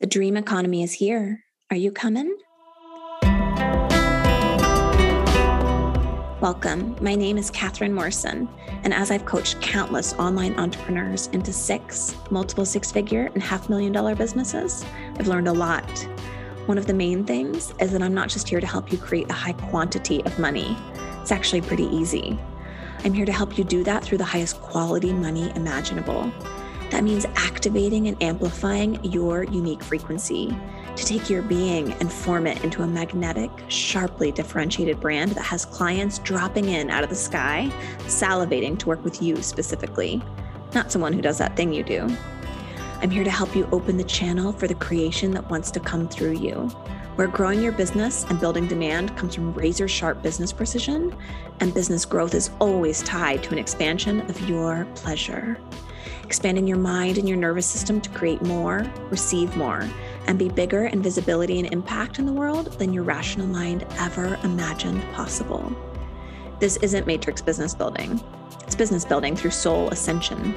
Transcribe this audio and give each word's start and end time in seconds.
The 0.00 0.06
dream 0.06 0.36
economy 0.36 0.84
is 0.84 0.92
here. 0.92 1.42
Are 1.72 1.76
you 1.76 1.90
coming? 1.90 2.32
Welcome. 6.40 6.94
My 7.00 7.16
name 7.16 7.36
is 7.36 7.50
Catherine 7.50 7.92
Morrison, 7.92 8.48
and 8.84 8.94
as 8.94 9.10
I've 9.10 9.26
coached 9.26 9.60
countless 9.60 10.12
online 10.12 10.54
entrepreneurs 10.54 11.26
into 11.32 11.52
six, 11.52 12.14
multiple 12.30 12.64
six 12.64 12.92
figure, 12.92 13.28
and 13.34 13.42
half 13.42 13.68
million 13.68 13.90
dollar 13.90 14.14
businesses, 14.14 14.84
I've 15.18 15.26
learned 15.26 15.48
a 15.48 15.52
lot. 15.52 15.90
One 16.66 16.78
of 16.78 16.86
the 16.86 16.94
main 16.94 17.24
things 17.24 17.74
is 17.80 17.90
that 17.90 18.00
I'm 18.00 18.14
not 18.14 18.28
just 18.28 18.48
here 18.48 18.60
to 18.60 18.68
help 18.68 18.92
you 18.92 18.98
create 18.98 19.28
a 19.30 19.34
high 19.34 19.54
quantity 19.54 20.24
of 20.24 20.38
money, 20.38 20.76
it's 21.20 21.32
actually 21.32 21.62
pretty 21.62 21.86
easy. 21.86 22.38
I'm 23.02 23.14
here 23.14 23.26
to 23.26 23.32
help 23.32 23.58
you 23.58 23.64
do 23.64 23.82
that 23.82 24.04
through 24.04 24.18
the 24.18 24.24
highest 24.24 24.60
quality 24.60 25.12
money 25.12 25.50
imaginable. 25.56 26.32
That 26.98 27.04
means 27.04 27.26
activating 27.36 28.08
and 28.08 28.20
amplifying 28.20 28.98
your 29.04 29.44
unique 29.44 29.84
frequency 29.84 30.52
to 30.96 31.04
take 31.04 31.30
your 31.30 31.42
being 31.42 31.92
and 31.92 32.12
form 32.12 32.44
it 32.44 32.64
into 32.64 32.82
a 32.82 32.88
magnetic, 32.88 33.52
sharply 33.68 34.32
differentiated 34.32 34.98
brand 34.98 35.30
that 35.36 35.44
has 35.44 35.64
clients 35.64 36.18
dropping 36.18 36.70
in 36.70 36.90
out 36.90 37.04
of 37.04 37.08
the 37.08 37.14
sky, 37.14 37.70
salivating 37.98 38.76
to 38.80 38.88
work 38.88 39.04
with 39.04 39.22
you 39.22 39.40
specifically, 39.42 40.20
not 40.74 40.90
someone 40.90 41.12
who 41.12 41.22
does 41.22 41.38
that 41.38 41.54
thing 41.54 41.72
you 41.72 41.84
do. 41.84 42.08
I'm 43.00 43.10
here 43.10 43.22
to 43.22 43.30
help 43.30 43.54
you 43.54 43.68
open 43.70 43.96
the 43.96 44.02
channel 44.02 44.50
for 44.50 44.66
the 44.66 44.74
creation 44.74 45.30
that 45.34 45.48
wants 45.48 45.70
to 45.70 45.78
come 45.78 46.08
through 46.08 46.32
you, 46.38 46.66
where 47.14 47.28
growing 47.28 47.62
your 47.62 47.70
business 47.70 48.24
and 48.28 48.40
building 48.40 48.66
demand 48.66 49.16
comes 49.16 49.36
from 49.36 49.54
razor 49.54 49.86
sharp 49.86 50.20
business 50.20 50.52
precision, 50.52 51.16
and 51.60 51.72
business 51.72 52.04
growth 52.04 52.34
is 52.34 52.50
always 52.58 53.04
tied 53.04 53.44
to 53.44 53.52
an 53.52 53.58
expansion 53.58 54.22
of 54.22 54.48
your 54.48 54.84
pleasure 54.96 55.60
expanding 56.28 56.66
your 56.66 56.76
mind 56.76 57.16
and 57.16 57.26
your 57.26 57.38
nervous 57.38 57.64
system 57.64 58.02
to 58.02 58.10
create 58.10 58.42
more, 58.42 58.84
receive 59.08 59.56
more, 59.56 59.88
and 60.26 60.38
be 60.38 60.50
bigger 60.50 60.84
in 60.84 61.02
visibility 61.02 61.58
and 61.58 61.72
impact 61.72 62.18
in 62.18 62.26
the 62.26 62.32
world 62.32 62.66
than 62.78 62.92
your 62.92 63.02
rational 63.02 63.46
mind 63.46 63.86
ever 63.98 64.38
imagined 64.44 65.02
possible. 65.14 65.74
This 66.60 66.76
isn't 66.82 67.06
matrix 67.06 67.40
business 67.40 67.74
building, 67.74 68.22
it's 68.60 68.76
business 68.76 69.06
building 69.06 69.36
through 69.36 69.52
soul 69.52 69.88
ascension. 69.88 70.54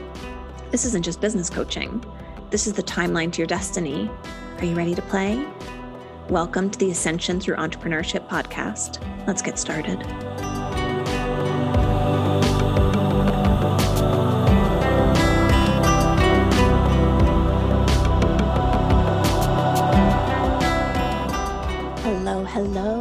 This 0.72 0.84
isn't 0.84 1.06
just 1.06 1.22
business 1.22 1.50
coaching, 1.50 2.04
this 2.50 2.68
is 2.68 2.74
the 2.74 2.84
timeline 2.84 3.32
to 3.32 3.38
your 3.38 3.48
destiny. 3.48 4.12
Are 4.58 4.66
you 4.66 4.76
ready 4.76 4.94
to 4.94 5.02
play? 5.04 5.48
Welcome 6.28 6.70
to 6.70 6.80
the 6.80 6.92
Ascension 6.92 7.40
Through 7.40 7.56
Entrepreneurship 7.56 8.28
podcast. 8.28 9.00
Let's 9.26 9.42
get 9.42 9.58
started. 9.58 10.31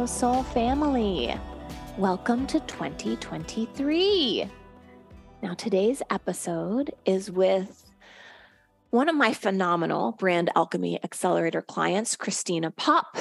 Soul 0.07 0.41
Family. 0.43 1.35
Welcome 1.97 2.47
to 2.47 2.59
2023. 2.61 4.49
Now, 5.43 5.53
today's 5.53 6.01
episode 6.09 6.91
is 7.05 7.29
with 7.29 7.85
one 8.89 9.09
of 9.09 9.15
my 9.15 9.33
phenomenal 9.33 10.13
brand 10.13 10.49
alchemy 10.55 10.99
accelerator 11.03 11.61
clients, 11.61 12.15
Christina 12.15 12.71
Pop. 12.71 13.15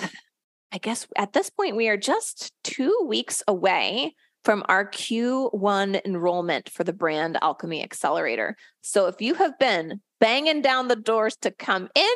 I 0.73 0.79
guess 0.79 1.07
at 1.17 1.35
this 1.35 1.51
point, 1.51 1.77
we 1.77 1.89
are 1.89 1.99
just 1.99 2.53
two 2.65 3.05
weeks 3.07 3.43
away 3.47 4.15
from 4.45 4.65
our 4.69 4.87
Q1 4.87 6.05
enrollment 6.07 6.71
for 6.71 6.85
the 6.85 6.95
Brand 6.95 7.37
Alchemy 7.43 7.83
Accelerator. 7.83 8.57
So 8.81 9.07
if 9.07 9.21
you 9.21 9.35
have 9.35 9.59
been 9.59 10.01
banging 10.19 10.63
down 10.63 10.89
the 10.89 10.97
doors 10.97 11.37
to 11.43 11.51
come 11.51 11.89
in, 11.95 12.15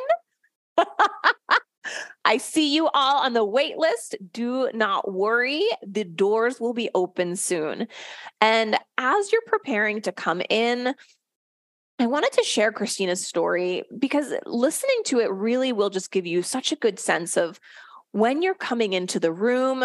I 2.24 2.38
see 2.38 2.74
you 2.74 2.88
all 2.88 3.24
on 3.24 3.32
the 3.32 3.44
wait 3.44 3.76
list. 3.76 4.16
Do 4.32 4.70
not 4.74 5.12
worry. 5.12 5.62
The 5.86 6.04
doors 6.04 6.60
will 6.60 6.72
be 6.72 6.90
open 6.94 7.36
soon. 7.36 7.88
And 8.40 8.78
as 8.98 9.32
you're 9.32 9.42
preparing 9.46 10.00
to 10.02 10.12
come 10.12 10.42
in, 10.48 10.94
I 11.98 12.06
wanted 12.06 12.32
to 12.32 12.42
share 12.42 12.72
Christina's 12.72 13.24
story 13.24 13.84
because 13.98 14.32
listening 14.46 15.02
to 15.06 15.20
it 15.20 15.30
really 15.30 15.72
will 15.72 15.90
just 15.90 16.10
give 16.10 16.26
you 16.26 16.42
such 16.42 16.72
a 16.72 16.76
good 16.76 16.98
sense 16.98 17.36
of 17.36 17.60
when 18.10 18.42
you're 18.42 18.54
coming 18.54 18.92
into 18.92 19.20
the 19.20 19.32
room, 19.32 19.84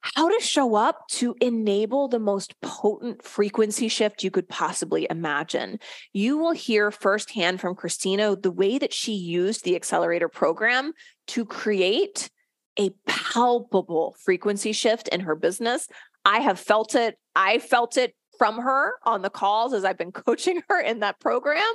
how 0.00 0.28
to 0.28 0.40
show 0.40 0.74
up 0.74 1.06
to 1.08 1.34
enable 1.40 2.08
the 2.08 2.18
most 2.18 2.60
potent 2.60 3.24
frequency 3.24 3.88
shift 3.88 4.22
you 4.22 4.30
could 4.30 4.48
possibly 4.48 5.06
imagine. 5.10 5.78
You 6.12 6.38
will 6.38 6.52
hear 6.52 6.90
firsthand 6.90 7.60
from 7.60 7.74
Christina 7.74 8.36
the 8.36 8.50
way 8.50 8.78
that 8.78 8.92
she 8.92 9.12
used 9.12 9.64
the 9.64 9.76
accelerator 9.76 10.28
program 10.28 10.92
to 11.28 11.44
create 11.44 12.30
a 12.78 12.90
palpable 13.06 14.14
frequency 14.20 14.72
shift 14.72 15.08
in 15.08 15.20
her 15.20 15.34
business. 15.34 15.88
I 16.24 16.38
have 16.40 16.60
felt 16.60 16.94
it. 16.94 17.16
I 17.34 17.58
felt 17.58 17.96
it 17.96 18.14
from 18.38 18.58
her 18.58 18.92
on 19.04 19.22
the 19.22 19.30
calls 19.30 19.74
as 19.74 19.84
I've 19.84 19.98
been 19.98 20.12
coaching 20.26 20.62
her 20.68 20.80
in 20.80 21.00
that 21.00 21.18
program. 21.20 21.72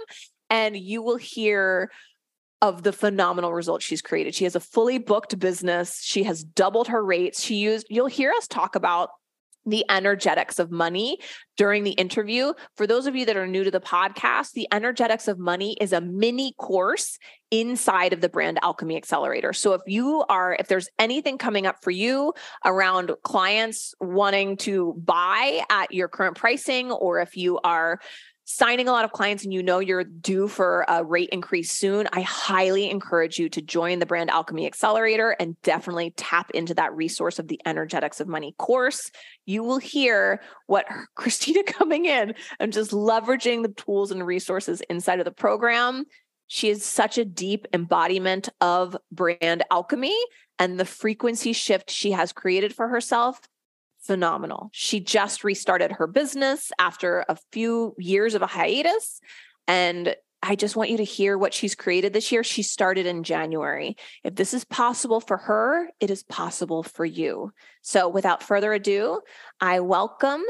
And 0.50 0.78
you 0.78 1.02
will 1.02 1.18
hear 1.18 1.92
of 2.64 2.84
the 2.84 2.94
phenomenal 2.94 3.54
results 3.54 3.84
she's 3.84 4.02
created. 4.02 4.34
She 4.34 4.46
has 4.46 4.56
a 4.56 4.60
fully 4.62 4.98
booked 4.98 5.38
business. 5.38 6.02
She 6.02 6.24
has 6.24 6.46
doubled 6.46 6.88
her 6.88 7.04
rates. 7.04 7.44
She 7.44 7.56
used, 7.56 7.86
you'll 7.90 8.08
hear 8.08 8.32
us 8.32 8.48
talk 8.48 8.78
about 8.78 9.10
the 9.66 9.86
energetics 9.90 10.60
of 10.60 10.72
money 10.72 11.18
during 11.58 11.84
the 11.84 11.92
interview. 11.92 12.54
For 12.76 12.88
those 12.88 13.06
of 13.06 13.16
you 13.16 13.26
that 13.26 13.36
are 13.36 13.48
new 13.48 13.66
to 13.66 13.72
the 13.72 13.82
podcast, 13.82 14.54
the 14.54 14.68
energetics 14.72 15.28
of 15.28 15.40
money 15.40 15.78
is 15.80 15.92
a 15.92 16.00
mini 16.00 16.54
course 16.58 17.18
inside 17.52 18.14
of 18.14 18.22
the 18.22 18.30
brand 18.30 18.60
alchemy 18.62 18.96
accelerator. 18.96 19.52
So 19.54 19.74
if 19.74 19.82
you 19.86 20.24
are 20.30 20.56
if 20.58 20.68
there's 20.68 20.90
anything 21.00 21.38
coming 21.38 21.66
up 21.66 21.78
for 21.82 21.92
you 21.92 22.34
around 22.66 23.12
clients 23.24 23.94
wanting 24.00 24.58
to 24.58 24.94
buy 24.98 25.64
at 25.70 25.94
your 25.94 26.08
current 26.08 26.38
pricing 26.38 26.92
or 26.92 27.20
if 27.20 27.38
you 27.38 27.60
are 27.60 28.00
signing 28.46 28.88
a 28.88 28.92
lot 28.92 29.06
of 29.06 29.12
clients 29.12 29.44
and 29.44 29.54
you 29.54 29.64
know 29.64 29.80
you're 29.80 30.04
due 30.04 30.48
for 30.48 30.86
a 30.88 31.04
rate 31.04 31.30
increase 31.32 31.72
soon, 31.72 32.08
I 32.12 32.22
highly 32.22 32.90
encourage 32.90 33.40
you 33.40 33.50
to 33.50 33.62
join 33.62 34.00
the 34.00 34.06
Brand 34.06 34.30
Alchemy 34.30 34.66
Accelerator 34.66 35.36
and 35.40 35.60
definitely 35.62 36.14
tap 36.18 36.52
into 36.52 36.74
that 36.76 36.94
resource 36.96 37.40
of 37.40 37.48
the 37.48 37.60
Energetics 37.66 38.20
of 38.20 38.28
Money 38.28 38.54
course. 38.58 39.12
You 39.46 39.64
will 39.64 39.80
hear 39.80 40.42
what 40.68 40.86
Christina 41.16 41.64
coming 41.64 42.06
in 42.06 42.34
and 42.60 42.74
just 42.74 42.92
leveraging 42.92 43.64
the 43.64 43.70
tools 43.70 44.12
and 44.12 44.26
resources 44.26 44.82
inside 44.90 45.20
of 45.20 45.26
the 45.26 45.32
program. 45.32 46.06
She 46.48 46.70
is 46.70 46.84
such 46.84 47.18
a 47.18 47.26
deep 47.26 47.66
embodiment 47.74 48.50
of 48.62 48.98
brand 49.12 49.64
alchemy 49.72 50.16
and 50.60 50.80
the 50.80 50.86
frequency 50.86 51.54
shift 51.54 51.90
she 51.90 52.12
has 52.12 52.32
created 52.32 52.76
for 52.76 52.88
herself 52.88 53.40
phenomenal. 54.06 54.70
She 54.74 55.00
just 55.00 55.44
restarted 55.44 55.94
her 55.94 56.08
business 56.08 56.72
after 56.78 57.26
a 57.28 57.38
few 57.52 57.96
years 57.98 58.36
of 58.36 58.42
a 58.42 58.48
hiatus. 58.48 59.20
And 59.68 60.16
I 60.42 60.56
just 60.56 60.76
want 60.76 60.90
you 60.90 60.98
to 60.98 61.06
hear 61.06 61.38
what 61.38 61.54
she's 61.54 61.74
created 61.74 62.12
this 62.12 62.30
year. 62.30 62.44
She 62.44 62.64
started 62.64 63.06
in 63.06 63.24
January. 63.24 63.96
If 64.26 64.36
this 64.36 64.54
is 64.54 64.66
possible 64.66 65.22
for 65.22 65.38
her, 65.38 65.88
it 66.02 66.12
is 66.12 66.24
possible 66.24 66.84
for 66.84 67.06
you. 67.06 67.54
So, 67.82 68.10
without 68.10 68.44
further 68.44 68.74
ado, 68.74 69.22
I 69.62 69.80
welcome 69.80 70.44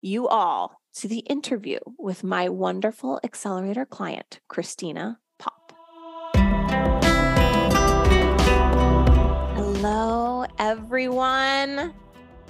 you 0.00 0.28
all 0.28 0.80
to 0.94 1.08
the 1.08 1.18
interview 1.18 1.80
with 1.98 2.22
my 2.22 2.48
wonderful 2.48 3.18
accelerator 3.24 3.84
client, 3.84 4.38
Christina 4.48 5.18
Pop. 5.38 5.72
Hello, 9.56 10.46
everyone. 10.60 11.92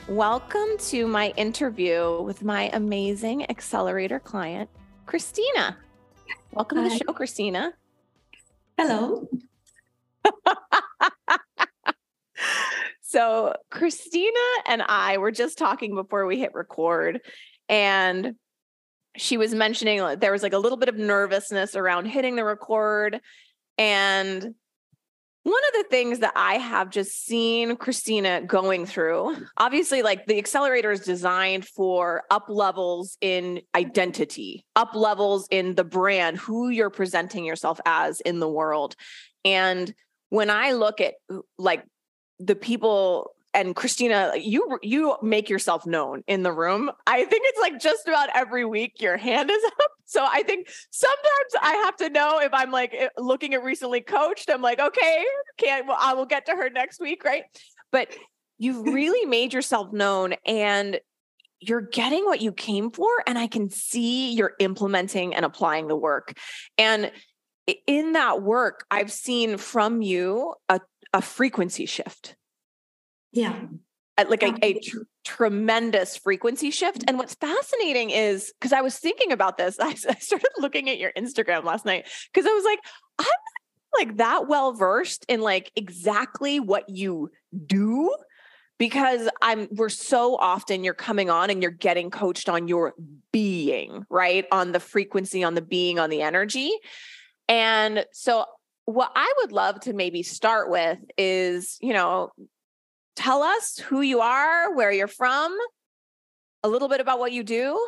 Welcome 0.08 0.76
to 0.88 1.06
my 1.06 1.32
interview 1.36 2.22
with 2.22 2.42
my 2.42 2.70
amazing 2.72 3.48
accelerator 3.48 4.18
client, 4.18 4.68
Christina. 5.06 5.76
Welcome 6.52 6.78
Hi. 6.78 6.84
to 6.84 6.90
the 6.90 7.04
show, 7.04 7.12
Christina. 7.12 7.72
Hello. 8.76 9.28
so, 13.02 13.54
Christina 13.70 14.38
and 14.66 14.82
I 14.82 15.18
were 15.18 15.30
just 15.30 15.58
talking 15.58 15.94
before 15.94 16.26
we 16.26 16.38
hit 16.38 16.54
record, 16.54 17.20
and 17.68 18.34
she 19.16 19.36
was 19.36 19.54
mentioning 19.54 20.18
there 20.18 20.32
was 20.32 20.42
like 20.42 20.54
a 20.54 20.58
little 20.58 20.78
bit 20.78 20.88
of 20.88 20.96
nervousness 20.96 21.76
around 21.76 22.06
hitting 22.06 22.36
the 22.36 22.44
record. 22.44 23.20
And 23.78 24.54
one 25.50 25.62
of 25.68 25.82
the 25.82 25.88
things 25.90 26.20
that 26.20 26.32
I 26.36 26.54
have 26.54 26.90
just 26.90 27.26
seen 27.26 27.76
Christina 27.76 28.40
going 28.42 28.86
through, 28.86 29.36
obviously, 29.56 30.02
like 30.02 30.26
the 30.26 30.38
accelerator 30.38 30.92
is 30.92 31.00
designed 31.00 31.66
for 31.66 32.22
up 32.30 32.46
levels 32.48 33.18
in 33.20 33.60
identity, 33.74 34.64
up 34.76 34.94
levels 34.94 35.48
in 35.50 35.74
the 35.74 35.84
brand, 35.84 36.38
who 36.38 36.68
you're 36.68 36.90
presenting 36.90 37.44
yourself 37.44 37.80
as 37.84 38.20
in 38.20 38.38
the 38.38 38.48
world. 38.48 38.94
And 39.44 39.92
when 40.28 40.50
I 40.50 40.72
look 40.72 41.00
at 41.00 41.14
like 41.58 41.84
the 42.38 42.54
people 42.54 43.32
and 43.52 43.74
Christina, 43.74 44.32
you 44.36 44.78
you 44.82 45.16
make 45.22 45.50
yourself 45.50 45.84
known 45.84 46.22
in 46.26 46.42
the 46.42 46.52
room. 46.52 46.90
I 47.06 47.24
think 47.24 47.42
it's 47.46 47.60
like 47.60 47.80
just 47.80 48.06
about 48.06 48.28
every 48.34 48.64
week 48.64 49.00
your 49.00 49.16
hand 49.16 49.50
is 49.50 49.64
up. 49.80 49.89
So 50.10 50.26
I 50.28 50.42
think 50.42 50.68
sometimes 50.90 51.54
I 51.62 51.72
have 51.84 51.96
to 51.98 52.10
know 52.10 52.40
if 52.40 52.52
I'm 52.52 52.72
like 52.72 52.92
eh, 52.98 53.10
looking 53.16 53.54
at 53.54 53.62
recently 53.62 54.00
coached, 54.00 54.50
I'm 54.50 54.60
like, 54.60 54.80
okay, 54.80 55.24
can't, 55.56 55.86
well, 55.86 55.98
I 56.00 56.14
will 56.14 56.26
get 56.26 56.46
to 56.46 56.52
her 56.52 56.68
next 56.68 56.98
week. 56.98 57.24
Right. 57.24 57.44
But 57.92 58.08
you've 58.58 58.84
really 58.92 59.24
made 59.24 59.52
yourself 59.52 59.92
known 59.92 60.34
and 60.44 60.98
you're 61.60 61.82
getting 61.82 62.24
what 62.24 62.40
you 62.40 62.50
came 62.50 62.90
for. 62.90 63.08
And 63.24 63.38
I 63.38 63.46
can 63.46 63.70
see 63.70 64.32
you're 64.32 64.54
implementing 64.58 65.32
and 65.32 65.44
applying 65.44 65.86
the 65.86 65.94
work. 65.94 66.36
And 66.76 67.12
in 67.86 68.14
that 68.14 68.42
work, 68.42 68.86
I've 68.90 69.12
seen 69.12 69.58
from 69.58 70.02
you 70.02 70.54
a, 70.68 70.80
a 71.12 71.22
frequency 71.22 71.86
shift. 71.86 72.34
Yeah. 73.30 73.54
Like 74.28 74.42
a, 74.42 74.54
a 74.62 74.80
tr- 74.80 74.98
tremendous 75.24 76.16
frequency 76.16 76.70
shift. 76.70 77.04
And 77.06 77.16
what's 77.16 77.34
fascinating 77.34 78.10
is 78.10 78.52
because 78.58 78.72
I 78.72 78.80
was 78.80 78.98
thinking 78.98 79.32
about 79.32 79.56
this, 79.56 79.78
I, 79.80 79.90
I 79.90 80.14
started 80.14 80.50
looking 80.58 80.90
at 80.90 80.98
your 80.98 81.12
Instagram 81.12 81.64
last 81.64 81.84
night 81.84 82.06
because 82.32 82.46
I 82.46 82.52
was 82.52 82.64
like, 82.64 82.80
I'm 83.18 84.06
like 84.06 84.16
that 84.18 84.48
well 84.48 84.72
versed 84.72 85.24
in 85.28 85.40
like 85.40 85.72
exactly 85.76 86.60
what 86.60 86.88
you 86.88 87.30
do 87.66 88.14
because 88.78 89.28
I'm 89.42 89.68
we're 89.72 89.90
so 89.90 90.36
often 90.36 90.84
you're 90.84 90.94
coming 90.94 91.28
on 91.28 91.50
and 91.50 91.60
you're 91.60 91.70
getting 91.70 92.10
coached 92.10 92.48
on 92.48 92.66
your 92.66 92.94
being, 93.30 94.06
right? 94.08 94.46
On 94.50 94.72
the 94.72 94.80
frequency, 94.80 95.44
on 95.44 95.54
the 95.54 95.62
being, 95.62 95.98
on 95.98 96.08
the 96.08 96.22
energy. 96.22 96.72
And 97.46 98.06
so 98.12 98.46
what 98.86 99.12
I 99.14 99.30
would 99.38 99.52
love 99.52 99.80
to 99.80 99.92
maybe 99.92 100.22
start 100.22 100.70
with 100.70 100.98
is, 101.18 101.76
you 101.80 101.92
know, 101.92 102.30
tell 103.16 103.42
us 103.42 103.78
who 103.78 104.00
you 104.00 104.20
are, 104.20 104.74
where 104.74 104.92
you're 104.92 105.06
from, 105.06 105.56
a 106.62 106.68
little 106.68 106.88
bit 106.88 107.00
about 107.00 107.18
what 107.18 107.32
you 107.32 107.42
do, 107.42 107.78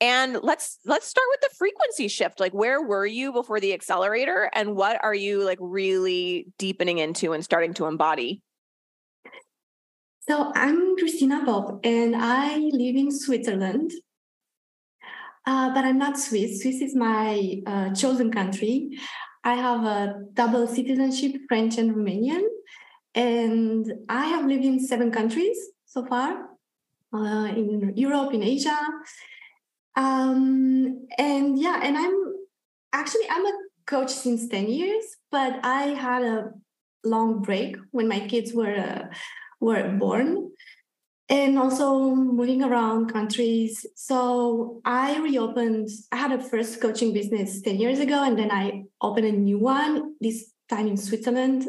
and 0.00 0.38
let's 0.42 0.78
let's 0.84 1.06
start 1.06 1.26
with 1.30 1.40
the 1.40 1.54
frequency 1.56 2.08
shift. 2.08 2.40
Like 2.40 2.52
where 2.52 2.82
were 2.82 3.06
you 3.06 3.32
before 3.32 3.60
the 3.60 3.72
accelerator 3.72 4.50
and 4.54 4.76
what 4.76 5.02
are 5.02 5.14
you 5.14 5.42
like 5.42 5.58
really 5.60 6.46
deepening 6.58 6.98
into 6.98 7.32
and 7.32 7.42
starting 7.42 7.72
to 7.74 7.86
embody? 7.86 8.42
So 10.28 10.52
I'm 10.54 10.96
Christina 10.96 11.44
Pop 11.44 11.80
and 11.84 12.14
I 12.16 12.56
live 12.56 12.96
in 12.96 13.10
Switzerland. 13.10 13.92
Uh, 15.46 15.72
but 15.72 15.84
I'm 15.84 15.98
not 15.98 16.18
Swiss. 16.18 16.62
Swiss 16.62 16.80
is 16.80 16.96
my 16.96 17.62
uh, 17.66 17.94
chosen 17.94 18.32
country. 18.32 18.98
I 19.44 19.54
have 19.54 19.84
a 19.84 20.14
double 20.32 20.66
citizenship, 20.66 21.40
French 21.48 21.78
and 21.78 21.94
Romanian. 21.94 22.42
And 23.16 23.90
I 24.10 24.26
have 24.26 24.44
lived 24.44 24.64
in 24.64 24.78
seven 24.78 25.10
countries 25.10 25.58
so 25.86 26.04
far 26.04 26.50
uh, 27.14 27.46
in 27.46 27.94
Europe, 27.96 28.34
in 28.34 28.42
Asia. 28.42 28.78
Um, 29.96 31.06
and 31.16 31.58
yeah, 31.58 31.80
and 31.82 31.96
I'm 31.96 32.34
actually 32.92 33.28
I'm 33.30 33.46
a 33.46 33.52
coach 33.86 34.10
since 34.10 34.46
10 34.48 34.68
years, 34.68 35.04
but 35.30 35.60
I 35.64 35.94
had 35.94 36.22
a 36.22 36.50
long 37.04 37.40
break 37.40 37.76
when 37.90 38.06
my 38.06 38.20
kids 38.20 38.52
were 38.52 38.76
uh, 38.76 39.06
were 39.60 39.88
born 39.88 40.50
and 41.28 41.58
also 41.58 42.14
moving 42.14 42.62
around 42.62 43.12
countries. 43.12 43.86
So 43.96 44.80
I 44.84 45.18
reopened, 45.18 45.88
I 46.12 46.16
had 46.16 46.32
a 46.32 46.42
first 46.42 46.80
coaching 46.80 47.12
business 47.14 47.62
10 47.62 47.76
years 47.76 47.98
ago, 47.98 48.22
and 48.22 48.38
then 48.38 48.50
I 48.50 48.84
opened 49.00 49.26
a 49.26 49.32
new 49.32 49.58
one, 49.58 50.14
this 50.20 50.52
time 50.68 50.86
in 50.86 50.96
Switzerland 50.96 51.66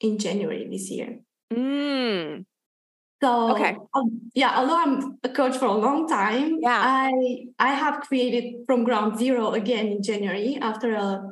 in 0.00 0.18
January 0.18 0.68
this 0.70 0.90
year. 0.90 1.20
Mm. 1.52 2.44
So 3.22 3.50
okay. 3.52 3.76
Um, 3.94 4.30
yeah, 4.34 4.54
although 4.56 4.78
I'm 4.78 5.18
a 5.24 5.28
coach 5.28 5.56
for 5.56 5.66
a 5.66 5.72
long 5.72 6.06
time, 6.06 6.58
yeah. 6.60 6.80
I 6.82 7.46
I 7.58 7.72
have 7.72 8.00
created 8.00 8.62
from 8.66 8.84
ground 8.84 9.18
zero 9.18 9.52
again 9.52 9.88
in 9.88 10.02
January 10.02 10.58
after 10.60 10.94
a 10.94 11.28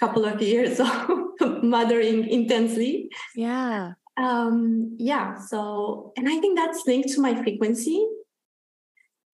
couple 0.00 0.24
of 0.24 0.40
years 0.40 0.80
of 0.80 1.62
mothering 1.62 2.26
intensely. 2.26 3.10
Yeah 3.34 3.92
um 4.16 4.94
yeah 4.98 5.36
so 5.38 6.12
and 6.16 6.28
i 6.28 6.38
think 6.38 6.56
that's 6.56 6.86
linked 6.86 7.08
to 7.08 7.20
my 7.20 7.34
frequency 7.42 8.06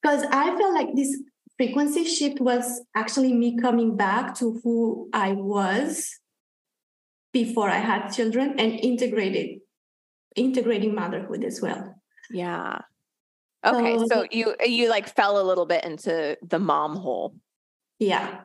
because 0.00 0.24
i 0.30 0.56
felt 0.56 0.74
like 0.74 0.94
this 0.94 1.22
frequency 1.58 2.04
shift 2.04 2.40
was 2.40 2.80
actually 2.96 3.32
me 3.34 3.58
coming 3.58 3.94
back 3.96 4.34
to 4.34 4.58
who 4.64 5.08
i 5.12 5.32
was 5.32 6.18
before 7.32 7.70
i 7.70 7.78
had 7.78 8.10
children 8.10 8.58
and 8.58 8.72
integrated 8.80 9.60
integrating 10.36 10.94
motherhood 10.94 11.44
as 11.44 11.60
well. 11.60 11.94
Yeah. 12.30 12.80
Okay 13.64 13.98
so, 13.98 14.06
so 14.06 14.26
you 14.30 14.54
you 14.64 14.88
like 14.88 15.14
fell 15.14 15.40
a 15.40 15.44
little 15.44 15.66
bit 15.66 15.84
into 15.84 16.38
the 16.42 16.58
mom 16.58 16.96
hole. 16.96 17.34
Yeah. 17.98 18.40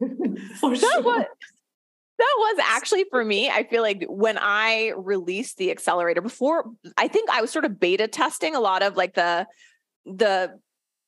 For 0.60 0.74
sure. 0.74 1.02
what 1.02 1.28
that 2.18 2.34
was 2.36 2.58
actually 2.62 3.04
for 3.10 3.24
me. 3.24 3.48
I 3.48 3.64
feel 3.64 3.80
like 3.80 4.04
when 4.06 4.36
I 4.38 4.92
released 4.96 5.56
the 5.56 5.70
accelerator 5.70 6.20
before, 6.20 6.64
I 6.98 7.08
think 7.08 7.30
I 7.30 7.40
was 7.40 7.50
sort 7.50 7.64
of 7.64 7.80
beta 7.80 8.08
testing 8.08 8.54
a 8.54 8.60
lot 8.60 8.82
of 8.82 8.96
like 8.96 9.14
the 9.14 9.46
the 10.04 10.58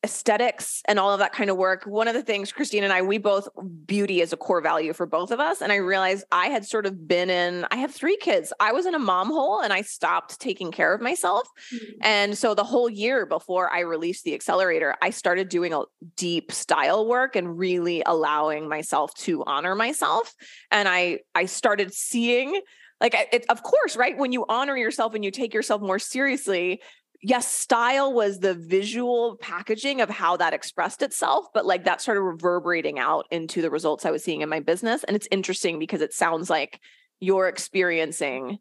aesthetics 0.04 0.82
and 0.86 0.98
all 0.98 1.12
of 1.12 1.20
that 1.20 1.32
kind 1.32 1.48
of 1.48 1.56
work. 1.56 1.84
One 1.84 2.08
of 2.08 2.14
the 2.14 2.22
things, 2.22 2.50
Christine 2.50 2.82
and 2.82 2.92
I, 2.92 3.02
we 3.02 3.18
both 3.18 3.48
beauty 3.86 4.20
is 4.20 4.32
a 4.32 4.36
core 4.36 4.60
value 4.60 4.92
for 4.92 5.06
both 5.06 5.30
of 5.30 5.38
us. 5.38 5.62
And 5.62 5.70
I 5.70 5.76
realized 5.76 6.24
I 6.32 6.46
had 6.48 6.66
sort 6.66 6.86
of 6.86 7.06
been 7.06 7.30
in, 7.30 7.66
I 7.70 7.76
have 7.76 7.94
three 7.94 8.16
kids. 8.16 8.52
I 8.58 8.72
was 8.72 8.86
in 8.86 8.94
a 8.94 8.98
mom 8.98 9.28
hole 9.28 9.60
and 9.60 9.72
I 9.72 9.82
stopped 9.82 10.40
taking 10.40 10.72
care 10.72 10.92
of 10.92 11.00
myself. 11.00 11.48
Mm-hmm. 11.72 11.98
And 12.02 12.38
so 12.38 12.54
the 12.54 12.64
whole 12.64 12.90
year 12.90 13.26
before 13.26 13.72
I 13.72 13.80
released 13.80 14.24
the 14.24 14.34
accelerator, 14.34 14.96
I 15.00 15.10
started 15.10 15.48
doing 15.48 15.72
a 15.72 15.82
deep 16.16 16.50
style 16.50 17.06
work 17.06 17.36
and 17.36 17.56
really 17.56 18.02
allowing 18.04 18.68
myself 18.68 19.14
to 19.14 19.44
honor 19.44 19.74
myself. 19.74 20.34
And 20.70 20.88
I, 20.88 21.20
I 21.34 21.46
started 21.46 21.94
seeing 21.94 22.60
like 23.00 23.16
it, 23.32 23.44
of 23.48 23.64
course 23.64 23.96
right 23.96 24.16
when 24.16 24.30
you 24.30 24.46
honor 24.48 24.76
yourself 24.76 25.14
and 25.14 25.24
you 25.24 25.32
take 25.32 25.52
yourself 25.52 25.82
more 25.82 25.98
seriously 25.98 26.80
yes, 27.22 27.46
style 27.46 28.12
was 28.12 28.40
the 28.40 28.54
visual 28.54 29.36
packaging 29.36 30.00
of 30.00 30.10
how 30.10 30.36
that 30.36 30.52
expressed 30.52 31.02
itself, 31.02 31.46
but 31.54 31.64
like 31.64 31.84
that 31.84 32.00
started 32.00 32.22
reverberating 32.22 32.98
out 32.98 33.26
into 33.30 33.62
the 33.62 33.70
results 33.70 34.04
I 34.04 34.10
was 34.10 34.24
seeing 34.24 34.42
in 34.42 34.48
my 34.48 34.60
business. 34.60 35.04
And 35.04 35.14
it's 35.16 35.28
interesting 35.30 35.78
because 35.78 36.00
it 36.00 36.12
sounds 36.12 36.50
like 36.50 36.80
you're 37.20 37.48
experiencing 37.48 38.58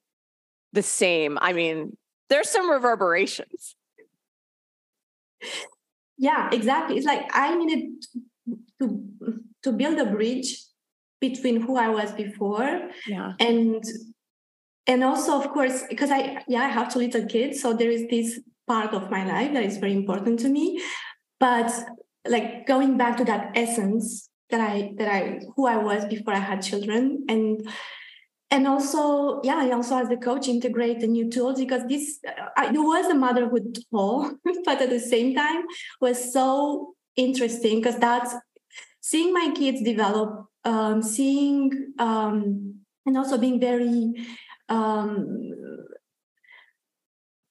the 0.73 0.83
same. 0.83 1.37
I 1.41 1.53
mean, 1.53 1.97
there's 2.29 2.49
some 2.49 2.69
reverberations. 2.69 3.75
Yeah, 6.17 6.49
exactly. 6.51 6.97
It's 6.97 7.05
like 7.05 7.29
I 7.33 7.55
needed 7.55 8.05
to 8.79 9.39
to 9.63 9.71
build 9.71 9.99
a 9.99 10.05
bridge 10.05 10.57
between 11.19 11.61
who 11.61 11.77
I 11.77 11.89
was 11.89 12.11
before 12.11 12.89
yeah. 13.07 13.33
and 13.39 13.83
and 14.87 15.03
also 15.03 15.39
of 15.39 15.47
course 15.49 15.83
because 15.89 16.09
i 16.09 16.43
yeah 16.47 16.61
i 16.61 16.67
have 16.67 16.91
two 16.91 16.99
little 16.99 17.25
kids 17.25 17.61
so 17.61 17.71
there 17.73 17.91
is 17.91 18.07
this 18.09 18.39
part 18.73 18.93
of 18.93 19.09
my 19.15 19.23
life 19.25 19.53
that 19.53 19.63
is 19.63 19.77
very 19.77 19.95
important 20.01 20.39
to 20.39 20.49
me. 20.49 20.65
But 21.39 21.71
like 22.35 22.67
going 22.67 22.97
back 22.97 23.17
to 23.17 23.25
that 23.25 23.51
essence 23.55 24.29
that 24.51 24.61
i 24.61 24.93
that 24.97 25.09
i 25.17 25.39
who 25.55 25.65
i 25.65 25.77
was 25.77 26.05
before 26.05 26.33
i 26.33 26.43
had 26.49 26.61
children. 26.61 27.25
And 27.27 27.67
and 28.53 28.67
also 28.67 29.41
yeah 29.43 29.59
i 29.65 29.71
also 29.71 29.97
as 29.97 30.09
the 30.09 30.17
coach 30.17 30.47
integrate 30.47 30.99
the 30.99 31.07
new 31.07 31.29
tools 31.31 31.59
because 31.59 31.83
this 31.87 32.19
I, 32.57 32.65
it 32.67 32.83
was 32.93 33.05
a 33.09 33.15
motherhood 33.15 33.67
tool 33.75 34.13
but 34.65 34.81
at 34.81 34.89
the 34.89 34.99
same 34.99 35.33
time 35.35 35.61
was 36.01 36.33
so 36.33 36.95
interesting 37.15 37.79
because 37.79 37.97
that's 37.97 38.35
seeing 38.99 39.33
my 39.33 39.47
kids 39.55 39.81
develop 39.81 40.29
um, 40.63 41.01
seeing 41.01 41.93
um, 41.97 42.75
and 43.05 43.17
also 43.17 43.37
being 43.37 43.59
very 43.59 44.13
um, 44.69 45.51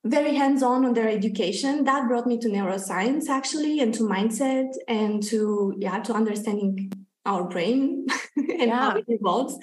very 0.04 0.35
hands-on 0.35 0.85
on 0.85 0.95
their 0.95 1.09
education. 1.09 1.85
That 1.85 2.09
brought 2.09 2.26
me 2.26 2.38
to 2.38 2.49
neuroscience 2.49 3.28
actually 3.28 3.80
and 3.80 3.92
to 3.95 4.02
mindset 4.02 4.73
and 4.88 5.23
to 5.25 5.75
yeah 5.78 6.00
to 6.00 6.14
understanding 6.14 6.92
our 7.26 7.45
brain 7.45 8.07
and 8.37 8.69
yeah. 8.69 8.90
how 8.90 8.97
it 8.97 9.04
evolves. 9.09 9.59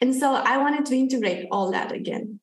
And 0.00 0.14
so 0.14 0.34
i 0.34 0.58
wanted 0.58 0.86
to 0.86 0.96
integrate 0.96 1.46
all 1.50 1.70
that 1.72 1.92
again 1.92 2.40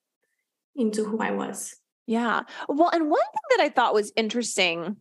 into 0.76 1.04
who 1.04 1.20
i 1.20 1.32
was. 1.32 1.76
Yeah. 2.08 2.44
Well 2.68 2.90
and 2.90 3.10
one 3.10 3.20
thing 3.20 3.58
that 3.58 3.64
i 3.64 3.70
thought 3.70 3.94
was 3.94 4.12
interesting 4.16 4.98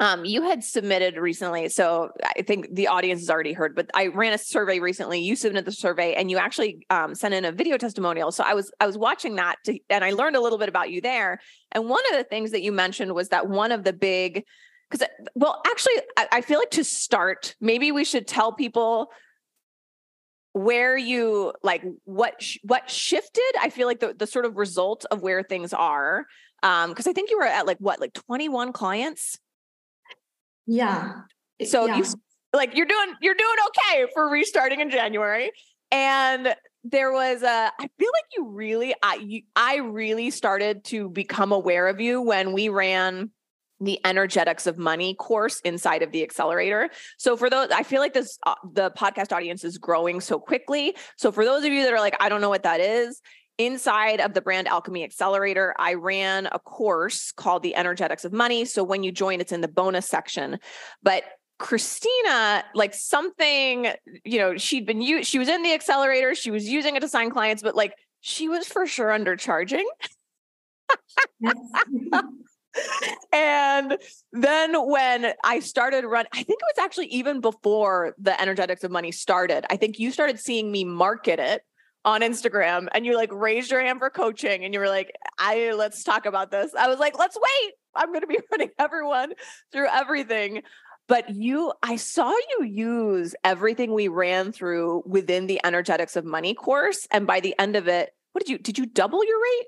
um, 0.00 0.24
you 0.24 0.42
had 0.42 0.64
submitted 0.64 1.16
recently, 1.16 1.68
so 1.68 2.10
I 2.24 2.42
think 2.42 2.74
the 2.74 2.88
audience 2.88 3.20
has 3.20 3.30
already 3.30 3.52
heard, 3.52 3.76
but 3.76 3.90
I 3.94 4.08
ran 4.08 4.32
a 4.32 4.38
survey 4.38 4.80
recently. 4.80 5.20
You 5.20 5.36
submitted 5.36 5.66
the 5.66 5.72
survey, 5.72 6.14
and 6.14 6.30
you 6.32 6.36
actually 6.36 6.84
um, 6.90 7.14
sent 7.14 7.32
in 7.32 7.44
a 7.44 7.52
video 7.52 7.76
testimonial. 7.76 8.32
So 8.32 8.42
I 8.44 8.54
was 8.54 8.72
I 8.80 8.86
was 8.86 8.98
watching 8.98 9.36
that, 9.36 9.56
to, 9.66 9.78
and 9.88 10.04
I 10.04 10.10
learned 10.10 10.34
a 10.34 10.40
little 10.40 10.58
bit 10.58 10.68
about 10.68 10.90
you 10.90 11.00
there. 11.00 11.40
And 11.70 11.88
one 11.88 12.02
of 12.10 12.18
the 12.18 12.24
things 12.24 12.50
that 12.50 12.62
you 12.62 12.72
mentioned 12.72 13.14
was 13.14 13.28
that 13.28 13.48
one 13.48 13.70
of 13.70 13.84
the 13.84 13.92
big, 13.92 14.44
because 14.90 15.06
well, 15.36 15.62
actually, 15.64 15.94
I, 16.16 16.28
I 16.32 16.40
feel 16.40 16.58
like 16.58 16.70
to 16.70 16.82
start, 16.82 17.54
maybe 17.60 17.92
we 17.92 18.04
should 18.04 18.26
tell 18.26 18.52
people 18.52 19.10
where 20.54 20.96
you 20.96 21.52
like 21.62 21.84
what 22.04 22.40
sh- 22.40 22.58
what 22.62 22.88
shifted 22.88 23.42
i 23.60 23.68
feel 23.68 23.88
like 23.88 23.98
the, 23.98 24.14
the 24.16 24.26
sort 24.26 24.44
of 24.44 24.56
result 24.56 25.04
of 25.10 25.20
where 25.20 25.42
things 25.42 25.72
are 25.72 26.26
um 26.62 26.90
because 26.90 27.08
i 27.08 27.12
think 27.12 27.28
you 27.28 27.36
were 27.36 27.44
at 27.44 27.66
like 27.66 27.76
what 27.78 28.00
like 28.00 28.12
21 28.12 28.72
clients 28.72 29.36
yeah. 30.66 31.12
So 31.64 31.86
yeah. 31.86 31.96
you 31.98 32.04
like 32.52 32.76
you're 32.76 32.86
doing 32.86 33.14
you're 33.20 33.34
doing 33.34 33.56
okay 33.68 34.06
for 34.14 34.28
restarting 34.28 34.80
in 34.80 34.90
January. 34.90 35.50
And 35.90 36.54
there 36.84 37.12
was 37.12 37.42
a 37.42 37.72
I 37.78 37.88
feel 37.98 38.10
like 38.12 38.24
you 38.36 38.48
really 38.48 38.94
I 39.02 39.16
you, 39.16 39.42
I 39.56 39.76
really 39.76 40.30
started 40.30 40.84
to 40.84 41.08
become 41.08 41.52
aware 41.52 41.88
of 41.88 42.00
you 42.00 42.20
when 42.20 42.52
we 42.52 42.68
ran 42.68 43.30
the 43.80 43.98
energetics 44.04 44.66
of 44.66 44.78
money 44.78 45.14
course 45.14 45.60
inside 45.60 46.02
of 46.02 46.12
the 46.12 46.22
accelerator. 46.22 46.88
So 47.18 47.36
for 47.36 47.50
those 47.50 47.70
I 47.70 47.82
feel 47.82 48.00
like 48.00 48.14
this 48.14 48.38
uh, 48.46 48.54
the 48.72 48.90
podcast 48.92 49.32
audience 49.32 49.64
is 49.64 49.78
growing 49.78 50.20
so 50.20 50.38
quickly. 50.38 50.96
So 51.16 51.32
for 51.32 51.44
those 51.44 51.64
of 51.64 51.72
you 51.72 51.82
that 51.84 51.92
are 51.92 52.00
like 52.00 52.16
I 52.20 52.28
don't 52.28 52.40
know 52.40 52.50
what 52.50 52.62
that 52.64 52.80
is, 52.80 53.20
inside 53.58 54.20
of 54.20 54.34
the 54.34 54.40
brand 54.40 54.66
alchemy 54.66 55.04
accelerator 55.04 55.74
i 55.78 55.94
ran 55.94 56.46
a 56.52 56.58
course 56.58 57.30
called 57.32 57.62
the 57.62 57.76
energetics 57.76 58.24
of 58.24 58.32
money 58.32 58.64
so 58.64 58.82
when 58.82 59.02
you 59.02 59.12
join 59.12 59.40
it's 59.40 59.52
in 59.52 59.60
the 59.60 59.68
bonus 59.68 60.08
section 60.08 60.58
but 61.02 61.24
Christina, 61.58 62.64
like 62.74 62.94
something, 62.94 63.92
you 64.24 64.38
know, 64.38 64.56
she'd 64.56 64.86
been 64.86 65.00
used, 65.00 65.28
she 65.28 65.38
was 65.38 65.48
in 65.48 65.62
the 65.62 65.72
accelerator, 65.72 66.34
she 66.34 66.50
was 66.50 66.68
using 66.68 66.96
it 66.96 67.00
to 67.00 67.08
sign 67.08 67.30
clients, 67.30 67.62
but 67.62 67.76
like 67.76 67.94
she 68.20 68.48
was 68.48 68.66
for 68.66 68.86
sure 68.86 69.08
undercharging. 69.08 69.84
and 73.32 73.98
then 74.32 74.88
when 74.88 75.32
I 75.44 75.60
started 75.60 76.04
run, 76.04 76.26
I 76.32 76.42
think 76.42 76.58
it 76.60 76.76
was 76.76 76.84
actually 76.84 77.06
even 77.06 77.40
before 77.40 78.14
the 78.18 78.40
energetics 78.40 78.82
of 78.84 78.90
money 78.90 79.12
started. 79.12 79.64
I 79.70 79.76
think 79.76 79.98
you 79.98 80.10
started 80.10 80.40
seeing 80.40 80.72
me 80.72 80.84
market 80.84 81.38
it 81.38 81.62
on 82.04 82.20
Instagram 82.20 82.88
and 82.92 83.06
you 83.06 83.16
like 83.16 83.32
raised 83.32 83.70
your 83.70 83.80
hand 83.80 83.98
for 83.98 84.10
coaching 84.10 84.64
and 84.64 84.74
you 84.74 84.80
were 84.80 84.88
like, 84.88 85.12
I 85.38 85.72
let's 85.72 86.04
talk 86.04 86.26
about 86.26 86.50
this. 86.50 86.74
I 86.78 86.88
was 86.88 86.98
like, 86.98 87.18
let's 87.18 87.36
wait. 87.36 87.72
I'm 87.94 88.08
going 88.08 88.20
to 88.20 88.26
be 88.26 88.38
running 88.50 88.70
everyone 88.78 89.32
through 89.72 89.88
everything. 89.88 90.62
But 91.06 91.34
you, 91.34 91.72
I 91.82 91.96
saw 91.96 92.30
you 92.30 92.64
use 92.64 93.34
everything 93.44 93.92
we 93.92 94.08
ran 94.08 94.52
through 94.52 95.02
within 95.06 95.46
the 95.46 95.60
energetics 95.64 96.16
of 96.16 96.24
money 96.24 96.54
course. 96.54 97.06
And 97.10 97.26
by 97.26 97.40
the 97.40 97.54
end 97.58 97.76
of 97.76 97.88
it, 97.88 98.10
what 98.32 98.44
did 98.44 98.50
you, 98.50 98.58
did 98.58 98.78
you 98.78 98.86
double 98.86 99.24
your 99.24 99.40
rate? 99.40 99.66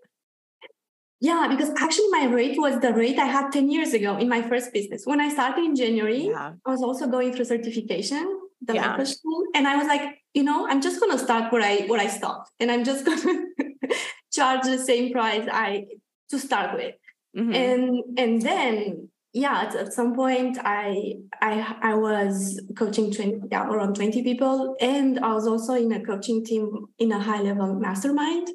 Yeah, 1.21 1.47
because 1.49 1.71
actually 1.79 2.09
my 2.11 2.27
rate 2.27 2.59
was 2.59 2.79
the 2.81 2.93
rate 2.93 3.19
I 3.19 3.27
had 3.27 3.51
10 3.51 3.71
years 3.71 3.95
ago 3.95 4.17
in 4.17 4.29
my 4.29 4.43
first 4.43 4.73
business. 4.73 5.07
When 5.07 5.21
I 5.21 5.31
started 5.31 5.65
in 5.65 5.75
January, 5.75 6.27
yeah. 6.27 6.53
I 6.65 6.71
was 6.71 6.83
also 6.83 7.07
going 7.07 7.33
through 7.33 7.47
certification, 7.47 8.41
the 8.61 8.75
yeah. 8.75 9.03
school, 9.05 9.45
and 9.55 9.67
I 9.67 9.77
was 9.77 9.87
like, 9.87 10.03
you 10.37 10.43
know, 10.43 10.69
I'm 10.69 10.83
just 10.83 11.01
gonna 11.01 11.19
start 11.19 11.51
where 11.51 11.63
I 11.63 11.87
where 11.87 11.99
I 11.99 12.09
stopped. 12.09 12.51
And 12.61 12.71
I'm 12.71 12.85
just 12.85 13.07
gonna 13.09 13.47
charge 14.31 14.65
the 14.65 14.79
same 14.79 15.11
price 15.11 15.49
I 15.51 15.87
to 16.29 16.39
start 16.39 16.75
with. 16.75 16.95
Mm-hmm. 17.37 17.55
And 17.55 18.19
and 18.19 18.43
then 18.43 19.09
yeah 19.33 19.65
at, 19.65 19.75
at, 19.75 19.93
some 19.93 20.15
point 20.15 20.57
i 20.65 21.13
i 21.43 21.77
i 21.83 21.93
was 21.93 22.59
coaching 22.75 23.13
20 23.13 23.41
yeah, 23.51 23.69
around 23.69 23.95
20 23.95 24.23
people 24.23 24.75
and 24.81 25.19
i 25.19 25.35
was 25.35 25.47
also 25.47 25.75
in 25.75 25.93
a 25.93 26.03
coaching 26.03 26.43
team 26.43 26.87
in 26.99 27.13
a 27.13 27.19
high 27.19 27.43
level 27.43 27.75
mastermind 27.75 28.49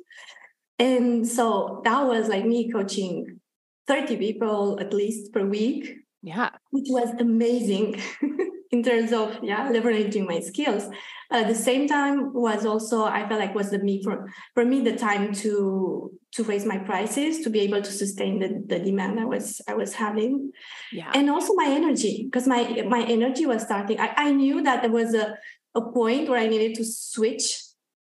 and 0.79 1.27
so 1.27 1.81
that 1.83 2.07
was 2.07 2.29
like 2.29 2.45
me 2.45 2.71
coaching 2.71 3.39
30 3.85 4.17
people 4.17 4.79
at 4.79 4.91
least 4.91 5.31
per 5.31 5.45
week 5.45 5.97
yeah 6.23 6.49
which 6.71 6.87
was 6.89 7.11
amazing 7.19 8.01
in 8.71 8.81
terms 8.83 9.11
of 9.11 9.37
yeah 9.43 9.69
leveraging 9.69 10.25
my 10.27 10.39
skills. 10.39 10.87
At 11.29 11.47
the 11.47 11.55
same 11.55 11.87
time 11.87 12.33
was 12.33 12.65
also 12.65 13.03
i 13.05 13.27
felt 13.27 13.39
like 13.39 13.55
was 13.55 13.69
the 13.71 13.79
me 13.79 14.01
for 14.03 14.29
for 14.53 14.65
me 14.65 14.81
the 14.81 14.95
time 14.95 15.33
to 15.35 16.11
to 16.33 16.43
raise 16.43 16.65
my 16.65 16.77
prices 16.77 17.39
to 17.41 17.49
be 17.49 17.59
able 17.61 17.81
to 17.81 17.91
sustain 17.91 18.39
the, 18.39 18.63
the 18.67 18.83
demand 18.83 19.19
i 19.19 19.25
was 19.25 19.61
i 19.67 19.73
was 19.73 19.93
having. 19.93 20.51
Yeah. 20.91 21.11
And 21.13 21.29
also 21.29 21.53
my 21.53 21.67
energy 21.67 22.23
because 22.25 22.47
my 22.47 22.83
my 22.87 23.03
energy 23.03 23.45
was 23.45 23.63
starting 23.63 23.99
I, 23.99 24.13
I 24.17 24.31
knew 24.31 24.61
that 24.63 24.81
there 24.81 24.91
was 24.91 25.13
a, 25.13 25.35
a 25.75 25.81
point 25.81 26.29
where 26.29 26.39
i 26.39 26.47
needed 26.47 26.75
to 26.75 26.85
switch 26.85 27.61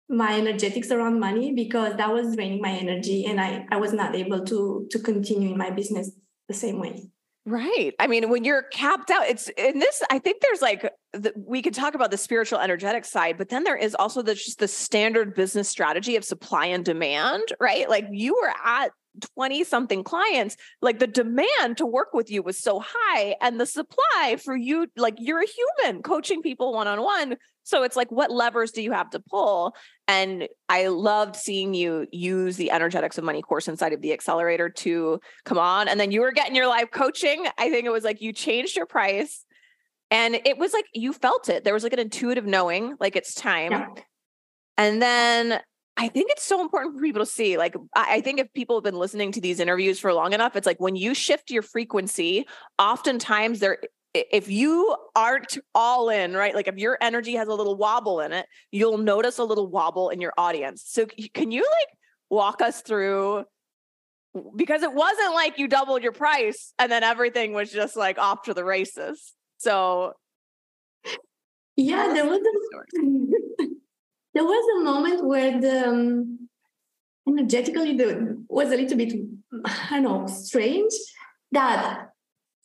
my 0.08 0.38
energetics 0.38 0.90
around 0.90 1.20
money 1.20 1.52
because 1.54 1.96
that 1.96 2.12
was 2.12 2.34
draining 2.34 2.62
my 2.62 2.70
energy 2.70 3.26
and 3.26 3.40
i 3.40 3.66
i 3.70 3.76
was 3.76 3.92
not 3.92 4.14
able 4.14 4.44
to 4.44 4.86
to 4.90 4.98
continue 4.98 5.50
in 5.50 5.58
my 5.58 5.70
business 5.70 6.10
the 6.48 6.54
same 6.54 6.78
way 6.80 7.10
Right. 7.48 7.94
I 7.98 8.06
mean, 8.08 8.28
when 8.28 8.44
you're 8.44 8.62
capped 8.64 9.10
out, 9.10 9.26
it's 9.26 9.48
in 9.48 9.78
this. 9.78 10.02
I 10.10 10.18
think 10.18 10.42
there's 10.42 10.60
like 10.60 10.92
the, 11.12 11.32
we 11.36 11.62
could 11.62 11.74
talk 11.74 11.94
about 11.94 12.10
the 12.10 12.18
spiritual, 12.18 12.58
energetic 12.58 13.04
side, 13.04 13.38
but 13.38 13.48
then 13.48 13.64
there 13.64 13.76
is 13.76 13.94
also 13.94 14.22
the 14.22 14.34
just 14.34 14.58
the 14.58 14.68
standard 14.68 15.34
business 15.34 15.68
strategy 15.68 16.16
of 16.16 16.24
supply 16.24 16.66
and 16.66 16.84
demand, 16.84 17.44
right? 17.60 17.88
Like 17.88 18.06
you 18.10 18.34
were 18.34 18.52
at 18.64 18.92
20 19.34 19.64
something 19.64 20.04
clients, 20.04 20.56
like 20.80 20.98
the 20.98 21.06
demand 21.06 21.76
to 21.78 21.86
work 21.86 22.12
with 22.12 22.30
you 22.30 22.42
was 22.42 22.58
so 22.58 22.82
high 22.84 23.34
and 23.40 23.60
the 23.60 23.66
supply 23.66 24.36
for 24.42 24.56
you, 24.56 24.86
like 24.96 25.14
you're 25.18 25.42
a 25.42 25.46
human 25.46 26.02
coaching 26.02 26.42
people 26.42 26.72
one 26.72 26.86
on 26.86 27.02
one. 27.02 27.36
So 27.64 27.82
it's 27.82 27.96
like, 27.96 28.10
what 28.10 28.30
levers 28.30 28.70
do 28.70 28.80
you 28.80 28.92
have 28.92 29.10
to 29.10 29.20
pull? 29.20 29.74
And 30.06 30.48
I 30.68 30.86
loved 30.86 31.36
seeing 31.36 31.74
you 31.74 32.06
use 32.12 32.56
the 32.56 32.70
energetics 32.70 33.18
of 33.18 33.24
money 33.24 33.42
course 33.42 33.68
inside 33.68 33.92
of 33.92 34.00
the 34.00 34.12
accelerator 34.12 34.70
to 34.70 35.20
come 35.44 35.58
on. 35.58 35.88
And 35.88 36.00
then 36.00 36.10
you 36.10 36.20
were 36.20 36.32
getting 36.32 36.54
your 36.54 36.66
live 36.66 36.90
coaching. 36.90 37.46
I 37.58 37.70
think 37.70 37.84
it 37.84 37.92
was 37.92 38.04
like 38.04 38.22
you 38.22 38.32
changed 38.32 38.76
your 38.76 38.86
price 38.86 39.44
and 40.10 40.34
it 40.44 40.58
was 40.58 40.72
like 40.72 40.86
you 40.94 41.12
felt 41.12 41.48
it. 41.48 41.64
There 41.64 41.74
was 41.74 41.82
like 41.82 41.92
an 41.92 41.98
intuitive 41.98 42.46
knowing, 42.46 42.96
like 43.00 43.16
it's 43.16 43.34
time. 43.34 43.72
Yeah. 43.72 43.88
And 44.76 45.02
then 45.02 45.60
I 45.98 46.06
think 46.06 46.30
it's 46.30 46.44
so 46.44 46.60
important 46.62 46.94
for 46.94 47.02
people 47.02 47.22
to 47.22 47.30
see. 47.30 47.58
Like, 47.58 47.74
I 47.94 48.20
think 48.20 48.38
if 48.38 48.52
people 48.54 48.76
have 48.76 48.84
been 48.84 48.94
listening 48.94 49.32
to 49.32 49.40
these 49.40 49.58
interviews 49.58 49.98
for 49.98 50.14
long 50.14 50.32
enough, 50.32 50.54
it's 50.54 50.66
like 50.66 50.78
when 50.78 50.94
you 50.94 51.12
shift 51.12 51.50
your 51.50 51.62
frequency, 51.62 52.46
oftentimes 52.78 53.58
there, 53.58 53.78
if 54.14 54.48
you 54.48 54.94
aren't 55.16 55.58
all 55.74 56.08
in, 56.08 56.34
right? 56.34 56.54
Like, 56.54 56.68
if 56.68 56.76
your 56.76 56.98
energy 57.00 57.34
has 57.34 57.48
a 57.48 57.54
little 57.54 57.76
wobble 57.76 58.20
in 58.20 58.32
it, 58.32 58.46
you'll 58.70 58.98
notice 58.98 59.38
a 59.38 59.44
little 59.44 59.68
wobble 59.68 60.10
in 60.10 60.20
your 60.20 60.32
audience. 60.38 60.84
So, 60.86 61.04
can 61.34 61.50
you 61.50 61.62
like 61.62 61.98
walk 62.30 62.62
us 62.62 62.80
through? 62.80 63.44
Because 64.54 64.82
it 64.82 64.92
wasn't 64.92 65.34
like 65.34 65.58
you 65.58 65.66
doubled 65.66 66.04
your 66.04 66.12
price 66.12 66.72
and 66.78 66.92
then 66.92 67.02
everything 67.02 67.54
was 67.54 67.72
just 67.72 67.96
like 67.96 68.18
off 68.18 68.42
to 68.42 68.54
the 68.54 68.64
races. 68.64 69.34
So, 69.58 70.14
yeah, 71.76 72.12
there 72.12 72.26
was 72.26 72.40
a 72.40 73.64
there 74.34 74.44
was 74.44 74.80
a 74.80 74.84
moment 74.84 75.26
where 75.26 75.60
the 75.60 75.88
um, 75.88 76.48
energetically 77.28 77.96
the 77.96 78.44
was 78.48 78.72
a 78.72 78.76
little 78.76 78.96
bit 78.96 79.12
I 79.64 80.00
don't 80.00 80.02
know 80.04 80.26
strange 80.26 80.92
that 81.52 82.08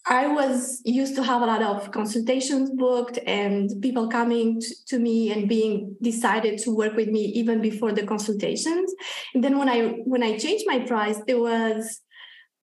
I 0.06 0.28
was 0.28 0.82
used 0.84 1.16
to 1.16 1.24
have 1.24 1.42
a 1.42 1.46
lot 1.46 1.62
of 1.62 1.92
consultations 1.92 2.70
booked 2.72 3.20
and 3.26 3.70
people 3.82 4.10
coming 4.10 4.60
t- 4.60 4.76
to 4.88 5.00
me 5.00 5.32
and 5.32 5.48
being 5.48 5.96
decided 6.02 6.60
to 6.60 6.76
work 6.76 6.96
with 6.96 7.08
me 7.08 7.22
even 7.22 7.62
before 7.62 7.94
the 7.94 8.06
consultations. 8.06 8.94
And 9.34 9.42
then 9.42 9.58
when 9.58 9.70
I 9.70 10.02
when 10.04 10.22
I 10.22 10.38
changed 10.38 10.66
my 10.68 10.80
price, 10.80 11.20
there 11.26 11.40
was 11.40 12.02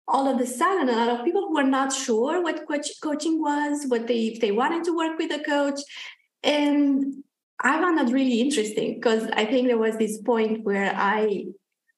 all 0.09 0.27
of 0.27 0.41
a 0.41 0.45
sudden 0.45 0.89
a 0.89 0.93
lot 0.93 1.09
of 1.09 1.23
people 1.23 1.47
who 1.47 1.53
were 1.53 1.63
not 1.63 1.93
sure 1.93 2.41
what 2.41 2.67
coach- 2.67 2.99
coaching 3.01 3.39
was, 3.39 3.85
what 3.87 4.07
they 4.07 4.27
if 4.27 4.41
they 4.41 4.51
wanted 4.51 4.83
to 4.85 4.95
work 4.95 5.17
with 5.17 5.31
a 5.31 5.43
coach, 5.43 5.79
and 6.43 7.23
I 7.61 7.79
found 7.79 7.97
that 7.97 8.11
really 8.11 8.41
interesting 8.41 8.95
because 8.95 9.27
I 9.33 9.45
think 9.45 9.67
there 9.67 9.77
was 9.77 9.97
this 9.97 10.17
point 10.21 10.63
where 10.63 10.93
I 10.95 11.45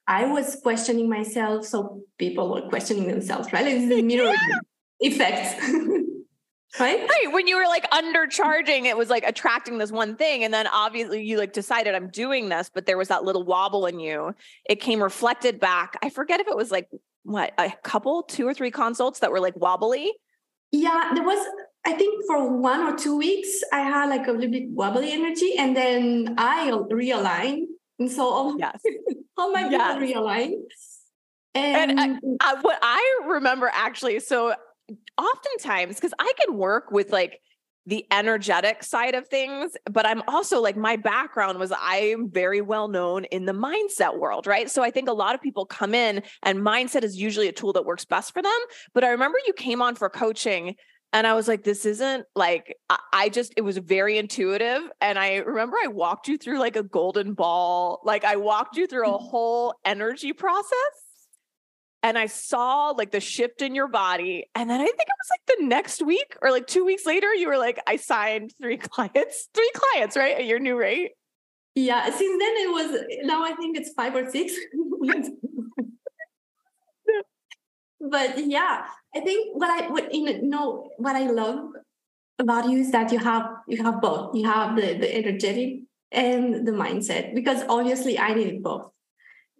I 0.07 0.25
was 0.25 0.57
questioning 0.61 1.09
myself, 1.09 1.65
so 1.65 2.01
people 2.17 2.51
were 2.53 2.67
questioning 2.69 3.07
themselves, 3.07 3.53
right? 3.53 3.63
This 3.63 3.89
is 3.89 4.03
mirror 4.03 4.33
yeah. 4.49 4.59
effect. 4.99 5.61
right? 6.79 7.07
Right. 7.07 7.27
When 7.31 7.47
you 7.47 7.57
were 7.57 7.67
like 7.67 7.89
undercharging, 7.91 8.85
it 8.85 8.97
was 8.97 9.09
like 9.09 9.23
attracting 9.25 9.77
this 9.77 9.91
one 9.91 10.15
thing. 10.15 10.43
And 10.43 10.53
then 10.53 10.67
obviously 10.67 11.23
you 11.23 11.37
like 11.37 11.53
decided 11.53 11.95
I'm 11.95 12.09
doing 12.09 12.49
this, 12.49 12.69
but 12.73 12.85
there 12.85 12.97
was 12.97 13.09
that 13.09 13.23
little 13.23 13.43
wobble 13.43 13.85
in 13.85 13.99
you. 13.99 14.33
It 14.69 14.81
came 14.81 15.01
reflected 15.03 15.59
back. 15.59 15.97
I 16.01 16.09
forget 16.09 16.39
if 16.39 16.47
it 16.47 16.55
was 16.55 16.71
like 16.71 16.89
what 17.31 17.53
a 17.57 17.71
couple, 17.83 18.23
two 18.23 18.47
or 18.47 18.53
three 18.53 18.71
consults 18.71 19.19
that 19.19 19.31
were 19.31 19.39
like 19.39 19.55
wobbly. 19.55 20.11
Yeah, 20.71 21.11
there 21.13 21.23
was 21.23 21.45
I 21.85 21.93
think 21.93 22.23
for 22.27 22.57
one 22.57 22.81
or 22.81 22.95
two 22.95 23.17
weeks, 23.17 23.61
I 23.73 23.79
had 23.79 24.09
like 24.09 24.27
a 24.27 24.31
little 24.31 24.51
bit 24.51 24.69
wobbly 24.69 25.11
energy, 25.11 25.55
and 25.57 25.75
then 25.75 26.35
I 26.37 26.69
realigned, 26.69 27.65
and 27.97 28.11
so 28.11 28.23
all, 28.23 28.59
yes. 28.59 28.79
all 29.37 29.51
my 29.51 29.67
yes. 29.67 29.97
people 29.97 30.21
realigned. 30.23 30.53
And, 31.53 31.91
uh, 31.91 32.01
and 32.01 32.19
I, 32.39 32.53
I, 32.53 32.61
what 32.61 32.79
I 32.81 33.21
remember 33.27 33.69
actually, 33.73 34.19
so 34.19 34.53
oftentimes, 35.17 35.95
because 35.95 36.13
I 36.19 36.31
can 36.39 36.55
work 36.55 36.91
with 36.91 37.11
like 37.11 37.41
the 37.85 38.05
energetic 38.11 38.83
side 38.83 39.15
of 39.15 39.27
things, 39.27 39.73
but 39.91 40.05
I'm 40.05 40.21
also 40.27 40.61
like 40.61 40.77
my 40.77 40.97
background 40.97 41.57
was 41.57 41.73
I'm 41.79 42.29
very 42.29 42.61
well 42.61 42.87
known 42.87 43.25
in 43.25 43.45
the 43.45 43.53
mindset 43.53 44.19
world, 44.19 44.45
right? 44.45 44.69
So 44.69 44.83
I 44.83 44.91
think 44.91 45.09
a 45.09 45.13
lot 45.13 45.33
of 45.33 45.41
people 45.41 45.65
come 45.65 45.95
in 45.95 46.21
and 46.43 46.59
mindset 46.59 47.03
is 47.03 47.17
usually 47.17 47.47
a 47.47 47.51
tool 47.51 47.73
that 47.73 47.85
works 47.85 48.05
best 48.05 48.33
for 48.33 48.41
them. 48.41 48.51
But 48.93 49.03
I 49.03 49.09
remember 49.09 49.39
you 49.47 49.53
came 49.53 49.81
on 49.81 49.95
for 49.95 50.09
coaching 50.09 50.75
and 51.13 51.27
I 51.27 51.33
was 51.33 51.47
like, 51.47 51.63
this 51.63 51.85
isn't 51.85 52.25
like, 52.35 52.77
I 53.11 53.29
just, 53.29 53.53
it 53.57 53.61
was 53.61 53.77
very 53.77 54.17
intuitive. 54.17 54.81
And 55.01 55.19
I 55.19 55.37
remember 55.37 55.75
I 55.83 55.87
walked 55.87 56.27
you 56.27 56.37
through 56.37 56.59
like 56.59 56.77
a 56.77 56.83
golden 56.83 57.33
ball, 57.33 57.99
like 58.05 58.23
I 58.23 58.37
walked 58.37 58.77
you 58.77 58.87
through 58.87 59.13
a 59.13 59.17
whole 59.17 59.73
energy 59.83 60.33
process. 60.33 61.10
And 62.03 62.17
I 62.17 62.25
saw 62.25 62.89
like 62.89 63.11
the 63.11 63.19
shift 63.19 63.61
in 63.61 63.75
your 63.75 63.87
body. 63.87 64.49
And 64.55 64.69
then 64.69 64.81
I 64.81 64.85
think 64.85 64.99
it 64.99 65.07
was 65.07 65.29
like 65.29 65.59
the 65.59 65.65
next 65.65 66.01
week 66.01 66.35
or 66.41 66.51
like 66.51 66.67
two 66.67 66.83
weeks 66.83 67.05
later, 67.05 67.33
you 67.33 67.47
were 67.47 67.57
like, 67.57 67.79
I 67.87 67.95
signed 67.97 68.53
three 68.61 68.77
clients, 68.89 69.49
three 69.53 69.71
clients, 69.73 70.17
right? 70.17 70.37
At 70.37 70.45
your 70.45 70.59
new 70.59 70.77
rate. 70.77 71.11
Yeah. 71.75 72.05
Since 72.05 72.19
then 72.19 72.53
it 72.57 72.71
was 72.71 73.03
now 73.23 73.43
I 73.43 73.53
think 73.53 73.77
it's 73.77 73.93
five 73.93 74.15
or 74.15 74.29
six. 74.29 74.53
but 78.01 78.45
yeah, 78.47 78.85
I 79.15 79.19
think 79.19 79.55
what 79.57 79.69
I 79.69 79.89
what 79.89 80.13
you 80.13 80.41
know 80.41 80.89
what 80.97 81.15
I 81.15 81.27
love 81.29 81.69
about 82.39 82.69
you 82.69 82.79
is 82.79 82.91
that 82.91 83.11
you 83.11 83.19
have 83.19 83.47
you 83.67 83.83
have 83.83 84.01
both. 84.01 84.35
You 84.35 84.49
have 84.49 84.75
the, 84.75 84.97
the 84.97 85.15
energetic 85.15 85.81
and 86.11 86.67
the 86.67 86.71
mindset 86.71 87.33
because 87.33 87.63
obviously 87.69 88.19
I 88.19 88.33
needed 88.33 88.61
both 88.63 88.91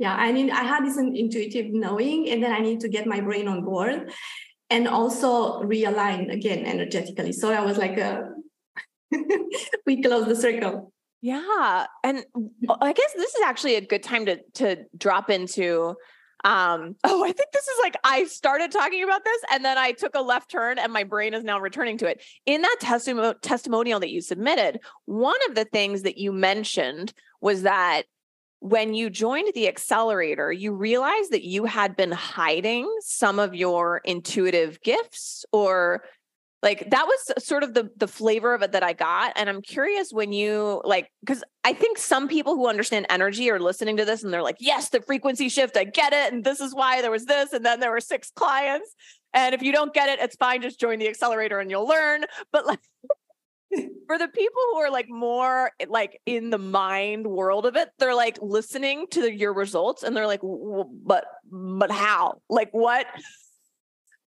yeah 0.02 0.16
i 0.16 0.32
mean 0.32 0.50
i 0.50 0.64
had 0.64 0.84
this 0.84 0.98
intuitive 0.98 1.68
knowing 1.72 2.28
and 2.30 2.44
then 2.44 2.52
i 2.52 2.60
need 2.60 2.80
to 2.80 2.90
get 2.90 3.06
my 3.06 3.22
brain 3.22 3.48
on 3.48 3.64
board 3.64 4.12
and 4.72 4.88
also 4.88 5.62
realign 5.64 6.32
again 6.32 6.66
energetically. 6.66 7.34
So 7.34 7.54
i 7.54 7.62
was 7.62 7.78
like 7.78 7.98
a 7.98 8.30
we 9.86 10.02
close 10.02 10.26
the 10.26 10.36
circle. 10.36 10.94
Yeah 11.22 11.86
and 12.04 12.26
i 12.82 12.94
guess 12.94 13.14
this 13.14 13.36
is 13.36 13.42
actually 13.46 13.76
a 13.76 13.82
good 13.82 14.02
time 14.02 14.26
to 14.26 14.40
to 14.54 14.86
drop 14.98 15.30
into 15.30 15.96
um 16.44 16.96
oh 17.04 17.24
i 17.24 17.32
think 17.32 17.52
this 17.54 17.68
is 17.68 17.80
like 17.84 17.96
i 18.04 18.24
started 18.24 18.72
talking 18.72 19.04
about 19.04 19.24
this 19.24 19.42
and 19.52 19.64
then 19.64 19.78
i 19.78 19.92
took 19.92 20.16
a 20.16 20.22
left 20.22 20.50
turn 20.50 20.80
and 20.80 20.92
my 20.92 21.04
brain 21.04 21.36
is 21.36 21.44
now 21.44 21.60
returning 21.60 22.00
to 22.00 22.08
it. 22.08 22.24
In 22.48 22.64
that 22.64 22.78
testimonial 22.80 23.36
testimonial 23.36 24.00
that 24.00 24.10
you 24.10 24.22
submitted 24.22 24.80
one 25.06 25.42
of 25.50 25.54
the 25.54 25.66
things 25.66 26.02
that 26.02 26.18
you 26.18 26.32
mentioned 26.32 27.14
was 27.40 27.62
that 27.62 28.04
when 28.62 28.94
you 28.94 29.10
joined 29.10 29.52
the 29.56 29.68
accelerator, 29.68 30.52
you 30.52 30.72
realized 30.72 31.32
that 31.32 31.44
you 31.44 31.66
had 31.66 31.96
been 31.96 32.12
hiding 32.12 32.88
some 33.02 33.40
of 33.40 33.56
your 33.56 34.02
intuitive 34.06 34.80
gifts 34.82 35.44
or 35.52 36.04
like 36.62 36.88
that 36.92 37.08
was 37.08 37.44
sort 37.44 37.64
of 37.64 37.74
the 37.74 37.90
the 37.98 38.08
flavor 38.08 38.54
of 38.54 38.62
it 38.62 38.74
that 38.74 38.84
I 38.84 38.94
got 38.94 39.34
and 39.36 39.50
I'm 39.50 39.64
curious 39.64 40.14
when 40.14 40.32
you 40.32 40.80
like 40.86 41.12
cuz 41.26 41.44
I 41.64 41.74
think 41.74 41.98
some 41.98 42.28
people 42.28 42.56
who 42.56 42.68
understand 42.68 43.08
energy 43.10 43.50
are 43.50 43.60
listening 43.60 43.98
to 43.98 44.06
this 44.06 44.24
and 44.24 44.32
they're 44.32 44.44
like 44.44 44.58
yes 44.60 44.90
the 44.90 45.02
frequency 45.02 45.50
shift 45.50 45.76
I 45.76 45.86
get 45.86 46.14
it 46.14 46.32
and 46.32 46.44
this 46.44 46.60
is 46.60 46.76
why 46.76 47.02
there 47.02 47.10
was 47.10 47.26
this 47.26 47.54
and 47.54 47.66
then 47.66 47.80
there 47.80 47.90
were 47.90 48.00
six 48.00 48.30
clients 48.30 48.94
and 49.34 49.56
if 49.56 49.64
you 49.64 49.72
don't 49.72 49.92
get 49.92 50.08
it 50.08 50.20
it's 50.20 50.36
fine 50.36 50.62
just 50.62 50.80
join 50.80 51.00
the 51.00 51.10
accelerator 51.10 51.60
and 51.60 51.72
you'll 51.72 51.88
learn. 51.88 52.26
But 52.52 52.68
like 52.68 52.80
for 54.08 54.18
the 54.18 54.28
people 54.28 54.62
who 54.72 54.78
are 54.78 54.92
like 54.92 55.10
more 55.10 55.72
eh, 55.80 55.86
like 55.90 56.20
in 56.26 56.50
the 56.50 56.58
mind 56.58 57.28
world 57.28 57.66
of 57.66 57.76
it 57.76 57.90
they're 58.00 58.16
like 58.16 58.38
listening 58.42 59.06
to 59.12 59.32
your 59.32 59.54
results 59.54 60.04
and 60.04 60.16
they're 60.16 60.28
like 60.28 60.42
but 60.42 61.26
but 61.52 61.92
how? 61.92 62.42
Like 62.50 62.70
what 62.72 63.06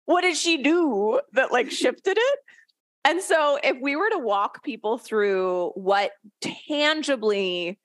what 0.07 0.23
did 0.23 0.37
she 0.37 0.63
do 0.63 1.21
that 1.33 1.53
like 1.53 1.71
shifted 1.71 2.17
it? 2.19 2.39
And 3.07 3.23
so 3.23 3.59
if 3.63 3.77
we 3.81 3.97
were 3.97 4.11
to 4.11 4.19
walk 4.19 4.63
people 4.65 4.99
through 4.99 5.73
what 5.75 6.13
tangibly 6.41 7.79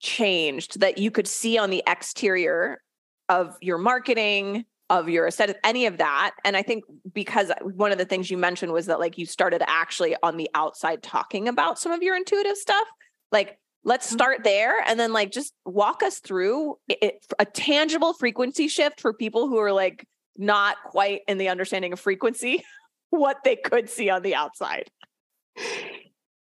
changed 0.00 0.80
that 0.80 0.98
you 0.98 1.10
could 1.10 1.26
see 1.26 1.58
on 1.58 1.70
the 1.70 1.82
exterior 1.86 2.80
of 3.28 3.56
your 3.60 3.78
marketing 3.78 4.64
of 4.90 5.08
your 5.08 5.26
aesthetic, 5.26 5.58
any 5.64 5.86
of 5.86 5.98
that. 5.98 6.32
And 6.44 6.56
I 6.56 6.62
think 6.62 6.84
because 7.12 7.52
one 7.62 7.92
of 7.92 7.98
the 7.98 8.04
things 8.04 8.30
you 8.30 8.38
mentioned 8.38 8.72
was 8.72 8.86
that 8.86 8.98
like 8.98 9.18
you 9.18 9.26
started 9.26 9.62
actually 9.66 10.16
on 10.22 10.36
the 10.36 10.48
outside 10.54 11.02
talking 11.02 11.48
about 11.48 11.78
some 11.78 11.92
of 11.92 12.02
your 12.02 12.16
intuitive 12.16 12.56
stuff. 12.56 12.86
Like, 13.30 13.58
let's 13.84 14.06
mm-hmm. 14.06 14.16
start 14.16 14.44
there 14.44 14.76
and 14.86 14.98
then 14.98 15.12
like 15.12 15.30
just 15.30 15.52
walk 15.64 16.02
us 16.02 16.20
through 16.20 16.76
it, 16.88 17.24
a 17.38 17.44
tangible 17.44 18.14
frequency 18.14 18.68
shift 18.68 19.00
for 19.00 19.12
people 19.12 19.48
who 19.48 19.58
are 19.58 19.72
like 19.72 20.06
not 20.36 20.76
quite 20.84 21.20
in 21.28 21.38
the 21.38 21.48
understanding 21.48 21.92
of 21.92 22.00
frequency, 22.00 22.62
what 23.10 23.38
they 23.44 23.56
could 23.56 23.90
see 23.90 24.08
on 24.08 24.22
the 24.22 24.34
outside. 24.34 24.88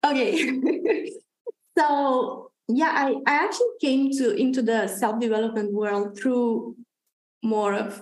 Okay. 0.05 1.11
so 1.77 2.51
yeah, 2.69 2.91
I, 2.93 3.15
I 3.25 3.35
actually 3.45 3.67
came 3.81 4.11
to 4.17 4.31
into 4.31 4.61
the 4.61 4.87
self-development 4.87 5.73
world 5.73 6.17
through 6.17 6.75
more 7.43 7.73
of 7.73 8.01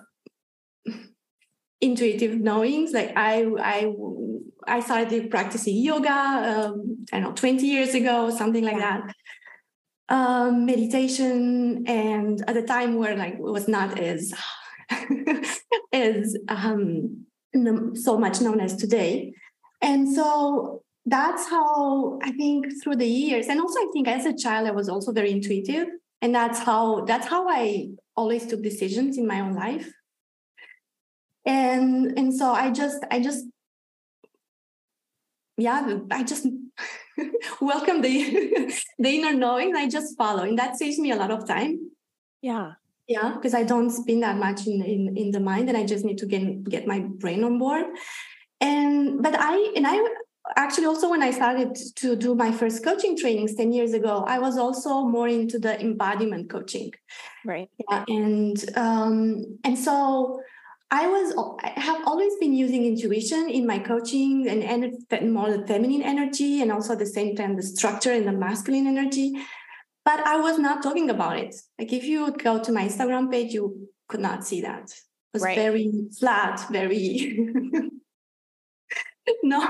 intuitive 1.85 2.39
knowings. 2.39 2.91
Like 2.91 3.13
I, 3.15 3.45
I, 3.59 3.93
I 4.67 4.79
started 4.81 5.29
practicing 5.29 5.77
yoga. 5.77 6.09
Um, 6.09 7.05
I 7.13 7.19
don't 7.19 7.29
know, 7.29 7.33
twenty 7.33 7.67
years 7.67 7.93
ago, 7.93 8.29
something 8.29 8.63
like 8.63 8.77
that. 8.77 9.13
Um, 10.09 10.65
meditation, 10.65 11.85
and 11.87 12.43
at 12.47 12.57
a 12.57 12.63
time 12.63 12.95
where 12.95 13.15
like 13.15 13.35
it 13.35 13.41
was 13.41 13.67
not 13.67 13.99
as 13.99 14.33
as 15.93 16.37
um, 16.49 17.25
so 17.95 18.17
much 18.17 18.41
known 18.41 18.59
as 18.59 18.75
today, 18.75 19.33
and 19.81 20.13
so 20.13 20.83
that's 21.05 21.47
how 21.49 22.19
I 22.23 22.31
think 22.31 22.65
through 22.83 22.97
the 22.97 23.07
years, 23.07 23.47
and 23.47 23.59
also 23.59 23.79
I 23.79 23.87
think 23.93 24.07
as 24.07 24.25
a 24.25 24.35
child 24.35 24.67
I 24.67 24.71
was 24.71 24.89
also 24.89 25.11
very 25.11 25.31
intuitive, 25.31 25.87
and 26.21 26.33
that's 26.33 26.59
how 26.59 27.05
that's 27.05 27.27
how 27.27 27.47
I 27.47 27.89
always 28.15 28.45
took 28.47 28.61
decisions 28.61 29.17
in 29.17 29.27
my 29.27 29.39
own 29.39 29.55
life 29.55 29.91
and 31.45 32.17
and 32.17 32.33
so 32.33 32.51
i 32.51 32.71
just 32.71 33.03
i 33.11 33.19
just 33.19 33.45
yeah 35.57 35.99
i 36.11 36.23
just 36.23 36.47
welcome 37.61 38.01
the 38.01 38.73
the 38.99 39.09
inner 39.09 39.33
knowing. 39.33 39.75
I 39.75 39.87
just 39.87 40.17
follow 40.17 40.43
and 40.43 40.57
that 40.59 40.77
saves 40.77 40.99
me 40.99 41.11
a 41.11 41.15
lot 41.15 41.31
of 41.31 41.47
time. 41.47 41.91
Yeah. 42.41 42.73
Yeah 43.07 43.33
because 43.35 43.53
i 43.53 43.63
don't 43.63 43.91
spin 43.91 44.21
that 44.21 44.37
much 44.37 44.65
in, 44.67 44.81
in 44.83 45.15
in 45.15 45.31
the 45.31 45.39
mind 45.39 45.69
and 45.69 45.77
i 45.77 45.85
just 45.85 46.03
need 46.03 46.17
to 46.19 46.25
get 46.25 46.63
get 46.63 46.87
my 46.87 46.99
brain 46.99 47.43
on 47.43 47.59
board. 47.59 47.85
And 48.61 49.21
but 49.21 49.35
i 49.37 49.73
and 49.75 49.85
i 49.87 49.95
actually 50.55 50.85
also 50.85 51.09
when 51.09 51.23
i 51.23 51.31
started 51.31 51.75
to 51.95 52.15
do 52.15 52.35
my 52.35 52.51
first 52.51 52.83
coaching 52.83 53.17
trainings 53.17 53.55
10 53.55 53.71
years 53.71 53.93
ago 53.93 54.23
i 54.27 54.37
was 54.37 54.57
also 54.57 55.01
more 55.03 55.27
into 55.27 55.59
the 55.59 55.79
embodiment 55.79 56.49
coaching. 56.49 56.91
Right. 57.45 57.69
Yeah 57.89 58.05
and 58.07 58.57
um 58.75 59.59
and 59.63 59.77
so 59.77 60.41
I 60.91 61.07
was 61.07 61.33
I 61.63 61.79
have 61.79 62.01
always 62.05 62.33
been 62.39 62.53
using 62.53 62.85
intuition 62.85 63.49
in 63.49 63.65
my 63.65 63.79
coaching 63.79 64.47
and, 64.47 64.63
and 64.63 65.33
more 65.33 65.49
the 65.49 65.65
feminine 65.65 66.03
energy 66.03 66.61
and 66.61 66.71
also 66.71 66.93
at 66.93 66.99
the 66.99 67.05
same 67.05 67.35
time 67.35 67.55
the 67.55 67.63
structure 67.63 68.11
and 68.11 68.27
the 68.27 68.31
masculine 68.31 68.87
energy. 68.87 69.33
But 70.03 70.19
I 70.19 70.37
was 70.37 70.59
not 70.59 70.83
talking 70.83 71.09
about 71.09 71.39
it. 71.39 71.55
Like 71.79 71.91
if 71.91 72.03
you 72.03 72.25
would 72.25 72.41
go 72.41 72.63
to 72.63 72.71
my 72.71 72.87
Instagram 72.87 73.31
page, 73.31 73.53
you 73.53 73.89
could 74.07 74.19
not 74.19 74.45
see 74.45 74.61
that. 74.61 74.83
It 74.83 75.33
was 75.33 75.43
right. 75.43 75.57
very 75.57 75.91
flat, 76.19 76.63
very 76.71 77.35
no. 79.43 79.67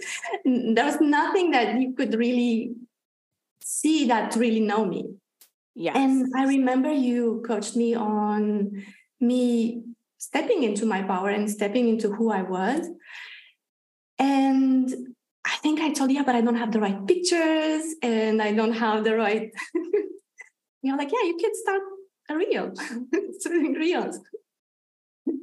there 0.44 0.84
was 0.84 1.00
nothing 1.00 1.50
that 1.50 1.80
you 1.80 1.94
could 1.94 2.14
really 2.14 2.74
see 3.62 4.06
that 4.06 4.36
really 4.36 4.60
know 4.60 4.84
me. 4.84 5.14
Yeah. 5.74 5.98
And 5.98 6.32
I 6.36 6.44
remember 6.44 6.92
you 6.92 7.42
coached 7.46 7.76
me 7.76 7.94
on 7.94 8.84
me 9.20 9.82
stepping 10.22 10.62
into 10.62 10.86
my 10.86 11.02
power 11.02 11.30
and 11.30 11.50
stepping 11.50 11.88
into 11.88 12.08
who 12.08 12.30
I 12.30 12.42
was. 12.42 12.88
And 14.20 14.88
I 15.44 15.56
think 15.56 15.80
I 15.80 15.90
told 15.92 16.12
you, 16.12 16.24
but 16.24 16.36
I 16.36 16.40
don't 16.40 16.54
have 16.54 16.70
the 16.70 16.80
right 16.80 17.04
pictures 17.08 17.82
and 18.02 18.40
I 18.40 18.52
don't 18.52 18.72
have 18.72 19.02
the 19.02 19.16
right. 19.16 19.50
You're 20.82 20.96
like, 20.96 21.10
yeah, 21.10 21.24
you 21.24 21.36
can 21.40 21.50
start 21.54 21.80
a 22.30 22.36
reel, 22.36 22.72
doing 23.44 23.74
reels. 23.74 24.20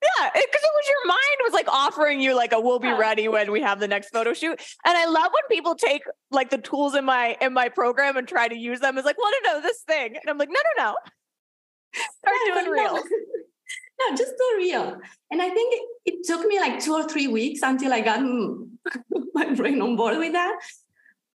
Yeah, 0.00 0.30
because 0.32 0.62
it 0.62 0.72
was 0.74 0.88
your 0.88 1.06
mind 1.08 1.38
was 1.42 1.52
like 1.52 1.68
offering 1.68 2.20
you 2.20 2.36
like 2.36 2.52
a 2.52 2.60
we'll 2.60 2.78
be 2.78 2.92
ready 2.92 3.26
when 3.26 3.50
we 3.50 3.60
have 3.62 3.80
the 3.80 3.88
next 3.88 4.10
photo 4.10 4.32
shoot. 4.32 4.60
And 4.86 4.96
I 4.96 5.06
love 5.06 5.32
when 5.32 5.42
people 5.50 5.74
take 5.74 6.02
like 6.30 6.50
the 6.50 6.58
tools 6.58 6.94
in 6.94 7.04
my 7.04 7.36
in 7.40 7.52
my 7.52 7.68
program 7.68 8.16
and 8.16 8.26
try 8.26 8.46
to 8.46 8.56
use 8.56 8.78
them 8.78 8.96
as 8.96 9.04
like, 9.04 9.18
well, 9.18 9.30
no, 9.42 9.54
no, 9.54 9.60
this 9.60 9.80
thing. 9.80 10.14
And 10.14 10.30
I'm 10.30 10.38
like, 10.38 10.50
no, 10.50 10.60
no, 10.76 10.84
no. 10.84 10.96
Start 12.22 12.36
doing 12.46 12.70
reels 12.70 13.02
no, 13.98 14.16
just 14.16 14.32
do 14.36 14.56
real. 14.58 14.98
And 15.30 15.42
I 15.42 15.50
think 15.50 15.74
it, 15.74 15.82
it, 16.06 16.26
took 16.26 16.46
me 16.46 16.60
like 16.60 16.80
two 16.80 16.92
or 16.92 17.08
three 17.08 17.26
weeks 17.26 17.60
until 17.62 17.92
I 17.92 18.00
got 18.00 18.20
hmm, 18.20 18.64
my 19.34 19.52
brain 19.54 19.82
on 19.82 19.96
board 19.96 20.18
with 20.18 20.32
that. 20.32 20.58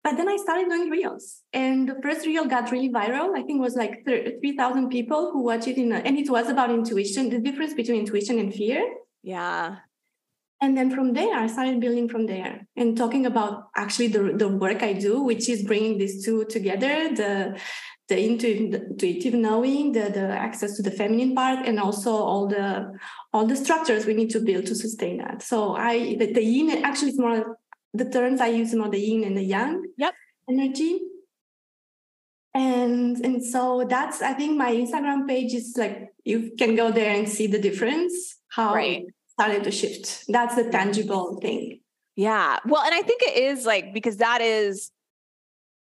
But 0.04 0.16
then 0.16 0.28
I 0.28 0.36
started 0.36 0.68
doing 0.68 0.90
reels, 0.90 1.42
and 1.52 1.88
the 1.88 2.00
first 2.02 2.24
reel 2.24 2.46
got 2.46 2.70
really 2.70 2.88
viral. 2.88 3.36
I 3.36 3.42
think 3.42 3.58
it 3.58 3.62
was 3.62 3.74
like 3.74 4.04
three 4.04 4.56
thousand 4.56 4.90
people 4.90 5.32
who 5.32 5.42
watched 5.42 5.66
it 5.66 5.76
in, 5.76 5.92
a, 5.92 5.96
and 5.96 6.16
it 6.16 6.30
was 6.30 6.48
about 6.48 6.70
intuition, 6.70 7.28
the 7.30 7.40
difference 7.40 7.74
between 7.74 8.00
intuition 8.00 8.38
and 8.38 8.54
fear. 8.54 8.82
Yeah. 9.22 9.76
And 10.60 10.76
then 10.76 10.90
from 10.90 11.12
there, 11.12 11.36
I 11.36 11.46
started 11.46 11.80
building 11.80 12.08
from 12.08 12.26
there 12.26 12.66
and 12.76 12.96
talking 12.96 13.26
about 13.26 13.68
actually 13.76 14.08
the, 14.08 14.32
the 14.34 14.48
work 14.48 14.82
I 14.82 14.92
do, 14.92 15.22
which 15.22 15.48
is 15.48 15.62
bringing 15.62 15.98
these 15.98 16.24
two 16.24 16.46
together 16.46 17.14
the 17.14 17.60
the 18.08 18.18
intuitive 18.18 19.34
knowing, 19.34 19.92
the, 19.92 20.10
the 20.10 20.20
access 20.20 20.76
to 20.76 20.82
the 20.82 20.90
feminine 20.90 21.34
part, 21.34 21.66
and 21.66 21.78
also 21.78 22.10
all 22.12 22.46
the 22.46 22.92
all 23.32 23.46
the 23.46 23.56
structures 23.56 24.06
we 24.06 24.14
need 24.14 24.30
to 24.30 24.40
build 24.40 24.66
to 24.66 24.74
sustain 24.74 25.18
that. 25.18 25.42
So 25.42 25.76
I 25.76 26.16
the, 26.16 26.32
the 26.32 26.42
yin 26.42 26.84
actually 26.84 27.10
it's 27.10 27.18
more 27.18 27.58
the 27.94 28.08
terms 28.08 28.40
I 28.40 28.48
use 28.48 28.74
more 28.74 28.88
the 28.88 28.98
yin 28.98 29.24
and 29.24 29.36
the 29.36 29.42
yang 29.42 29.82
yep. 29.96 30.14
energy. 30.48 31.00
and 32.54 33.18
and 33.24 33.44
so 33.44 33.84
that's 33.88 34.22
i 34.22 34.32
think 34.32 34.56
my 34.56 34.72
instagram 34.72 35.26
page 35.28 35.52
is 35.54 35.74
like 35.76 36.08
you 36.24 36.50
can 36.58 36.74
go 36.74 36.90
there 36.90 37.14
and 37.14 37.28
see 37.28 37.46
the 37.46 37.58
difference 37.58 38.36
how 38.48 38.74
right. 38.74 39.02
it 39.02 39.14
started 39.28 39.62
to 39.64 39.70
shift 39.70 40.24
that's 40.28 40.54
the 40.56 40.64
tangible 40.70 41.38
thing 41.42 41.80
yeah 42.16 42.58
well 42.64 42.82
and 42.82 42.94
i 42.94 43.02
think 43.02 43.22
it 43.22 43.36
is 43.36 43.66
like 43.66 43.92
because 43.92 44.16
that 44.16 44.40
is 44.40 44.90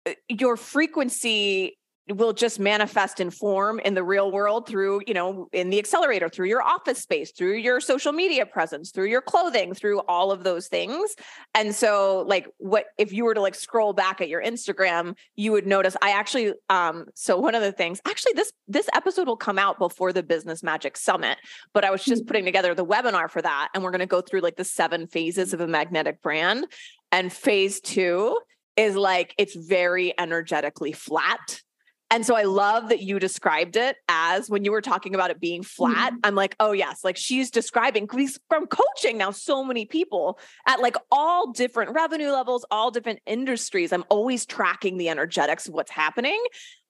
uh, 0.05 0.13
your 0.27 0.57
frequency 0.57 1.77
will 2.09 2.33
just 2.33 2.59
manifest 2.59 3.19
in 3.19 3.29
form 3.29 3.79
in 3.79 3.93
the 3.93 4.03
real 4.03 4.31
world 4.31 4.67
through 4.67 5.01
you 5.05 5.13
know 5.13 5.49
in 5.51 5.69
the 5.69 5.79
accelerator 5.79 6.29
through 6.29 6.47
your 6.47 6.61
office 6.61 6.99
space 6.99 7.31
through 7.31 7.55
your 7.55 7.79
social 7.79 8.11
media 8.11 8.45
presence 8.45 8.91
through 8.91 9.07
your 9.07 9.21
clothing 9.21 9.73
through 9.73 9.99
all 10.07 10.31
of 10.31 10.43
those 10.43 10.67
things. 10.67 11.15
And 11.53 11.75
so 11.75 12.23
like 12.27 12.47
what 12.57 12.85
if 12.97 13.11
you 13.11 13.25
were 13.25 13.33
to 13.33 13.41
like 13.41 13.55
scroll 13.55 13.93
back 13.93 14.21
at 14.21 14.29
your 14.29 14.41
instagram 14.41 15.15
you 15.35 15.51
would 15.51 15.67
notice 15.67 15.95
i 16.01 16.11
actually 16.11 16.53
um 16.69 17.05
so 17.15 17.37
one 17.37 17.55
of 17.55 17.61
the 17.61 17.71
things 17.71 18.01
actually 18.07 18.33
this 18.33 18.51
this 18.67 18.89
episode 18.93 19.27
will 19.27 19.37
come 19.37 19.59
out 19.59 19.79
before 19.79 20.13
the 20.13 20.23
business 20.23 20.63
magic 20.63 20.97
summit 20.97 21.37
but 21.73 21.83
i 21.83 21.91
was 21.91 22.03
just 22.03 22.23
mm. 22.23 22.27
putting 22.27 22.45
together 22.45 22.73
the 22.73 22.85
webinar 22.85 23.29
for 23.29 23.41
that 23.41 23.69
and 23.73 23.83
we're 23.83 23.91
going 23.91 23.99
to 23.99 24.05
go 24.05 24.21
through 24.21 24.41
like 24.41 24.55
the 24.55 24.63
seven 24.63 25.07
phases 25.07 25.53
of 25.53 25.61
a 25.61 25.67
magnetic 25.67 26.21
brand. 26.21 26.65
And 27.11 27.31
phase 27.31 27.79
2 27.81 28.37
is 28.75 28.95
like 28.95 29.33
it's 29.37 29.55
very 29.55 30.13
energetically 30.19 30.91
flat 30.91 31.61
and 32.09 32.25
so 32.25 32.35
I 32.35 32.43
love 32.43 32.89
that 32.89 33.01
you 33.01 33.19
described 33.19 33.75
it 33.75 33.97
as 34.07 34.49
when 34.49 34.63
you 34.63 34.71
were 34.71 34.81
talking 34.81 35.13
about 35.13 35.29
it 35.29 35.41
being 35.41 35.61
flat. 35.61 36.13
Mm-hmm. 36.13 36.19
I'm 36.23 36.35
like, 36.35 36.55
oh, 36.59 36.71
yes, 36.71 37.03
like 37.03 37.17
she's 37.17 37.51
describing 37.51 38.07
from 38.49 38.67
coaching 38.67 39.17
now 39.17 39.31
so 39.31 39.63
many 39.63 39.85
people 39.85 40.39
at 40.65 40.79
like 40.79 40.95
all 41.11 41.51
different 41.51 41.91
revenue 41.91 42.31
levels, 42.31 42.65
all 42.71 42.91
different 42.91 43.19
industries. 43.25 43.91
I'm 43.91 44.05
always 44.09 44.45
tracking 44.45 44.97
the 44.97 45.09
energetics 45.09 45.67
of 45.67 45.73
what's 45.73 45.91
happening. 45.91 46.41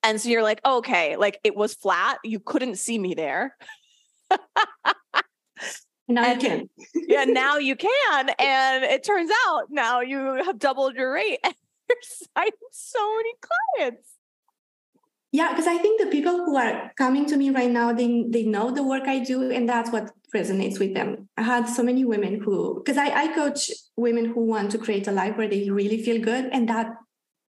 And 0.04 0.22
so 0.22 0.30
you're 0.30 0.44
like, 0.44 0.62
okay, 0.64 1.16
like 1.16 1.40
it 1.44 1.56
was 1.56 1.74
flat. 1.74 2.20
You 2.24 2.40
couldn't 2.40 2.76
see 2.76 3.00
me 3.00 3.16
there. 3.16 3.56
Now 6.08 6.24
and, 6.24 6.42
you 6.42 6.50
can. 6.50 6.70
yeah, 7.08 7.26
now 7.28 7.58
you 7.58 7.76
can. 7.76 8.30
And 8.40 8.84
it 8.86 9.04
turns 9.04 9.32
out 9.48 9.64
now 9.70 10.00
you 10.00 10.42
have 10.44 10.58
doubled 10.58 10.96
your 10.96 11.12
rate 11.12 11.40
and 11.44 11.54
you're 11.90 11.98
signing 12.02 12.52
so 12.72 13.16
many 13.18 13.34
clients 13.78 14.17
yeah 15.32 15.50
because 15.50 15.68
i 15.68 15.78
think 15.78 16.00
the 16.00 16.08
people 16.08 16.38
who 16.46 16.56
are 16.56 16.92
coming 16.98 17.26
to 17.26 17.38
me 17.38 17.50
right 17.50 17.72
now 17.72 17.92
they 17.94 18.26
they 18.30 18.44
know 18.44 18.72
the 18.72 18.84
work 18.84 19.08
i 19.08 19.20
do 19.20 19.52
and 19.52 19.68
that's 19.68 19.92
what 19.92 20.12
resonates 20.34 20.80
with 20.80 20.94
them 20.94 21.28
i 21.38 21.42
had 21.42 21.68
so 21.68 21.84
many 21.84 22.04
women 22.04 22.42
who 22.42 22.82
because 22.84 22.98
I, 22.98 23.24
I 23.24 23.28
coach 23.34 23.72
women 23.96 24.26
who 24.26 24.46
want 24.46 24.72
to 24.72 24.78
create 24.78 25.08
a 25.08 25.12
life 25.12 25.38
where 25.38 25.48
they 25.48 25.70
really 25.70 26.04
feel 26.04 26.22
good 26.22 26.50
and 26.52 26.68
that 26.70 26.88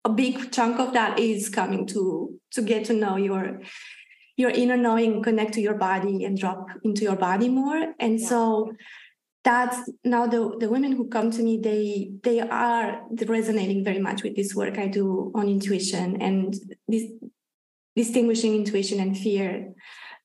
a 0.05 0.09
big 0.09 0.51
chunk 0.51 0.79
of 0.79 0.93
that 0.93 1.19
is 1.19 1.49
coming 1.49 1.85
to 1.87 2.39
to 2.51 2.61
get 2.61 2.85
to 2.85 2.93
know 2.93 3.15
your 3.17 3.61
your 4.37 4.51
inner 4.51 4.77
knowing 4.77 5.21
connect 5.21 5.53
to 5.53 5.61
your 5.61 5.73
body 5.73 6.23
and 6.23 6.37
drop 6.37 6.67
into 6.83 7.03
your 7.03 7.15
body 7.15 7.49
more 7.49 7.93
and 7.99 8.19
yeah. 8.19 8.27
so 8.27 8.71
that's 9.43 9.89
now 10.03 10.27
the, 10.27 10.55
the 10.59 10.69
women 10.69 10.91
who 10.91 11.07
come 11.07 11.31
to 11.31 11.41
me 11.41 11.59
they 11.61 12.11
they 12.23 12.39
are 12.39 13.01
resonating 13.25 13.83
very 13.83 13.99
much 13.99 14.23
with 14.23 14.35
this 14.35 14.53
work 14.53 14.77
i 14.77 14.87
do 14.87 15.31
on 15.35 15.49
intuition 15.49 16.21
and 16.21 16.55
this 16.87 17.03
distinguishing 17.99 18.55
intuition 18.55 18.97
and 19.01 19.17
fear 19.17 19.73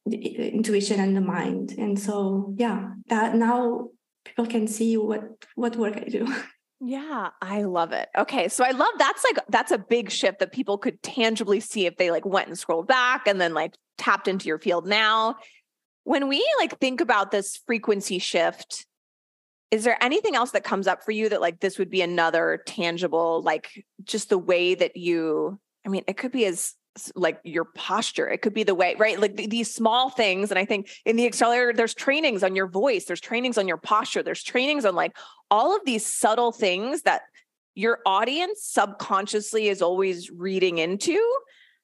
intuition 0.06 1.00
and 1.00 1.16
the 1.16 1.20
mind. 1.20 1.74
And 1.76 1.98
so 1.98 2.54
yeah 2.56 2.90
that 3.08 3.34
now 3.34 3.88
people 4.24 4.46
can 4.46 4.66
see 4.68 4.96
what 4.96 5.22
what 5.56 5.76
work 5.76 5.96
i 5.96 6.08
do. 6.18 6.24
Yeah 6.86 7.30
i 7.40 7.62
love 7.62 7.92
it. 7.92 8.08
Okay 8.24 8.48
so 8.48 8.62
i 8.62 8.72
love 8.82 8.94
that's 8.98 9.24
like 9.24 9.38
that's 9.48 9.72
a 9.72 9.78
big 9.78 10.10
shift 10.10 10.38
that 10.40 10.52
people 10.52 10.76
could 10.76 11.02
tangibly 11.02 11.60
see 11.60 11.86
if 11.86 11.96
they 11.96 12.10
like 12.10 12.26
went 12.26 12.48
and 12.48 12.58
scrolled 12.58 12.88
back 12.88 13.26
and 13.26 13.40
then 13.40 13.54
like 13.54 13.74
tapped 13.96 14.28
into 14.28 14.46
your 14.50 14.58
field. 14.58 14.86
Now 14.86 15.36
when 16.04 16.28
we 16.28 16.40
like 16.60 16.78
think 16.78 17.00
about 17.00 17.30
this 17.30 17.60
frequency 17.66 18.18
shift 18.18 18.86
is 19.70 19.82
there 19.82 19.96
anything 20.00 20.36
else 20.36 20.52
that 20.52 20.62
comes 20.62 20.86
up 20.86 21.02
for 21.02 21.12
you 21.12 21.28
that 21.30 21.40
like 21.40 21.58
this 21.60 21.78
would 21.78 21.90
be 21.90 22.02
another 22.02 22.62
tangible 22.66 23.42
like 23.42 23.66
just 24.04 24.28
the 24.28 24.38
way 24.38 24.74
that 24.74 24.96
you 24.96 25.58
i 25.86 25.88
mean 25.88 26.04
it 26.06 26.18
could 26.18 26.32
be 26.32 26.44
as 26.44 26.74
like 27.16 27.40
your 27.44 27.64
posture. 27.64 28.28
It 28.28 28.42
could 28.42 28.54
be 28.54 28.62
the 28.62 28.74
way 28.74 28.94
right? 28.98 29.18
Like 29.18 29.36
th- 29.36 29.50
these 29.50 29.72
small 29.72 30.10
things 30.10 30.50
and 30.50 30.58
i 30.58 30.64
think 30.64 30.88
in 31.04 31.16
the 31.16 31.26
accelerator 31.26 31.72
there's 31.72 31.94
trainings 31.94 32.42
on 32.42 32.54
your 32.54 32.66
voice 32.66 33.04
there's 33.04 33.20
trainings 33.20 33.58
on 33.58 33.66
your 33.66 33.76
posture 33.76 34.22
there's 34.22 34.42
trainings 34.42 34.84
on 34.84 34.94
like 34.94 35.16
all 35.50 35.74
of 35.74 35.84
these 35.84 36.06
subtle 36.06 36.52
things 36.52 37.02
that 37.02 37.22
your 37.74 37.98
audience 38.06 38.62
subconsciously 38.62 39.68
is 39.68 39.82
always 39.82 40.30
reading 40.30 40.78
into. 40.78 41.20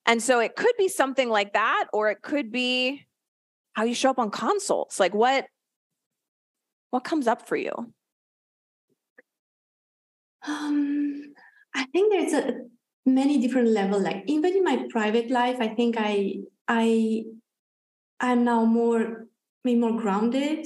And 0.05 0.21
so 0.21 0.39
it 0.39 0.55
could 0.55 0.73
be 0.77 0.87
something 0.87 1.29
like 1.29 1.53
that 1.53 1.85
or 1.93 2.09
it 2.09 2.21
could 2.21 2.51
be 2.51 3.05
how 3.73 3.83
you 3.83 3.93
show 3.93 4.09
up 4.09 4.19
on 4.19 4.31
consults 4.31 4.99
like 4.99 5.13
what 5.13 5.45
what 6.89 7.05
comes 7.05 7.27
up 7.27 7.47
for 7.47 7.55
you? 7.55 7.71
Um 10.45 11.33
i 11.73 11.85
think 11.85 12.11
there's 12.11 12.33
a 12.33 12.61
many 13.05 13.39
different 13.39 13.69
level 13.69 13.99
like 13.99 14.23
even 14.27 14.53
in 14.55 14.63
my 14.63 14.85
private 14.89 15.31
life 15.31 15.57
i 15.59 15.67
think 15.67 15.95
i 15.97 16.35
i 16.67 17.23
i'm 18.19 18.43
now 18.43 18.63
more 18.63 19.27
maybe 19.63 19.79
more 19.79 19.99
grounded. 19.99 20.65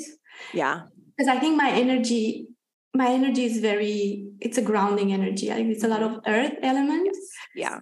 Yeah. 0.53 0.83
Because 1.17 1.29
i 1.29 1.39
think 1.39 1.57
my 1.57 1.71
energy 1.71 2.47
my 2.93 3.07
energy 3.07 3.45
is 3.45 3.59
very 3.59 4.27
it's 4.39 4.57
a 4.57 4.61
grounding 4.61 5.11
energy 5.11 5.49
like 5.49 5.65
it's 5.65 5.83
a 5.83 5.87
lot 5.87 6.03
of 6.03 6.19
earth 6.27 6.55
elements. 6.61 7.19
Yeah. 7.55 7.79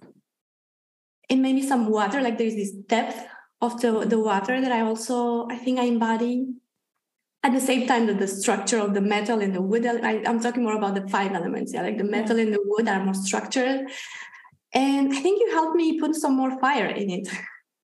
And 1.30 1.42
maybe 1.42 1.62
some 1.62 1.88
water 1.88 2.20
like 2.20 2.38
there's 2.38 2.54
this 2.54 2.72
depth 2.72 3.26
of 3.60 3.80
the 3.80 4.04
the 4.04 4.18
water 4.18 4.60
that 4.60 4.72
i 4.72 4.80
also 4.80 5.46
i 5.48 5.56
think 5.56 5.78
i 5.78 5.84
embody. 5.84 6.46
At 7.42 7.52
the 7.52 7.60
same 7.60 7.86
time 7.86 8.06
that 8.06 8.18
the 8.18 8.26
structure 8.26 8.78
of 8.78 8.94
the 8.94 9.02
metal 9.02 9.42
and 9.42 9.54
the 9.54 9.60
wood 9.60 9.84
I, 9.84 10.22
am 10.24 10.40
talking 10.40 10.62
more 10.62 10.78
about 10.78 10.94
the 10.94 11.06
five 11.08 11.32
elements 11.32 11.74
yeah 11.74 11.82
like 11.82 11.98
the 11.98 12.04
metal 12.04 12.38
and 12.38 12.54
the 12.54 12.62
wood 12.64 12.88
are 12.88 13.04
more 13.04 13.12
structured 13.12 13.86
and 14.74 15.12
I 15.12 15.20
think 15.20 15.40
you 15.40 15.52
helped 15.52 15.76
me 15.76 16.00
put 16.00 16.14
some 16.16 16.36
more 16.36 16.58
fire 16.58 16.86
in 16.86 17.10
it. 17.10 17.28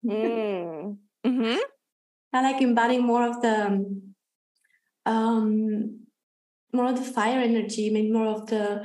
mm. 0.06 0.97
mm-hmm. 1.26 1.58
I 2.34 2.41
like 2.41 2.62
embodying 2.62 3.04
more 3.04 3.28
of 3.28 3.41
the 3.41 4.02
um, 5.06 6.00
more 6.73 6.88
of 6.89 6.95
the 6.95 7.12
fire 7.13 7.39
energy, 7.39 7.89
maybe 7.89 8.12
more 8.12 8.28
of 8.28 8.47
the 8.47 8.84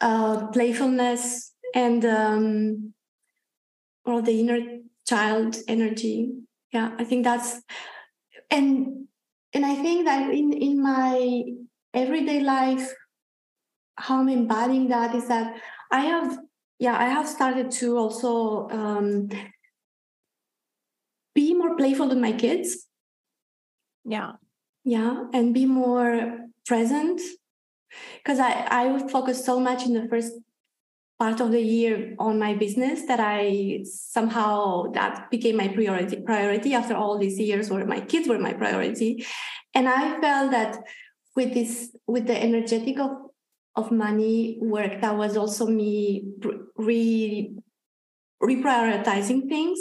uh, 0.00 0.46
playfulness 0.48 1.52
and 1.74 2.04
um, 2.04 2.92
more 4.06 4.18
of 4.18 4.26
the 4.26 4.40
inner 4.40 4.60
child 5.06 5.56
energy. 5.68 6.32
Yeah, 6.72 6.92
I 6.98 7.04
think 7.04 7.24
that's 7.24 7.60
and 8.50 9.06
and 9.52 9.66
I 9.66 9.74
think 9.74 10.06
that 10.06 10.30
in 10.30 10.52
in 10.52 10.82
my 10.82 11.42
everyday 11.92 12.40
life, 12.40 12.92
how 13.96 14.20
I'm 14.20 14.28
embodying 14.28 14.88
that 14.88 15.14
is 15.14 15.28
that 15.28 15.56
I 15.90 16.00
have 16.00 16.38
yeah, 16.82 16.98
I 16.98 17.08
have 17.08 17.28
started 17.28 17.70
to 17.78 17.96
also 17.96 18.68
um, 18.70 19.28
be 21.32 21.54
more 21.54 21.76
playful 21.76 22.08
with 22.08 22.18
my 22.18 22.32
kids. 22.32 22.88
Yeah. 24.04 24.32
Yeah, 24.84 25.26
and 25.32 25.54
be 25.54 25.64
more 25.64 26.38
present 26.66 27.20
because 28.16 28.40
I 28.40 28.66
I 28.68 28.86
would 28.90 29.12
focus 29.12 29.44
so 29.44 29.60
much 29.60 29.86
in 29.86 29.94
the 29.94 30.08
first 30.08 30.32
part 31.20 31.40
of 31.40 31.52
the 31.52 31.62
year 31.62 32.16
on 32.18 32.40
my 32.40 32.54
business 32.54 33.06
that 33.06 33.20
I 33.20 33.84
somehow 33.84 34.90
that 34.98 35.30
became 35.30 35.56
my 35.56 35.68
priority 35.68 36.16
priority 36.20 36.74
after 36.74 36.96
all 36.96 37.16
these 37.16 37.38
years 37.38 37.70
where 37.70 37.86
my 37.86 38.00
kids 38.00 38.26
were 38.26 38.40
my 38.40 38.54
priority 38.54 39.24
and 39.72 39.88
I 39.88 40.20
felt 40.20 40.50
that 40.50 40.78
with 41.36 41.54
this 41.54 41.94
with 42.08 42.26
the 42.26 42.42
energetic 42.42 42.98
of 42.98 43.12
of 43.74 43.90
money 43.90 44.58
work. 44.60 45.00
That 45.00 45.16
was 45.16 45.36
also 45.36 45.66
me 45.66 46.32
re 46.76 47.54
reprioritizing 48.42 49.48
things 49.48 49.80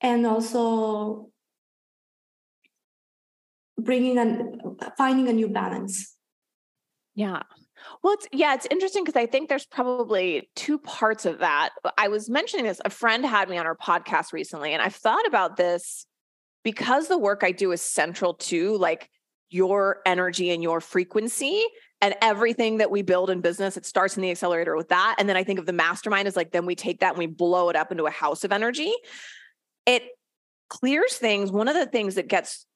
and 0.00 0.26
also 0.26 1.30
bringing 3.78 4.18
and 4.18 4.60
finding 4.96 5.28
a 5.28 5.32
new 5.32 5.48
balance. 5.48 6.16
Yeah. 7.14 7.42
Well 8.02 8.14
it's 8.14 8.28
yeah 8.32 8.54
it's 8.54 8.66
interesting 8.70 9.02
because 9.02 9.20
i 9.20 9.26
think 9.26 9.48
there's 9.48 9.66
probably 9.66 10.48
two 10.54 10.78
parts 10.78 11.26
of 11.26 11.40
that. 11.40 11.70
I 11.98 12.08
was 12.08 12.30
mentioning 12.30 12.64
this. 12.64 12.80
A 12.84 12.90
friend 12.90 13.24
had 13.26 13.48
me 13.48 13.58
on 13.58 13.66
her 13.66 13.74
podcast 13.74 14.32
recently 14.32 14.72
and 14.72 14.80
i've 14.80 14.94
thought 14.94 15.26
about 15.26 15.56
this 15.56 16.06
because 16.62 17.08
the 17.08 17.18
work 17.18 17.42
i 17.42 17.50
do 17.50 17.72
is 17.72 17.82
central 17.82 18.34
to 18.34 18.76
like 18.76 19.10
your 19.50 20.00
energy 20.06 20.50
and 20.50 20.62
your 20.62 20.80
frequency 20.80 21.64
and 22.02 22.14
everything 22.20 22.78
that 22.78 22.90
we 22.90 23.00
build 23.00 23.30
in 23.30 23.40
business 23.40 23.76
it 23.76 23.86
starts 23.86 24.16
in 24.16 24.22
the 24.22 24.30
accelerator 24.30 24.76
with 24.76 24.88
that. 24.88 25.16
And 25.18 25.28
then 25.28 25.36
i 25.36 25.44
think 25.44 25.58
of 25.58 25.66
the 25.66 25.72
mastermind 25.72 26.28
as 26.28 26.36
like 26.36 26.50
then 26.50 26.66
we 26.66 26.74
take 26.74 27.00
that 27.00 27.10
and 27.10 27.18
we 27.18 27.26
blow 27.26 27.70
it 27.70 27.76
up 27.76 27.90
into 27.90 28.04
a 28.04 28.10
house 28.10 28.44
of 28.44 28.52
energy. 28.52 28.92
It 29.86 30.02
clears 30.68 31.16
things. 31.16 31.50
One 31.50 31.68
of 31.68 31.74
the 31.74 31.86
things 31.86 32.16
that 32.16 32.28
gets 32.28 32.66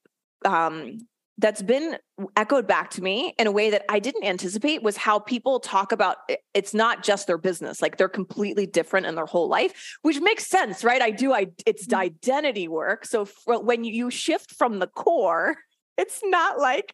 um 0.45 0.97
that's 1.39 1.61
been 1.61 1.97
echoed 2.35 2.67
back 2.67 2.89
to 2.89 3.01
me 3.03 3.35
in 3.37 3.45
a 3.45 3.51
way 3.51 3.69
that 3.69 3.85
I 3.89 3.99
didn't 3.99 4.23
anticipate 4.23 4.81
was 4.81 4.97
how 4.97 5.19
people 5.19 5.59
talk 5.59 5.91
about 5.91 6.17
it's 6.55 6.73
not 6.73 7.03
just 7.03 7.27
their 7.27 7.37
business 7.37 7.81
like 7.81 7.97
they're 7.97 8.09
completely 8.09 8.65
different 8.65 9.05
in 9.05 9.13
their 9.13 9.27
whole 9.27 9.47
life 9.47 9.97
which 10.01 10.19
makes 10.19 10.47
sense 10.47 10.83
right? 10.83 11.01
I 11.01 11.11
do 11.11 11.33
I 11.33 11.47
it's 11.65 11.87
mm-hmm. 11.87 11.99
identity 11.99 12.67
work. 12.67 13.05
So 13.05 13.27
when 13.45 13.83
you 13.83 14.09
shift 14.09 14.51
from 14.51 14.79
the 14.79 14.87
core 14.87 15.57
it's 15.97 16.21
not 16.23 16.59
like 16.59 16.93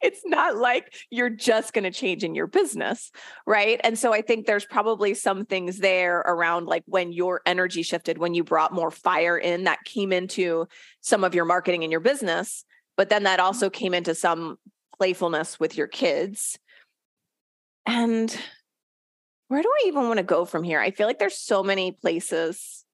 it's 0.00 0.22
not 0.24 0.56
like 0.56 0.92
you're 1.10 1.30
just 1.30 1.72
going 1.72 1.84
to 1.84 1.90
change 1.90 2.24
in 2.24 2.34
your 2.34 2.46
business 2.46 3.10
right 3.46 3.80
and 3.84 3.98
so 3.98 4.12
i 4.12 4.20
think 4.20 4.46
there's 4.46 4.64
probably 4.64 5.14
some 5.14 5.44
things 5.44 5.78
there 5.78 6.18
around 6.20 6.66
like 6.66 6.82
when 6.86 7.12
your 7.12 7.40
energy 7.46 7.82
shifted 7.82 8.18
when 8.18 8.34
you 8.34 8.44
brought 8.44 8.72
more 8.72 8.90
fire 8.90 9.36
in 9.38 9.64
that 9.64 9.82
came 9.84 10.12
into 10.12 10.66
some 11.00 11.24
of 11.24 11.34
your 11.34 11.44
marketing 11.44 11.82
in 11.82 11.90
your 11.90 12.00
business 12.00 12.64
but 12.96 13.08
then 13.08 13.22
that 13.22 13.38
mm-hmm. 13.38 13.46
also 13.46 13.70
came 13.70 13.94
into 13.94 14.14
some 14.14 14.58
playfulness 14.98 15.58
with 15.58 15.76
your 15.78 15.86
kids. 15.86 16.58
And 17.86 18.36
where 19.46 19.62
do 19.62 19.68
I 19.68 19.86
even 19.86 20.08
want 20.08 20.18
to 20.18 20.24
go 20.24 20.44
from 20.44 20.62
here? 20.64 20.80
I 20.80 20.90
feel 20.90 21.06
like 21.06 21.18
there's 21.18 21.38
so 21.38 21.62
many 21.62 21.92
places 21.92 22.84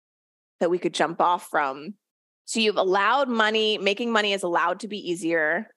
that 0.60 0.70
we 0.70 0.78
could 0.78 0.94
jump 0.94 1.20
off 1.20 1.48
from. 1.50 1.94
So 2.44 2.60
you've 2.60 2.76
allowed 2.76 3.28
money, 3.28 3.78
making 3.78 4.12
money 4.12 4.34
is 4.34 4.42
allowed 4.42 4.80
to 4.80 4.88
be 4.88 5.10
easier. 5.10 5.68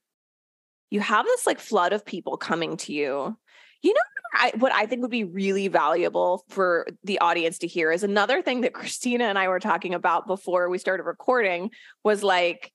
You 0.89 0.99
have 0.99 1.25
this 1.25 1.45
like 1.45 1.59
flood 1.59 1.93
of 1.93 2.05
people 2.05 2.37
coming 2.37 2.77
to 2.77 2.93
you. 2.93 3.37
You 3.83 3.93
know 3.93 4.01
I, 4.33 4.53
what 4.57 4.71
I 4.73 4.85
think 4.85 5.01
would 5.01 5.11
be 5.11 5.23
really 5.23 5.67
valuable 5.67 6.43
for 6.49 6.87
the 7.03 7.19
audience 7.19 7.59
to 7.59 7.67
hear 7.67 7.91
is 7.91 8.03
another 8.03 8.41
thing 8.41 8.61
that 8.61 8.73
Christina 8.73 9.25
and 9.25 9.37
I 9.37 9.47
were 9.47 9.59
talking 9.59 9.93
about 9.93 10.27
before 10.27 10.69
we 10.69 10.77
started 10.77 11.03
recording 11.03 11.71
was 12.03 12.23
like 12.23 12.71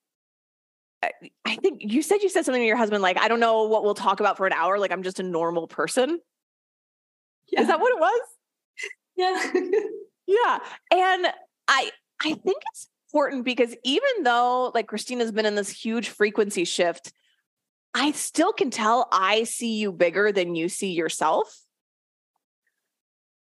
I 1.44 1.57
think 1.57 1.83
you 1.83 2.01
said 2.01 2.22
you 2.22 2.29
said 2.29 2.44
something 2.44 2.62
to 2.62 2.66
your 2.66 2.77
husband 2.77 3.03
like, 3.03 3.18
I 3.18 3.27
don't 3.27 3.40
know 3.40 3.64
what 3.64 3.83
we'll 3.83 3.94
talk 3.94 4.20
about 4.20 4.37
for 4.37 4.46
an 4.46 4.53
hour. 4.53 4.79
Like 4.79 4.92
I'm 4.92 5.03
just 5.03 5.18
a 5.18 5.25
normal 5.25 5.66
person. 5.66 6.20
Yeah. 7.51 7.62
Is 7.62 7.66
that 7.66 7.81
what 7.81 7.92
it 7.92 8.01
was? 8.01 8.20
Yeah. 9.16 9.53
yeah. 10.27 10.59
And 10.92 11.27
I 11.68 11.90
I 12.20 12.35
think 12.35 12.62
it's 12.72 12.88
important 13.12 13.44
because 13.44 13.75
even 13.85 14.22
though 14.22 14.70
like 14.75 14.87
Christina's 14.87 15.33
been 15.33 15.46
in 15.46 15.57
this 15.57 15.70
huge 15.70 16.09
frequency 16.09 16.64
shift, 16.64 17.12
I 17.94 18.12
still 18.12 18.52
can 18.52 18.70
tell 18.70 19.09
I 19.12 19.44
see 19.44 19.78
you 19.78 19.92
bigger 19.92 20.33
than 20.33 20.55
you 20.55 20.68
see 20.68 20.92
yourself. 20.92 21.61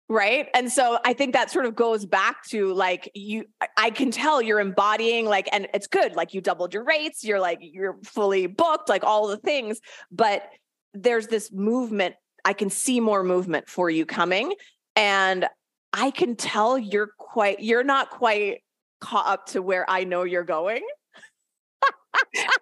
Right? 0.08 0.50
And 0.54 0.72
so 0.72 1.00
i 1.04 1.14
think 1.14 1.34
that 1.34 1.50
sort 1.50 1.66
of 1.66 1.76
goes 1.76 2.06
back 2.06 2.44
to 2.50 2.72
like 2.74 3.10
you 3.16 3.46
i 3.76 3.90
can 3.90 4.12
tell 4.12 4.40
you're 4.42 4.60
embodying 4.60 5.26
like 5.26 5.50
and 5.52 5.68
it's 5.74 5.88
good 5.88 6.16
like 6.16 6.34
you 6.34 6.42
doubled 6.42 6.76
your 6.76 6.84
rates 6.84 7.24
you're 7.24 7.40
like 7.40 7.58
you're 7.62 7.98
fully 8.04 8.46
booked 8.46 8.88
like 8.88 9.04
all 9.04 9.28
the 9.28 9.38
things 9.38 9.80
but 10.12 10.44
there's 10.94 11.28
this 11.28 11.52
movement 11.52 12.16
i 12.44 12.54
can 12.54 12.70
see 12.70 13.00
more 13.00 13.24
movement 13.24 13.68
for 13.68 13.90
you 13.90 14.06
coming 14.06 14.54
and 14.96 15.48
i 15.92 16.12
can 16.12 16.36
tell 16.36 16.78
you're 16.78 17.10
quite 17.18 17.60
you're 17.60 17.84
not 17.84 18.12
quite 18.12 18.62
caught 19.02 19.28
up 19.28 19.48
to 19.48 19.62
where 19.62 19.90
i 19.90 20.04
know 20.04 20.24
you're 20.24 20.44
going 20.44 20.84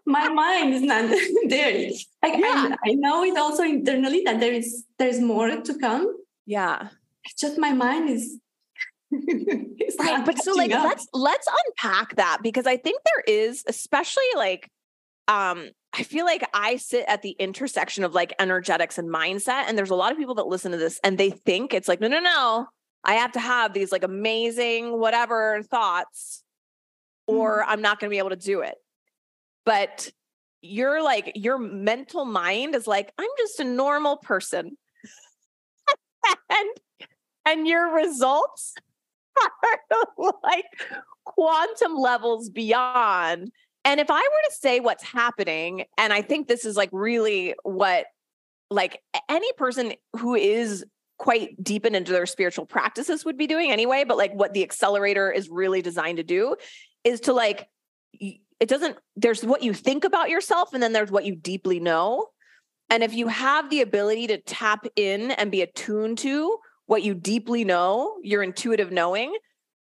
my 0.05 0.29
mind 0.29 0.73
is 0.73 0.81
not 0.81 1.09
there 1.47 1.89
like 2.21 2.39
yeah. 2.39 2.75
I, 2.83 2.91
I 2.91 2.93
know 2.93 3.23
it 3.23 3.37
also 3.37 3.63
internally 3.63 4.21
that 4.25 4.39
there 4.39 4.53
is 4.53 4.85
there's 4.97 5.19
more 5.19 5.49
to 5.49 5.79
come 5.79 6.15
yeah 6.45 6.89
it's 7.25 7.41
just 7.41 7.57
my 7.57 7.73
mind 7.73 8.09
is 8.09 8.39
right 9.99 10.25
but 10.25 10.41
so 10.41 10.53
like 10.53 10.71
up. 10.71 10.83
let's 10.83 11.07
let's 11.13 11.47
unpack 11.47 12.15
that 12.15 12.39
because 12.41 12.65
i 12.65 12.77
think 12.77 12.99
there 13.05 13.35
is 13.35 13.63
especially 13.67 14.23
like 14.35 14.69
um 15.27 15.69
i 15.93 16.03
feel 16.03 16.25
like 16.25 16.47
i 16.53 16.77
sit 16.77 17.05
at 17.07 17.21
the 17.21 17.35
intersection 17.39 18.03
of 18.03 18.13
like 18.13 18.33
energetics 18.39 18.97
and 18.97 19.09
mindset 19.09 19.65
and 19.67 19.77
there's 19.77 19.91
a 19.91 19.95
lot 19.95 20.11
of 20.11 20.17
people 20.17 20.35
that 20.35 20.47
listen 20.47 20.71
to 20.71 20.77
this 20.77 20.99
and 21.03 21.17
they 21.17 21.29
think 21.29 21.73
it's 21.73 21.87
like 21.87 22.01
no 22.01 22.07
no 22.07 22.19
no 22.19 22.65
i 23.03 23.13
have 23.15 23.31
to 23.31 23.39
have 23.39 23.73
these 23.73 23.91
like 23.91 24.03
amazing 24.03 24.99
whatever 24.99 25.61
thoughts 25.63 26.43
or 27.27 27.61
mm. 27.61 27.65
i'm 27.67 27.81
not 27.81 27.99
going 27.99 28.09
to 28.09 28.13
be 28.13 28.19
able 28.19 28.31
to 28.31 28.35
do 28.35 28.61
it 28.61 28.75
but 29.65 30.09
you're 30.61 31.03
like 31.03 31.31
your 31.35 31.57
mental 31.57 32.25
mind 32.25 32.73
is 32.73 32.87
like 32.87 33.11
i'm 33.17 33.29
just 33.37 33.59
a 33.59 33.63
normal 33.63 34.17
person 34.17 34.77
and 36.49 36.69
and 37.45 37.67
your 37.67 37.93
results 37.93 38.75
are 39.43 40.33
like 40.43 40.65
quantum 41.23 41.95
levels 41.95 42.49
beyond. 42.49 43.51
And 43.85 43.99
if 43.99 44.09
I 44.09 44.19
were 44.19 44.49
to 44.49 44.55
say 44.55 44.79
what's 44.79 45.03
happening, 45.03 45.85
and 45.97 46.13
I 46.13 46.21
think 46.21 46.47
this 46.47 46.65
is 46.65 46.77
like 46.77 46.89
really 46.91 47.53
what 47.63 48.05
like 48.69 49.01
any 49.29 49.51
person 49.53 49.93
who 50.17 50.35
is 50.35 50.85
quite 51.19 51.61
deep 51.61 51.85
into 51.85 52.11
their 52.11 52.25
spiritual 52.25 52.65
practices 52.65 53.23
would 53.23 53.37
be 53.37 53.47
doing 53.47 53.71
anyway, 53.71 54.03
but 54.07 54.17
like 54.17 54.33
what 54.33 54.53
the 54.53 54.63
accelerator 54.63 55.31
is 55.31 55.49
really 55.49 55.81
designed 55.81 56.17
to 56.17 56.23
do 56.23 56.55
is 57.03 57.19
to 57.21 57.33
like 57.33 57.67
it 58.63 58.69
doesn't 58.69 58.97
there's 59.17 59.43
what 59.43 59.61
you 59.61 59.73
think 59.73 60.05
about 60.05 60.29
yourself 60.29 60.73
and 60.73 60.81
then 60.81 60.93
there's 60.93 61.11
what 61.11 61.25
you 61.25 61.35
deeply 61.35 61.81
know. 61.81 62.27
And 62.89 63.03
if 63.03 63.13
you 63.13 63.27
have 63.27 63.69
the 63.69 63.81
ability 63.81 64.27
to 64.27 64.37
tap 64.37 64.85
in 64.95 65.31
and 65.31 65.51
be 65.51 65.61
attuned 65.61 66.19
to 66.19 66.57
what 66.85 67.03
you 67.03 67.13
deeply 67.13 67.65
know, 67.65 68.15
your 68.23 68.41
intuitive 68.41 68.89
knowing, 68.89 69.35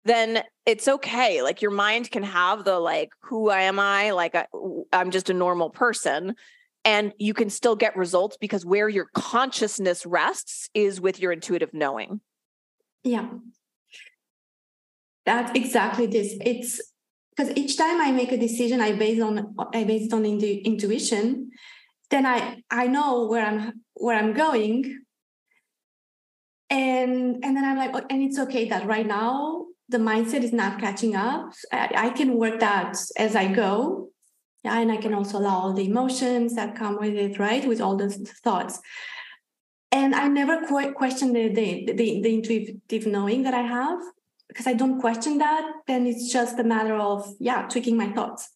then 0.05 0.41
it's 0.65 0.87
okay. 0.87 1.43
Like 1.43 1.61
your 1.61 1.69
mind 1.69 2.09
can 2.09 2.23
have 2.23 2.63
the 2.63 2.79
like, 2.79 3.11
who 3.21 3.51
am 3.51 3.79
I? 3.79 4.09
Like 4.09 4.33
I, 4.33 4.47
I'm 4.91 5.11
just 5.11 5.29
a 5.29 5.35
normal 5.35 5.69
person. 5.69 6.33
And 6.83 7.13
you 7.19 7.35
can 7.35 7.51
still 7.51 7.75
get 7.75 7.95
results 7.95 8.37
because 8.41 8.65
where 8.65 8.89
your 8.89 9.05
consciousness 9.13 10.03
rests 10.03 10.67
is 10.73 10.99
with 10.99 11.19
your 11.19 11.31
intuitive 11.31 11.75
knowing. 11.75 12.21
Yeah. 13.03 13.29
That's 15.27 15.51
exactly 15.53 16.07
this. 16.07 16.33
It's 16.41 16.81
because 17.35 17.55
each 17.57 17.77
time 17.77 17.99
I 17.99 18.11
make 18.11 18.31
a 18.31 18.37
decision, 18.37 18.81
I 18.81 18.93
base 18.93 19.21
on 19.21 19.55
I 19.73 19.83
base 19.83 20.07
it 20.07 20.13
on 20.13 20.25
intu- 20.25 20.61
intuition. 20.63 21.51
Then 22.09 22.25
I 22.25 22.63
I 22.69 22.87
know 22.87 23.27
where 23.27 23.45
I'm 23.45 23.81
where 23.95 24.17
I'm 24.17 24.33
going, 24.33 25.03
and 26.73 27.43
and 27.43 27.55
then 27.55 27.65
i'm 27.65 27.77
like 27.77 27.91
oh, 27.93 28.05
and 28.09 28.23
it's 28.23 28.39
okay 28.39 28.67
that 28.69 28.85
right 28.87 29.05
now 29.05 29.65
the 29.89 29.97
mindset 29.97 30.43
is 30.43 30.53
not 30.53 30.79
catching 30.79 31.15
up. 31.15 31.51
I, 31.71 31.91
I, 32.05 32.09
can 32.09 32.37
work 32.37 32.61
that 32.61 32.97
as 33.17 33.35
i 33.35 33.47
go. 33.53 34.09
Yeah 34.63 34.79
and 34.79 34.91
i 34.91 34.97
can 34.97 35.13
also 35.13 35.37
allow 35.37 35.57
all 35.59 35.73
the 35.73 35.85
emotions 35.85 36.55
that 36.55 36.75
come 36.75 36.97
with 36.99 37.15
it 37.15 37.37
right 37.37 37.67
with 37.67 37.81
all 37.81 37.95
those 37.97 38.17
thoughts. 38.45 38.79
And 39.91 40.15
i 40.15 40.27
never 40.27 40.65
quite 40.65 40.95
question 40.95 41.33
the, 41.33 41.49
the 41.49 41.67
the, 41.99 42.21
the 42.23 42.33
intuitive 42.37 43.05
knowing 43.05 43.43
that 43.43 43.53
i 43.53 43.61
have 43.61 43.99
because 44.53 44.67
i 44.67 44.73
don't 44.73 44.99
question 45.01 45.37
that 45.39 45.63
then 45.87 46.05
it's 46.05 46.31
just 46.31 46.59
a 46.59 46.63
matter 46.63 46.95
of 46.95 47.27
yeah 47.39 47.67
tweaking 47.67 47.97
my 47.97 48.09
thoughts 48.11 48.49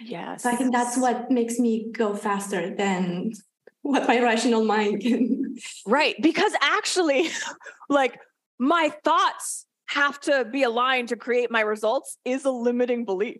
yes 0.00 0.42
so 0.42 0.50
i 0.50 0.54
think 0.54 0.72
that's 0.72 0.96
what 0.96 1.30
makes 1.30 1.58
me 1.58 1.90
go 1.92 2.14
faster 2.14 2.74
than 2.74 3.32
what 3.82 4.06
my 4.08 4.20
rational 4.20 4.64
mind 4.64 5.02
can. 5.02 5.56
Right. 5.86 6.14
Because 6.20 6.52
actually, 6.60 7.28
like 7.88 8.18
my 8.58 8.92
thoughts 9.04 9.66
have 9.86 10.18
to 10.20 10.46
be 10.46 10.62
aligned 10.62 11.08
to 11.08 11.16
create 11.16 11.50
my 11.50 11.60
results 11.60 12.16
is 12.24 12.44
a 12.44 12.50
limiting 12.50 13.04
belief. 13.04 13.38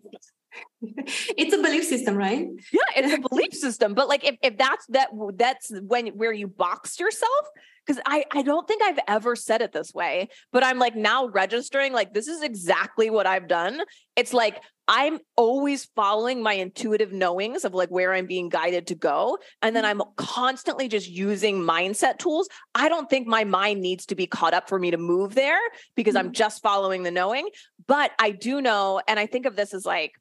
it's 0.81 1.53
a 1.53 1.61
belief 1.61 1.85
system, 1.85 2.15
right? 2.15 2.47
Yeah, 2.71 2.81
it's 3.03 3.13
a 3.13 3.29
belief 3.29 3.53
system. 3.53 3.93
But 3.93 4.07
like 4.07 4.25
if, 4.25 4.37
if 4.41 4.57
that's 4.57 4.85
that 4.87 5.09
that's 5.35 5.71
when 5.81 6.07
where 6.07 6.33
you 6.33 6.47
boxed 6.47 6.99
yourself, 6.99 7.47
because 7.85 8.01
I, 8.05 8.25
I 8.31 8.41
don't 8.43 8.67
think 8.67 8.81
I've 8.81 8.99
ever 9.07 9.35
said 9.35 9.61
it 9.61 9.73
this 9.73 9.93
way, 9.93 10.29
but 10.51 10.63
I'm 10.63 10.79
like 10.79 10.95
now 10.95 11.27
registering, 11.27 11.91
like, 11.91 12.13
this 12.13 12.27
is 12.27 12.41
exactly 12.41 13.09
what 13.09 13.27
I've 13.27 13.47
done. 13.47 13.81
It's 14.15 14.33
like 14.33 14.61
I'm 14.87 15.19
always 15.37 15.85
following 15.95 16.41
my 16.43 16.53
intuitive 16.53 17.13
knowings 17.13 17.63
of 17.63 17.73
like 17.73 17.89
where 17.89 18.13
I'm 18.13 18.25
being 18.25 18.49
guided 18.49 18.87
to 18.87 18.95
go. 18.95 19.37
And 19.61 19.75
then. 19.75 19.83
I'm 19.85 20.01
constantly 20.15 20.87
just 20.87 21.09
using 21.09 21.61
mindset 21.61 22.17
tools. 22.17 22.47
I 22.73 22.87
don't 22.89 23.09
think 23.09 23.27
my 23.27 23.43
mind 23.43 23.81
needs 23.81 24.05
to 24.07 24.15
be 24.15 24.27
caught 24.27 24.53
up 24.53 24.69
for 24.69 24.79
me 24.79 24.91
to 24.91 24.97
move 24.97 25.35
there 25.35 25.59
because 25.95 26.15
I'm 26.15 26.27
mm-hmm. 26.27 26.33
just 26.33 26.61
following 26.61 27.03
the 27.03 27.11
knowing. 27.11 27.49
But 27.85 28.11
I 28.17 28.31
do 28.31 28.61
know, 28.61 29.01
and 29.07 29.19
I 29.19 29.25
think 29.25 29.45
of 29.45 29.55
this 29.55 29.73
as 29.73 29.85
like, 29.85 30.13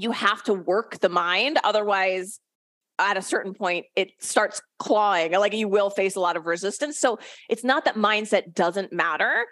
you 0.00 0.12
have 0.12 0.42
to 0.44 0.54
work 0.54 0.98
the 1.00 1.10
mind. 1.10 1.58
Otherwise, 1.62 2.40
at 2.98 3.16
a 3.16 3.22
certain 3.22 3.54
point 3.54 3.86
it 3.96 4.10
starts 4.20 4.60
clawing 4.78 5.32
like 5.32 5.54
you 5.54 5.66
will 5.66 5.88
face 5.88 6.16
a 6.16 6.20
lot 6.20 6.36
of 6.36 6.44
resistance 6.44 6.98
so 6.98 7.18
it's 7.48 7.64
not 7.64 7.86
that 7.86 7.94
mindset 7.94 8.52
doesn't 8.52 8.92
matter 8.92 9.46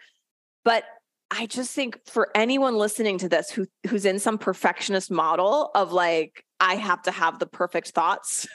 but 0.67 0.85
i 1.31 1.47
just 1.47 1.75
think 1.75 1.99
for 2.05 2.29
anyone 2.35 2.77
listening 2.77 3.17
to 3.17 3.27
this 3.27 3.51
who 3.51 3.67
who's 3.89 4.05
in 4.05 4.19
some 4.19 4.37
perfectionist 4.37 5.11
model 5.11 5.71
of 5.75 5.93
like 5.93 6.45
i 6.61 6.75
have 6.75 7.01
to 7.01 7.11
have 7.11 7.39
the 7.39 7.47
perfect 7.47 7.89
thoughts 7.93 8.47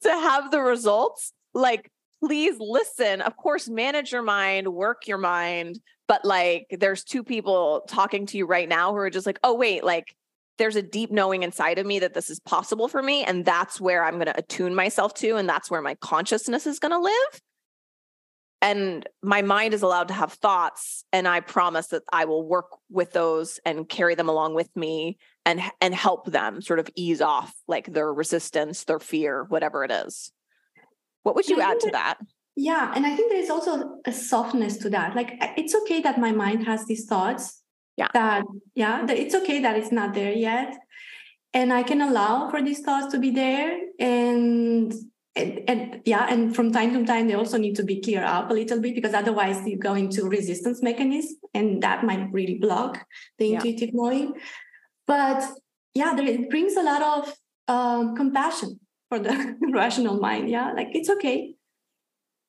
to 0.03 0.11
have 0.11 0.51
the 0.51 0.61
results 0.61 1.33
like 1.55 1.91
please 2.23 2.57
listen 2.61 3.23
of 3.23 3.35
course 3.39 3.67
manage 3.67 4.13
your 4.13 4.23
mind 4.23 4.69
work 4.69 5.07
your 5.07 5.17
mind 5.17 5.81
but 6.09 6.25
like 6.25 6.67
there's 6.71 7.05
two 7.05 7.25
people 7.25 7.85
talking 7.89 8.27
to 8.27 8.39
you 8.39 8.47
right 8.47 8.69
now 8.69 8.93
who 8.93 8.99
are 8.99 9.11
just 9.11 9.27
like 9.27 9.39
oh 9.43 9.55
wait 9.55 9.85
like 9.85 10.15
there's 10.59 10.77
a 10.77 10.83
deep 10.83 11.11
knowing 11.11 11.43
inside 11.43 11.79
of 11.79 11.87
me 11.87 11.99
that 11.99 12.15
this 12.15 12.31
is 12.31 12.41
possible 12.41 12.89
for 12.89 13.03
me. 13.03 13.25
And 13.25 13.45
that's 13.45 13.81
where 13.81 14.05
I'm 14.05 14.15
going 14.15 14.27
to 14.27 14.39
attune 14.39 14.75
myself 14.75 15.15
to. 15.15 15.37
And 15.37 15.49
that's 15.49 15.71
where 15.71 15.83
my 15.83 15.95
consciousness 15.97 16.67
is 16.67 16.79
going 16.79 16.93
to 16.93 16.99
live. 16.99 17.41
And 18.63 19.07
my 19.23 19.43
mind 19.43 19.75
is 19.75 19.83
allowed 19.83 20.09
to 20.09 20.15
have 20.15 20.33
thoughts. 20.33 21.05
And 21.13 21.29
I 21.29 21.41
promise 21.41 21.89
that 21.89 22.03
I 22.11 22.25
will 22.25 22.47
work 22.47 22.69
with 22.91 23.13
those 23.13 23.61
and 23.67 23.89
carry 23.89 24.15
them 24.15 24.29
along 24.29 24.55
with 24.55 24.75
me 24.75 25.19
and, 25.45 25.61
and 25.81 25.95
help 25.95 26.27
them 26.27 26.63
sort 26.63 26.79
of 26.79 26.89
ease 26.97 27.21
off 27.21 27.55
like 27.69 27.93
their 27.93 28.13
resistance, 28.13 28.85
their 28.85 28.99
fear, 28.99 29.45
whatever 29.45 29.85
it 29.85 29.91
is. 29.91 30.33
What 31.23 31.35
would 31.35 31.49
you 31.49 31.61
add 31.61 31.81
to 31.81 31.91
that? 31.91 32.19
Yeah. 32.57 32.93
And 32.95 33.07
I 33.07 33.15
think 33.15 33.31
there's 33.31 33.51
also 33.51 34.01
a 34.07 34.13
softness 34.13 34.79
to 34.79 34.91
that. 34.91 35.15
Like, 35.15 35.35
it's 35.57 35.75
okay 35.75 36.01
that 36.01 36.19
my 36.19 36.33
mind 36.33 36.65
has 36.67 36.87
these 36.87 37.05
thoughts 37.05 37.63
yeah 37.97 38.09
that 38.13 38.45
yeah 38.75 39.05
that 39.05 39.17
it's 39.17 39.35
okay 39.35 39.61
that 39.61 39.77
it's 39.77 39.93
not 39.93 40.15
there 40.15 40.33
yet 40.33 40.77
and 41.55 41.73
i 41.73 41.83
can 41.83 42.01
allow 42.01 42.49
for 42.51 42.63
these 42.63 42.81
thoughts 42.81 43.13
to 43.13 43.19
be 43.19 43.31
there 43.31 43.79
and 43.99 44.93
and, 45.35 45.61
and, 45.69 46.01
yeah 46.07 46.27
and 46.31 46.57
from 46.57 46.73
time 46.73 46.93
to 46.95 47.05
time 47.05 47.29
they 47.29 47.35
also 47.35 47.59
need 47.59 47.75
to 47.75 47.83
be 47.83 48.01
clear 48.01 48.25
up 48.25 48.51
a 48.51 48.55
little 48.55 48.81
bit 48.81 48.95
because 48.95 49.13
otherwise 49.13 49.67
you 49.67 49.79
go 49.79 49.95
into 49.95 50.27
resistance 50.29 50.83
mechanism 50.83 51.37
and 51.53 51.83
that 51.83 52.05
might 52.05 52.33
really 52.33 52.55
block 52.55 53.05
the 53.39 53.49
yeah. 53.49 53.57
intuitive 53.57 53.91
knowing 53.93 54.33
but 55.07 55.45
yeah 55.95 56.15
there, 56.15 56.27
it 56.27 56.49
brings 56.49 56.75
a 56.75 56.83
lot 56.83 57.03
of 57.03 57.35
um, 57.69 58.15
compassion 58.17 58.81
for 59.11 59.19
the 59.19 59.57
rational 59.73 60.19
mind 60.19 60.49
yeah 60.49 60.73
like 60.73 60.89
it's 60.93 61.11
okay 61.11 61.55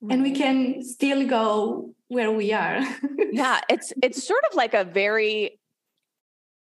mm-hmm. 0.03 0.11
and 0.11 0.23
we 0.23 0.31
can 0.31 0.83
still 0.83 1.27
go 1.27 1.93
where 2.07 2.31
we 2.31 2.53
are. 2.53 2.81
yeah, 3.31 3.61
it's 3.69 3.93
it's 4.01 4.25
sort 4.25 4.43
of 4.49 4.55
like 4.55 4.73
a 4.73 4.83
very 4.83 5.59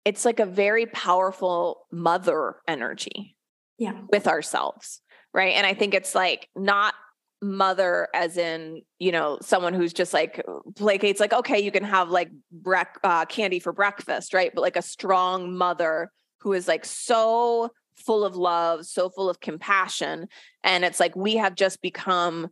it's 0.05 0.25
like 0.25 0.41
a 0.41 0.47
very 0.47 0.87
powerful 0.87 1.87
mother 1.93 2.57
energy. 2.67 3.37
Yeah. 3.79 4.01
With 4.11 4.27
ourselves, 4.27 5.03
right? 5.33 5.55
And 5.55 5.65
I 5.65 5.73
think 5.73 5.95
it's 5.95 6.15
like 6.15 6.49
not 6.57 6.95
mother 7.41 8.09
as 8.15 8.37
in 8.37 8.83
you 8.99 9.13
know 9.13 9.39
someone 9.41 9.73
who's 9.73 9.93
just 9.93 10.13
like 10.13 10.43
placates 10.73 11.21
like 11.21 11.33
okay 11.33 11.61
you 11.61 11.71
can 11.71 11.85
have 11.85 12.11
like 12.11 12.31
brec- 12.63 12.99
uh, 13.05 13.25
candy 13.27 13.61
for 13.61 13.73
breakfast 13.73 14.35
right 14.35 14.51
but 14.55 14.61
like 14.61 14.75
a 14.77 14.83
strong 14.83 15.57
mother 15.57 16.11
who 16.41 16.53
is 16.53 16.67
like 16.67 16.85
so 16.85 17.71
full 17.95 18.25
of 18.25 18.35
love 18.35 18.85
so 18.85 19.09
full 19.09 19.31
of 19.31 19.39
compassion 19.39 20.27
and 20.65 20.85
it's 20.85 20.99
like 20.99 21.15
we 21.15 21.37
have 21.37 21.55
just 21.55 21.81
become 21.81 22.49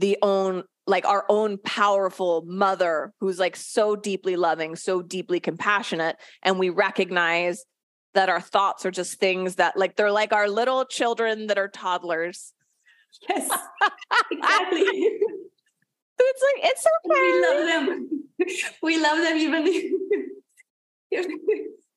the 0.00 0.18
own 0.22 0.64
like 0.86 1.04
our 1.06 1.24
own 1.28 1.58
powerful 1.58 2.42
mother 2.46 3.12
who's 3.20 3.38
like 3.38 3.54
so 3.54 3.94
deeply 3.94 4.34
loving, 4.34 4.74
so 4.74 5.02
deeply 5.02 5.38
compassionate. 5.38 6.16
And 6.42 6.58
we 6.58 6.70
recognize 6.70 7.64
that 8.14 8.28
our 8.28 8.40
thoughts 8.40 8.84
are 8.84 8.90
just 8.90 9.20
things 9.20 9.56
that 9.56 9.76
like 9.76 9.94
they're 9.94 10.10
like 10.10 10.32
our 10.32 10.48
little 10.48 10.84
children 10.84 11.46
that 11.46 11.58
are 11.58 11.68
toddlers. 11.68 12.54
Yes, 13.28 13.48
exactly. 14.32 14.80
it's 16.18 16.42
like 16.42 16.70
it's 16.70 16.86
okay. 17.06 17.20
We 17.20 17.40
love 17.46 17.66
them. 17.66 18.08
We 18.82 19.00
love 19.00 19.18
them 19.18 19.36
even 19.36 19.64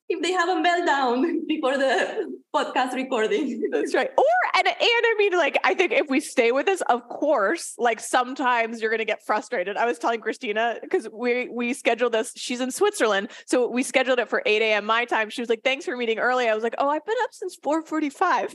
if, 0.08 0.22
they 0.22 0.32
have 0.32 0.48
a 0.48 0.60
meltdown 0.60 1.46
before 1.48 1.78
the 1.78 2.32
podcast 2.54 2.94
recording. 2.94 3.68
That's 3.72 3.94
right. 3.94 4.10
Or 4.16 4.24
and 4.56 4.66
and 4.66 4.76
I 4.80 5.14
mean, 5.18 5.32
like, 5.32 5.58
I 5.64 5.74
think 5.74 5.92
if 5.92 6.08
we 6.08 6.20
stay 6.20 6.52
with 6.52 6.66
this, 6.66 6.82
of 6.82 7.08
course, 7.08 7.74
like 7.78 8.00
sometimes 8.00 8.80
you're 8.80 8.90
gonna 8.90 9.04
get 9.04 9.24
frustrated. 9.24 9.76
I 9.76 9.86
was 9.86 9.98
telling 9.98 10.20
Christina 10.20 10.78
because 10.80 11.08
we 11.12 11.48
we 11.48 11.72
scheduled 11.72 12.12
this. 12.12 12.32
She's 12.36 12.60
in 12.60 12.70
Switzerland, 12.70 13.30
so 13.46 13.68
we 13.68 13.82
scheduled 13.82 14.18
it 14.18 14.28
for 14.28 14.42
8 14.44 14.62
a.m. 14.62 14.84
my 14.84 15.04
time. 15.04 15.30
She 15.30 15.42
was 15.42 15.48
like, 15.48 15.62
"Thanks 15.62 15.84
for 15.84 15.96
meeting 15.96 16.18
early." 16.18 16.48
I 16.48 16.54
was 16.54 16.62
like, 16.62 16.74
"Oh, 16.78 16.88
I've 16.88 17.04
been 17.04 17.16
up 17.22 17.30
since 17.32 17.56
4:45." 17.56 18.54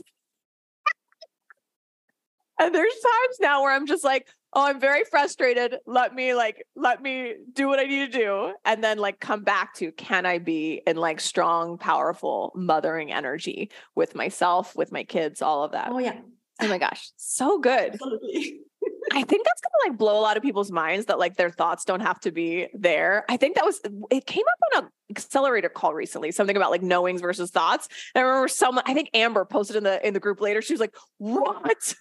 and 2.60 2.74
there's 2.74 2.92
times 2.92 3.36
now 3.40 3.62
where 3.62 3.72
I'm 3.72 3.86
just 3.86 4.04
like, 4.04 4.26
oh 4.52 4.66
i'm 4.66 4.80
very 4.80 5.04
frustrated 5.04 5.76
let 5.86 6.14
me 6.14 6.34
like 6.34 6.64
let 6.76 7.02
me 7.02 7.34
do 7.52 7.68
what 7.68 7.78
i 7.78 7.84
need 7.84 8.10
to 8.12 8.18
do 8.18 8.52
and 8.64 8.82
then 8.82 8.98
like 8.98 9.20
come 9.20 9.42
back 9.42 9.74
to 9.74 9.92
can 9.92 10.26
i 10.26 10.38
be 10.38 10.82
in 10.86 10.96
like 10.96 11.20
strong 11.20 11.78
powerful 11.78 12.52
mothering 12.54 13.12
energy 13.12 13.70
with 13.94 14.14
myself 14.14 14.76
with 14.76 14.92
my 14.92 15.04
kids 15.04 15.42
all 15.42 15.64
of 15.64 15.72
that 15.72 15.88
oh 15.90 15.98
yeah 15.98 16.20
oh 16.60 16.68
my 16.68 16.78
gosh 16.78 17.10
so 17.16 17.58
good 17.58 17.92
Absolutely. 17.94 18.60
I 19.12 19.22
think 19.24 19.44
that's 19.44 19.60
gonna 19.60 19.90
like 19.90 19.98
blow 19.98 20.18
a 20.18 20.22
lot 20.22 20.36
of 20.36 20.42
people's 20.42 20.70
minds 20.70 21.06
that 21.06 21.18
like 21.18 21.36
their 21.36 21.50
thoughts 21.50 21.84
don't 21.84 22.00
have 22.00 22.20
to 22.20 22.30
be 22.30 22.68
there. 22.74 23.24
I 23.28 23.36
think 23.36 23.56
that 23.56 23.64
was 23.64 23.80
it 24.10 24.26
came 24.26 24.44
up 24.46 24.78
on 24.78 24.84
an 24.84 24.90
accelerator 25.10 25.68
call 25.68 25.94
recently, 25.94 26.30
something 26.30 26.56
about 26.56 26.70
like 26.70 26.82
knowings 26.82 27.20
versus 27.20 27.50
thoughts. 27.50 27.88
And 28.14 28.22
I 28.22 28.26
remember 28.26 28.48
someone, 28.48 28.84
I 28.86 28.94
think 28.94 29.10
Amber 29.14 29.44
posted 29.44 29.76
in 29.76 29.84
the 29.84 30.06
in 30.06 30.14
the 30.14 30.20
group 30.20 30.40
later, 30.40 30.62
she 30.62 30.72
was 30.72 30.80
like, 30.80 30.94
What? 31.18 31.94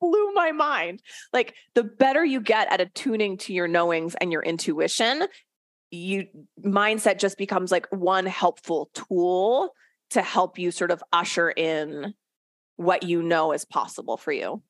Blew 0.00 0.32
my 0.32 0.52
mind. 0.52 1.02
Like 1.32 1.54
the 1.74 1.84
better 1.84 2.24
you 2.24 2.40
get 2.40 2.72
at 2.72 2.80
attuning 2.80 3.38
to 3.38 3.52
your 3.52 3.68
knowings 3.68 4.14
and 4.20 4.32
your 4.32 4.42
intuition, 4.42 5.26
you 5.90 6.26
mindset 6.64 7.18
just 7.18 7.38
becomes 7.38 7.72
like 7.72 7.86
one 7.90 8.26
helpful 8.26 8.90
tool 8.94 9.74
to 10.10 10.22
help 10.22 10.58
you 10.58 10.70
sort 10.70 10.90
of 10.90 11.02
usher 11.12 11.50
in 11.50 12.14
what 12.76 13.02
you 13.02 13.22
know 13.22 13.52
is 13.52 13.64
possible 13.64 14.16
for 14.16 14.32
you. 14.32 14.62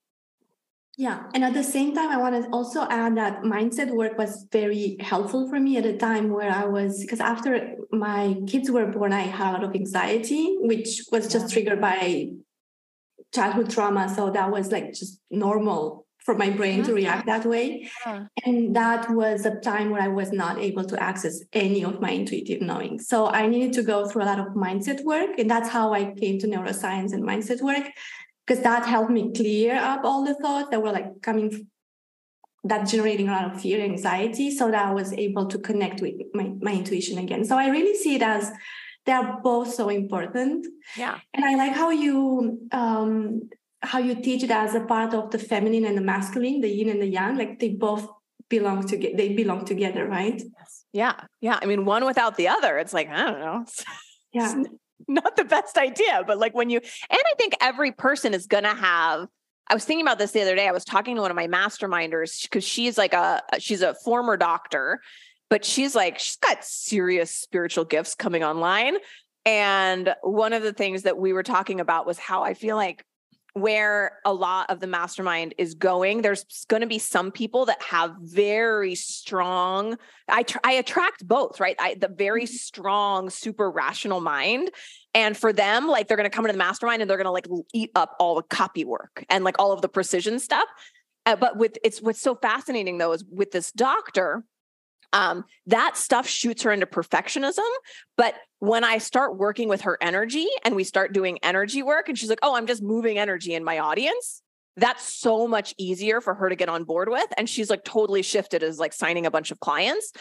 Yeah. 0.96 1.24
And 1.32 1.44
at 1.44 1.54
the 1.54 1.62
same 1.62 1.94
time, 1.94 2.10
I 2.10 2.16
want 2.16 2.42
to 2.42 2.50
also 2.50 2.82
add 2.90 3.16
that 3.18 3.42
mindset 3.42 3.90
work 3.90 4.18
was 4.18 4.46
very 4.50 4.96
helpful 4.98 5.48
for 5.48 5.60
me 5.60 5.76
at 5.76 5.86
a 5.86 5.96
time 5.96 6.30
where 6.30 6.50
I 6.50 6.64
was, 6.64 7.00
because 7.00 7.20
after 7.20 7.76
my 7.92 8.34
kids 8.48 8.68
were 8.68 8.86
born, 8.86 9.12
I 9.12 9.20
had 9.20 9.50
a 9.50 9.52
lot 9.52 9.64
of 9.64 9.76
anxiety, 9.76 10.56
which 10.58 11.02
was 11.12 11.28
just 11.28 11.52
triggered 11.52 11.80
by 11.80 12.30
childhood 13.34 13.70
trauma. 13.70 14.12
So 14.14 14.30
that 14.30 14.50
was 14.50 14.72
like 14.72 14.92
just 14.92 15.20
normal 15.30 16.06
for 16.28 16.34
my 16.36 16.50
brain 16.50 16.82
to 16.82 16.88
mm-hmm. 16.88 16.94
react 16.94 17.26
that 17.26 17.46
way. 17.46 17.88
Yeah. 18.04 18.26
And 18.44 18.76
that 18.76 19.10
was 19.10 19.46
a 19.46 19.58
time 19.60 19.90
where 19.90 20.02
I 20.02 20.08
was 20.08 20.30
not 20.30 20.58
able 20.58 20.84
to 20.84 21.02
access 21.02 21.40
any 21.54 21.82
of 21.82 22.02
my 22.02 22.10
intuitive 22.10 22.60
knowing. 22.60 22.98
So 22.98 23.28
I 23.28 23.46
needed 23.46 23.72
to 23.74 23.82
go 23.82 24.06
through 24.06 24.24
a 24.24 24.30
lot 24.32 24.38
of 24.38 24.48
mindset 24.48 25.02
work. 25.04 25.38
And 25.38 25.50
that's 25.50 25.70
how 25.70 25.94
I 25.94 26.12
came 26.12 26.38
to 26.40 26.46
neuroscience 26.46 27.14
and 27.14 27.22
mindset 27.22 27.62
work, 27.62 27.86
because 28.46 28.62
that 28.62 28.84
helped 28.84 29.10
me 29.10 29.32
clear 29.32 29.76
up 29.76 30.04
all 30.04 30.22
the 30.24 30.34
thoughts 30.34 30.68
that 30.70 30.82
were 30.82 30.92
like 30.92 31.22
coming 31.22 31.66
that 32.64 32.88
generating 32.88 33.28
a 33.28 33.32
lot 33.32 33.50
of 33.50 33.60
fear 33.60 33.80
anxiety 33.80 34.50
so 34.50 34.68
that 34.68 34.86
i 34.86 34.92
was 34.92 35.12
able 35.12 35.46
to 35.46 35.58
connect 35.58 36.02
with 36.02 36.14
my, 36.34 36.50
my 36.60 36.72
intuition 36.72 37.16
again 37.16 37.44
so 37.44 37.56
i 37.56 37.68
really 37.68 37.94
see 37.94 38.16
it 38.16 38.22
as 38.22 38.50
they're 39.08 39.38
both 39.42 39.72
so 39.72 39.88
important. 39.88 40.66
Yeah. 40.96 41.18
And 41.32 41.44
i 41.44 41.54
like 41.56 41.72
how 41.72 41.90
you 41.90 42.60
um 42.72 43.48
how 43.80 43.98
you 43.98 44.14
teach 44.26 44.42
it 44.42 44.50
as 44.50 44.74
a 44.74 44.84
part 44.92 45.14
of 45.14 45.30
the 45.30 45.38
feminine 45.38 45.84
and 45.86 45.96
the 45.96 46.02
masculine 46.02 46.60
the 46.60 46.68
yin 46.68 46.90
and 46.90 47.00
the 47.00 47.06
yang 47.06 47.38
like 47.38 47.58
they 47.58 47.70
both 47.70 48.06
belong 48.50 48.86
together 48.86 49.16
they 49.16 49.30
belong 49.32 49.64
together 49.64 50.06
right? 50.06 50.42
Yes. 50.58 50.84
yeah 50.92 51.14
yeah. 51.40 51.58
I 51.62 51.66
mean 51.66 51.86
one 51.86 52.04
without 52.04 52.36
the 52.36 52.48
other 52.48 52.78
it's 52.78 52.92
like 52.92 53.08
i 53.08 53.24
don't 53.24 53.40
know. 53.40 53.64
Yeah. 54.30 54.62
Not 55.08 55.36
the 55.36 55.44
best 55.44 55.78
idea 55.78 56.22
but 56.26 56.36
like 56.38 56.54
when 56.54 56.68
you 56.68 56.78
and 57.14 57.22
i 57.32 57.34
think 57.38 57.54
every 57.62 57.92
person 57.92 58.34
is 58.34 58.46
gonna 58.46 58.74
have 58.74 59.26
I 59.70 59.74
was 59.74 59.84
thinking 59.84 60.06
about 60.06 60.18
this 60.18 60.32
the 60.32 60.40
other 60.40 60.56
day. 60.56 60.66
I 60.66 60.72
was 60.72 60.82
talking 60.82 61.14
to 61.16 61.20
one 61.20 61.30
of 61.30 61.36
my 61.36 61.46
masterminders 61.46 62.42
because 62.42 62.64
she's 62.64 62.96
like 62.96 63.12
a 63.12 63.42
she's 63.58 63.82
a 63.82 63.92
former 64.02 64.34
doctor 64.38 65.00
but 65.50 65.64
she's 65.64 65.94
like 65.94 66.18
she's 66.18 66.36
got 66.36 66.64
serious 66.64 67.30
spiritual 67.30 67.84
gifts 67.84 68.14
coming 68.14 68.44
online. 68.44 68.96
And 69.44 70.14
one 70.22 70.52
of 70.52 70.62
the 70.62 70.72
things 70.72 71.04
that 71.04 71.16
we 71.16 71.32
were 71.32 71.42
talking 71.42 71.80
about 71.80 72.06
was 72.06 72.18
how 72.18 72.42
i 72.42 72.54
feel 72.54 72.76
like 72.76 73.04
where 73.54 74.18
a 74.24 74.32
lot 74.32 74.70
of 74.70 74.78
the 74.78 74.86
mastermind 74.86 75.54
is 75.58 75.74
going 75.74 76.22
there's 76.22 76.44
going 76.68 76.82
to 76.82 76.86
be 76.86 76.98
some 76.98 77.32
people 77.32 77.64
that 77.64 77.82
have 77.82 78.14
very 78.20 78.94
strong 78.94 79.96
i 80.28 80.42
tr- 80.42 80.58
i 80.64 80.72
attract 80.72 81.26
both 81.26 81.58
right? 81.58 81.76
I, 81.78 81.94
the 81.94 82.08
very 82.08 82.44
mm-hmm. 82.44 82.54
strong 82.54 83.30
super 83.30 83.70
rational 83.70 84.20
mind. 84.20 84.70
And 85.14 85.36
for 85.36 85.52
them 85.52 85.88
like 85.88 86.06
they're 86.06 86.16
going 86.16 86.30
to 86.30 86.34
come 86.34 86.44
into 86.44 86.52
the 86.52 86.58
mastermind 86.58 87.00
and 87.02 87.10
they're 87.10 87.16
going 87.16 87.24
to 87.24 87.30
like 87.30 87.48
eat 87.72 87.90
up 87.94 88.14
all 88.20 88.36
the 88.36 88.42
copy 88.42 88.84
work 88.84 89.24
and 89.28 89.44
like 89.44 89.56
all 89.58 89.72
of 89.72 89.82
the 89.82 89.88
precision 89.88 90.38
stuff. 90.38 90.68
Uh, 91.26 91.36
but 91.36 91.56
with 91.56 91.78
it's 91.82 92.00
what's 92.00 92.20
so 92.20 92.34
fascinating 92.34 92.98
though 92.98 93.12
is 93.12 93.24
with 93.30 93.50
this 93.50 93.72
doctor 93.72 94.44
um, 95.12 95.44
that 95.66 95.96
stuff 95.96 96.28
shoots 96.28 96.62
her 96.62 96.72
into 96.72 96.86
perfectionism. 96.86 97.68
But 98.16 98.34
when 98.58 98.84
I 98.84 98.98
start 98.98 99.36
working 99.38 99.68
with 99.68 99.82
her 99.82 99.98
energy 100.00 100.46
and 100.64 100.76
we 100.76 100.84
start 100.84 101.12
doing 101.12 101.38
energy 101.42 101.82
work, 101.82 102.08
and 102.08 102.18
she's 102.18 102.28
like, 102.28 102.40
oh, 102.42 102.54
I'm 102.54 102.66
just 102.66 102.82
moving 102.82 103.18
energy 103.18 103.54
in 103.54 103.64
my 103.64 103.78
audience, 103.78 104.42
that's 104.78 105.12
so 105.12 105.46
much 105.46 105.74
easier 105.78 106.20
for 106.20 106.34
her 106.34 106.48
to 106.48 106.56
get 106.56 106.68
on 106.68 106.84
board 106.84 107.08
with. 107.08 107.26
And 107.36 107.48
she's 107.48 107.70
like 107.70 107.84
totally 107.84 108.22
shifted 108.22 108.62
as 108.62 108.78
like 108.78 108.92
signing 108.92 109.26
a 109.26 109.30
bunch 109.30 109.50
of 109.50 109.60
clients. 109.60 110.12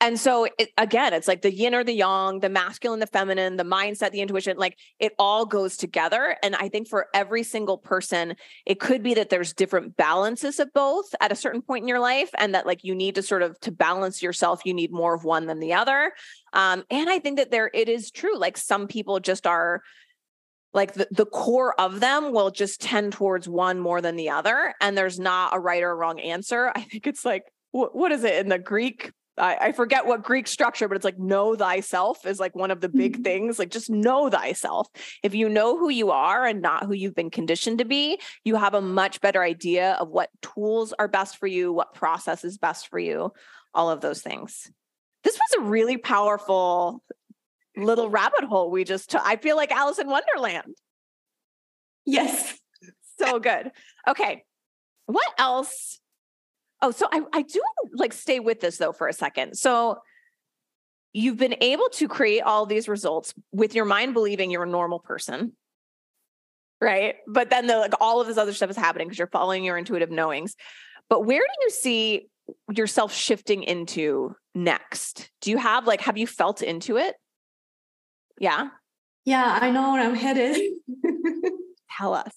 And 0.00 0.18
so 0.18 0.46
it, 0.58 0.70
again, 0.76 1.12
it's 1.12 1.28
like 1.28 1.42
the 1.42 1.52
yin 1.52 1.74
or 1.74 1.84
the 1.84 1.92
yang, 1.92 2.40
the 2.40 2.48
masculine, 2.48 3.00
the 3.00 3.06
feminine, 3.06 3.56
the 3.56 3.64
mindset, 3.64 4.10
the 4.10 4.20
intuition, 4.20 4.56
like 4.56 4.78
it 4.98 5.12
all 5.18 5.46
goes 5.46 5.76
together. 5.76 6.36
And 6.42 6.54
I 6.56 6.68
think 6.68 6.88
for 6.88 7.06
every 7.14 7.42
single 7.42 7.78
person, 7.78 8.34
it 8.64 8.80
could 8.80 9.02
be 9.02 9.14
that 9.14 9.30
there's 9.30 9.52
different 9.52 9.96
balances 9.96 10.60
of 10.60 10.72
both 10.72 11.14
at 11.20 11.32
a 11.32 11.36
certain 11.36 11.62
point 11.62 11.82
in 11.82 11.88
your 11.88 12.00
life. 12.00 12.30
And 12.38 12.54
that 12.54 12.66
like 12.66 12.84
you 12.84 12.94
need 12.94 13.14
to 13.16 13.22
sort 13.22 13.42
of 13.42 13.58
to 13.60 13.72
balance 13.72 14.22
yourself, 14.22 14.62
you 14.64 14.74
need 14.74 14.92
more 14.92 15.14
of 15.14 15.24
one 15.24 15.46
than 15.46 15.60
the 15.60 15.74
other. 15.74 16.12
Um, 16.52 16.84
and 16.90 17.10
I 17.10 17.18
think 17.18 17.38
that 17.38 17.50
there 17.50 17.70
it 17.72 17.88
is 17.88 18.10
true. 18.10 18.36
Like 18.38 18.56
some 18.56 18.86
people 18.86 19.20
just 19.20 19.46
are 19.46 19.82
like 20.76 20.92
the, 20.92 21.08
the 21.10 21.26
core 21.26 21.78
of 21.80 22.00
them 22.00 22.32
will 22.32 22.50
just 22.50 22.80
tend 22.80 23.14
towards 23.14 23.48
one 23.48 23.80
more 23.80 24.00
than 24.00 24.14
the 24.14 24.30
other 24.30 24.74
and 24.80 24.96
there's 24.96 25.18
not 25.18 25.56
a 25.56 25.58
right 25.58 25.82
or 25.82 25.96
wrong 25.96 26.20
answer. 26.20 26.70
I 26.76 26.82
think 26.82 27.06
it's 27.06 27.24
like 27.24 27.44
what, 27.72 27.96
what 27.96 28.12
is 28.12 28.22
it 28.22 28.36
in 28.36 28.48
the 28.48 28.58
greek? 28.58 29.10
I, 29.38 29.56
I, 29.60 29.72
forget 29.72 30.06
what 30.06 30.22
greek 30.22 30.46
structure 30.46 30.88
but 30.88 30.96
it's 30.96 31.04
like 31.04 31.18
know 31.18 31.54
thyself 31.56 32.24
is 32.24 32.40
like 32.40 32.54
one 32.54 32.70
of 32.70 32.80
the 32.80 32.88
big 32.88 33.14
mm-hmm. 33.14 33.22
things 33.22 33.58
like 33.58 33.70
just 33.70 33.90
know 33.90 34.30
thyself. 34.30 34.88
If 35.22 35.34
you 35.34 35.48
know 35.48 35.76
who 35.76 35.90
you 35.90 36.10
are 36.10 36.46
and 36.46 36.62
not 36.62 36.84
who 36.84 36.94
you've 36.94 37.14
been 37.14 37.30
conditioned 37.30 37.78
to 37.78 37.84
be 37.84 38.20
you 38.44 38.56
have 38.56 38.74
a 38.74 38.80
much 38.80 39.20
better 39.20 39.42
idea 39.42 39.92
of 39.94 40.08
what 40.08 40.30
tools 40.40 40.94
are 40.98 41.08
best 41.08 41.38
for 41.38 41.46
you 41.46 41.72
what 41.72 41.94
process 41.94 42.44
is 42.44 42.56
best 42.58 42.88
for 42.88 42.98
you 42.98 43.32
all 43.74 43.90
of 43.90 44.00
those 44.00 44.22
things. 44.22 44.70
This 45.22 45.36
was 45.36 45.60
a 45.60 45.68
really 45.68 45.98
powerful 45.98 47.02
little 47.76 48.10
rabbit 48.10 48.44
hole 48.44 48.70
we 48.70 48.84
just 48.84 49.10
took. 49.10 49.22
I 49.24 49.36
feel 49.36 49.56
like 49.56 49.70
Alice 49.70 49.98
in 49.98 50.08
Wonderland. 50.08 50.74
Yes. 52.04 52.58
So 53.18 53.38
good. 53.38 53.70
Okay. 54.06 54.44
What 55.06 55.28
else? 55.38 56.00
Oh, 56.82 56.90
so 56.90 57.08
I, 57.10 57.22
I 57.32 57.42
do 57.42 57.60
like 57.94 58.12
stay 58.12 58.40
with 58.40 58.60
this 58.60 58.76
though 58.76 58.92
for 58.92 59.08
a 59.08 59.12
second. 59.12 59.56
So 59.56 59.98
you've 61.12 61.38
been 61.38 61.56
able 61.60 61.88
to 61.94 62.08
create 62.08 62.42
all 62.42 62.66
these 62.66 62.88
results 62.88 63.32
with 63.52 63.74
your 63.74 63.86
mind 63.86 64.12
believing 64.14 64.50
you're 64.50 64.64
a 64.64 64.68
normal 64.68 64.98
person. 64.98 65.52
Right. 66.80 67.16
But 67.26 67.48
then 67.48 67.66
the 67.66 67.78
like 67.78 67.94
all 68.00 68.20
of 68.20 68.26
this 68.26 68.36
other 68.36 68.52
stuff 68.52 68.68
is 68.68 68.76
happening 68.76 69.08
because 69.08 69.18
you're 69.18 69.28
following 69.28 69.64
your 69.64 69.78
intuitive 69.78 70.10
knowings. 70.10 70.54
But 71.08 71.24
where 71.24 71.40
do 71.40 71.64
you 71.64 71.70
see 71.70 72.28
yourself 72.70 73.14
shifting 73.14 73.62
into 73.62 74.36
next? 74.54 75.30
Do 75.40 75.50
you 75.50 75.56
have 75.56 75.86
like 75.86 76.02
have 76.02 76.18
you 76.18 76.26
felt 76.26 76.60
into 76.60 76.98
it? 76.98 77.14
Yeah. 78.38 78.68
Yeah, 79.24 79.58
I 79.60 79.70
know 79.70 79.92
where 79.92 80.02
I'm 80.02 80.14
headed. 80.14 80.56
Tell 81.98 82.14
us. 82.14 82.32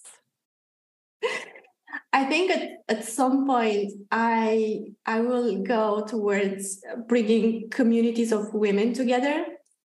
I 2.11 2.25
think 2.25 2.51
at, 2.51 2.69
at 2.87 3.05
some 3.05 3.45
point 3.45 3.91
I 4.11 4.79
I 5.05 5.21
will 5.21 5.61
go 5.63 6.03
towards 6.07 6.81
bringing 7.07 7.69
communities 7.69 8.31
of 8.31 8.53
women 8.53 8.93
together. 8.93 9.45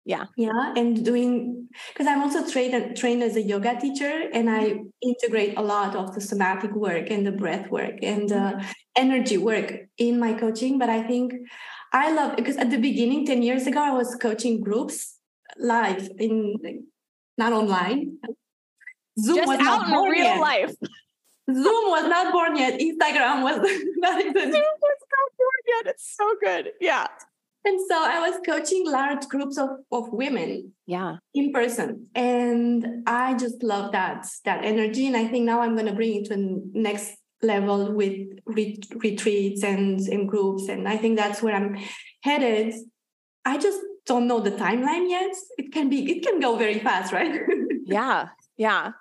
Yeah. 0.05 0.25
Yeah. 0.35 0.73
And 0.75 1.05
doing 1.05 1.69
because 1.93 2.07
I'm 2.07 2.21
also 2.23 2.49
trained 2.49 2.97
trained 2.97 3.23
as 3.23 3.35
a 3.35 3.41
yoga 3.41 3.79
teacher 3.79 4.29
and 4.33 4.49
I 4.49 4.79
integrate 5.01 5.57
a 5.57 5.61
lot 5.61 5.95
of 5.95 6.15
the 6.15 6.21
somatic 6.21 6.73
work 6.73 7.09
and 7.09 7.25
the 7.25 7.31
breath 7.31 7.69
work 7.69 7.99
and 8.01 8.27
the 8.27 8.35
mm-hmm. 8.35 8.71
energy 8.95 9.37
work 9.37 9.73
in 9.97 10.19
my 10.19 10.33
coaching. 10.33 10.79
But 10.79 10.89
I 10.89 11.03
think 11.03 11.33
I 11.93 12.11
love 12.11 12.35
because 12.35 12.57
at 12.57 12.69
the 12.69 12.77
beginning, 12.77 13.25
10 13.25 13.41
years 13.43 13.67
ago, 13.67 13.79
I 13.81 13.91
was 13.91 14.15
coaching 14.15 14.61
groups 14.61 15.18
live 15.59 16.09
in 16.17 16.85
not 17.37 17.53
online. 17.53 18.17
Zoom 19.19 19.37
Just 19.37 19.47
was 19.47 19.59
out 19.61 19.87
in 19.87 20.11
real 20.11 20.23
yet. 20.23 20.39
life. 20.39 20.71
Zoom 21.51 21.89
was 21.89 22.07
not 22.07 22.31
born 22.31 22.55
yet. 22.55 22.79
Instagram 22.79 23.43
was 23.43 23.57
not 23.97 24.19
even. 24.21 24.51
Zoom 24.51 24.53
was 24.53 24.99
not 25.15 25.29
born 25.37 25.61
yet. 25.67 25.93
It's 25.93 26.15
so 26.15 26.35
good. 26.43 26.71
Yeah. 26.79 27.07
And 27.65 27.79
so 27.89 27.95
I 27.95 28.29
was 28.29 28.39
coaching 28.45 28.89
large 28.89 29.27
groups 29.27 29.57
of, 29.57 29.69
of 29.91 30.13
women. 30.13 30.73
Yeah. 30.85 31.17
In 31.33 31.51
person. 31.51 32.07
And 32.15 33.03
I 33.05 33.33
just 33.35 33.61
love 33.63 33.91
that 33.91 34.27
that 34.45 34.63
energy. 34.63 35.07
And 35.07 35.17
I 35.17 35.27
think 35.27 35.45
now 35.45 35.61
I'm 35.61 35.75
gonna 35.75 35.93
bring 35.93 36.15
it 36.21 36.25
to 36.27 36.35
a 36.35 36.77
next 36.77 37.17
level 37.41 37.93
with 37.93 38.17
ret- 38.45 38.85
retreats 38.95 39.63
and, 39.63 39.99
and 39.99 40.27
groups. 40.29 40.67
And 40.69 40.87
I 40.87 40.97
think 40.97 41.17
that's 41.17 41.41
where 41.41 41.55
I'm 41.55 41.77
headed. 42.23 42.73
I 43.45 43.57
just 43.57 43.79
don't 44.09 44.27
know 44.27 44.41
the 44.41 44.51
timeline 44.51 45.09
yet, 45.09 45.33
it 45.57 45.71
can 45.71 45.87
be 45.89 46.11
it 46.11 46.23
can 46.25 46.41
go 46.41 46.57
very 46.57 46.79
fast, 46.79 47.13
right? 47.13 47.39
yeah. 47.85 48.29
Yeah. 48.57 48.91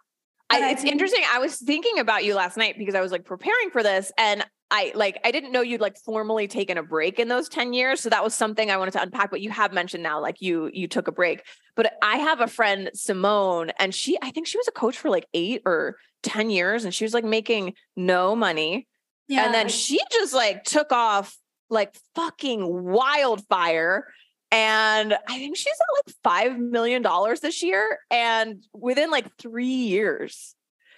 I, 0.50 0.70
it's 0.70 0.84
interesting. 0.84 1.22
I 1.30 1.40
was 1.40 1.56
thinking 1.56 1.98
about 1.98 2.24
you 2.24 2.34
last 2.34 2.56
night 2.56 2.76
because 2.78 2.94
I 2.94 3.00
was 3.00 3.12
like 3.12 3.24
preparing 3.24 3.70
for 3.70 3.82
this 3.82 4.12
and 4.16 4.46
I 4.70 4.92
like 4.94 5.18
I 5.24 5.30
didn't 5.30 5.52
know 5.52 5.62
you'd 5.62 5.80
like 5.80 5.96
formally 5.98 6.46
taken 6.46 6.78
a 6.78 6.82
break 6.82 7.18
in 7.18 7.28
those 7.28 7.48
10 7.48 7.72
years. 7.72 8.00
So 8.00 8.10
that 8.10 8.22
was 8.22 8.34
something 8.34 8.70
I 8.70 8.76
wanted 8.76 8.92
to 8.92 9.02
unpack. 9.02 9.30
But 9.30 9.40
you 9.40 9.50
have 9.50 9.72
mentioned 9.72 10.02
now, 10.02 10.20
like 10.20 10.40
you 10.40 10.70
you 10.72 10.88
took 10.88 11.08
a 11.08 11.12
break. 11.12 11.42
But 11.74 11.94
I 12.02 12.18
have 12.18 12.40
a 12.40 12.46
friend, 12.46 12.90
Simone, 12.94 13.70
and 13.78 13.94
she 13.94 14.18
I 14.22 14.30
think 14.30 14.46
she 14.46 14.58
was 14.58 14.68
a 14.68 14.72
coach 14.72 14.96
for 14.98 15.10
like 15.10 15.26
eight 15.34 15.62
or 15.64 15.96
10 16.22 16.50
years 16.50 16.84
and 16.84 16.94
she 16.94 17.04
was 17.04 17.14
like 17.14 17.24
making 17.24 17.74
no 17.96 18.36
money. 18.36 18.88
Yeah. 19.26 19.46
And 19.46 19.54
then 19.54 19.68
she 19.68 20.00
just 20.12 20.34
like 20.34 20.64
took 20.64 20.92
off 20.92 21.36
like 21.70 21.94
fucking 22.14 22.84
wildfire 22.84 24.06
and 24.50 25.14
I 25.28 25.38
think 25.38 25.56
she's 25.56 25.74
at 25.74 26.06
like 26.06 26.14
five 26.24 26.58
million 26.58 27.02
dollars 27.02 27.40
this 27.40 27.62
year, 27.62 27.98
and 28.10 28.64
within 28.72 29.10
like 29.10 29.26
three 29.38 29.66
years. 29.66 30.54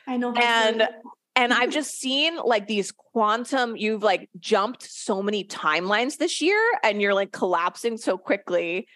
I 0.07 0.17
know. 0.17 0.33
And 0.33 0.89
and 1.35 1.53
I've 1.53 1.71
just 1.73 1.99
seen 1.99 2.37
like 2.37 2.69
these 2.69 2.93
quantum. 2.93 3.77
You've 3.77 4.03
like 4.03 4.31
jumped 4.39 4.83
so 4.83 5.23
many 5.23 5.45
timelines 5.45 6.17
this 6.17 6.41
year, 6.41 6.61
and 6.85 7.03
you're 7.03 7.15
like 7.15 7.33
collapsing 7.33 7.97
so 7.97 8.17
quickly 8.17 8.87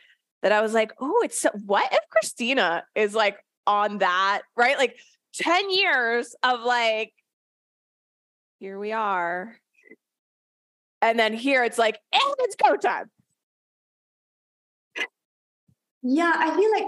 that 0.42 0.52
I 0.52 0.60
was 0.60 0.72
like, 0.72 0.92
oh, 1.00 1.22
it's 1.24 1.40
so, 1.40 1.50
what 1.64 1.92
if 1.92 2.00
Christina 2.10 2.84
is 2.94 3.14
like 3.14 3.38
on 3.66 3.98
that 3.98 4.42
right? 4.56 4.78
Like 4.78 4.96
ten 5.34 5.68
years 5.70 6.36
of 6.44 6.60
like, 6.60 7.12
here 8.60 8.78
we 8.78 8.92
are, 8.92 9.56
and 11.02 11.18
then 11.18 11.32
here 11.32 11.64
it's 11.64 11.78
like, 11.78 11.98
and 12.12 12.34
it's 12.38 12.54
go 12.54 12.76
time 12.76 13.10
yeah 16.04 16.34
i 16.36 16.54
feel 16.54 16.70
like 16.70 16.86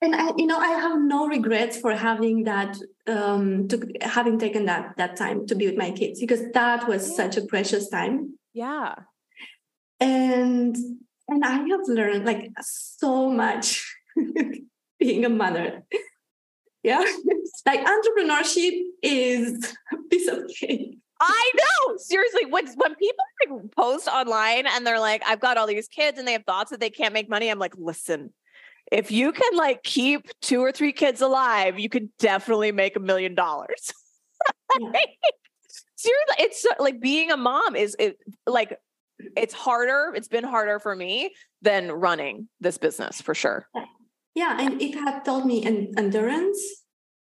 and 0.00 0.16
I, 0.16 0.32
you 0.36 0.46
know 0.46 0.58
i 0.58 0.68
have 0.68 1.00
no 1.00 1.28
regrets 1.28 1.76
for 1.78 1.94
having 1.94 2.44
that 2.44 2.76
um 3.06 3.68
to 3.68 3.86
having 4.00 4.38
taken 4.38 4.64
that 4.66 4.94
that 4.96 5.16
time 5.16 5.46
to 5.46 5.54
be 5.54 5.66
with 5.66 5.76
my 5.76 5.90
kids 5.90 6.18
because 6.18 6.40
that 6.52 6.88
was 6.88 7.08
yeah. 7.08 7.16
such 7.16 7.36
a 7.36 7.42
precious 7.42 7.88
time 7.88 8.38
yeah 8.54 8.94
and 10.00 10.74
and 11.28 11.44
i 11.44 11.52
have 11.52 11.80
learned 11.86 12.24
like 12.24 12.50
so 12.60 13.30
much 13.30 13.84
being 14.98 15.26
a 15.26 15.28
mother 15.28 15.84
yeah 16.82 17.04
like 17.66 17.80
entrepreneurship 17.84 18.80
is 19.02 19.76
a 19.92 19.96
piece 20.08 20.28
of 20.28 20.48
cake 20.48 20.98
I 21.20 21.52
know. 21.54 21.96
Seriously, 21.96 22.44
when 22.46 22.66
when 22.66 22.94
people 22.96 23.24
like 23.48 23.70
post 23.70 24.08
online 24.08 24.66
and 24.66 24.86
they're 24.86 25.00
like, 25.00 25.22
I've 25.24 25.40
got 25.40 25.56
all 25.56 25.66
these 25.66 25.88
kids 25.88 26.18
and 26.18 26.26
they 26.26 26.32
have 26.32 26.44
thoughts 26.44 26.70
that 26.70 26.80
they 26.80 26.90
can't 26.90 27.14
make 27.14 27.30
money, 27.30 27.48
I'm 27.48 27.58
like, 27.58 27.72
listen, 27.78 28.34
if 28.92 29.10
you 29.10 29.32
can 29.32 29.56
like 29.56 29.82
keep 29.82 30.28
two 30.40 30.60
or 30.60 30.72
three 30.72 30.92
kids 30.92 31.20
alive, 31.20 31.78
you 31.78 31.88
could 31.88 32.08
definitely 32.18 32.72
make 32.72 32.96
a 32.96 33.00
million 33.00 33.34
dollars. 33.34 33.92
Seriously, 35.96 36.36
it's 36.38 36.66
like 36.78 37.00
being 37.00 37.30
a 37.30 37.36
mom 37.36 37.76
is 37.76 37.96
it 37.98 38.18
like 38.46 38.78
it's 39.36 39.54
harder. 39.54 40.12
It's 40.14 40.28
been 40.28 40.44
harder 40.44 40.78
for 40.78 40.94
me 40.94 41.34
than 41.62 41.90
running 41.90 42.48
this 42.60 42.78
business 42.78 43.20
for 43.20 43.34
sure. 43.34 43.66
Yeah, 44.34 44.56
and 44.60 44.82
it 44.82 44.94
had 44.94 45.24
taught 45.24 45.46
me 45.46 45.64
an 45.64 45.92
endurance 45.96 46.60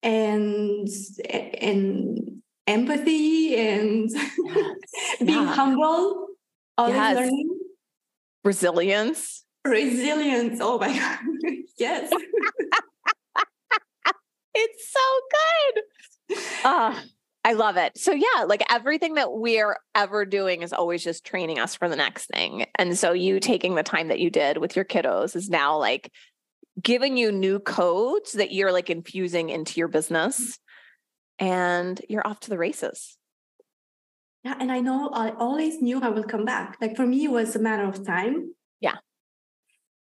and 0.03 0.89
and 1.31 2.43
empathy 2.67 3.57
and 3.57 4.11
being 5.19 5.29
yeah. 5.29 5.55
humble. 5.55 6.27
Yes. 6.79 7.17
learning. 7.17 7.59
Resilience. 8.45 9.45
Resilience. 9.69 10.59
Oh 10.61 10.79
my 10.79 10.97
God. 10.97 11.19
yes. 11.79 12.12
it's 14.55 14.93
so 14.93 15.01
good. 15.31 15.83
Uh, 16.64 17.01
I 17.45 17.53
love 17.55 17.77
it. 17.77 17.97
So 17.97 18.12
yeah, 18.12 18.45
like 18.47 18.62
everything 18.71 19.14
that 19.14 19.33
we're 19.33 19.79
ever 19.95 20.27
doing 20.27 20.62
is 20.62 20.73
always 20.73 21.03
just 21.03 21.25
training 21.25 21.59
us 21.59 21.75
for 21.75 21.89
the 21.89 21.97
next 21.97 22.27
thing. 22.27 22.66
And 22.75 22.99
so 22.99 23.12
you 23.12 23.41
taking 23.41 23.75
the 23.75 23.83
time 23.83 24.09
that 24.09 24.21
you 24.21 24.31
did 24.31 24.59
with 24.59 24.77
your 24.77 24.85
kiddos 24.85 25.35
is 25.35 25.49
now 25.49 25.79
like 25.79 26.12
giving 26.83 27.16
you 27.16 27.33
new 27.33 27.59
codes 27.59 28.33
that 28.33 28.53
you're 28.53 28.73
like 28.73 28.91
infusing 28.91 29.49
into 29.51 29.79
your 29.81 29.89
business 29.89 30.59
and 31.39 32.01
you're 32.09 32.27
off 32.27 32.41
to 32.41 32.51
the 32.51 32.59
races. 32.59 33.16
Yeah, 34.45 34.55
and 34.61 34.71
I 34.71 34.81
know 34.81 35.09
I 35.09 35.31
always 35.31 35.81
knew 35.83 36.01
I 36.01 36.11
will 36.11 36.25
come 36.25 36.45
back. 36.45 36.77
Like 36.81 36.97
for 36.97 37.07
me, 37.07 37.25
it 37.25 37.31
was 37.31 37.57
a 37.57 37.59
matter 37.59 37.85
of 37.85 38.07
time. 38.07 38.53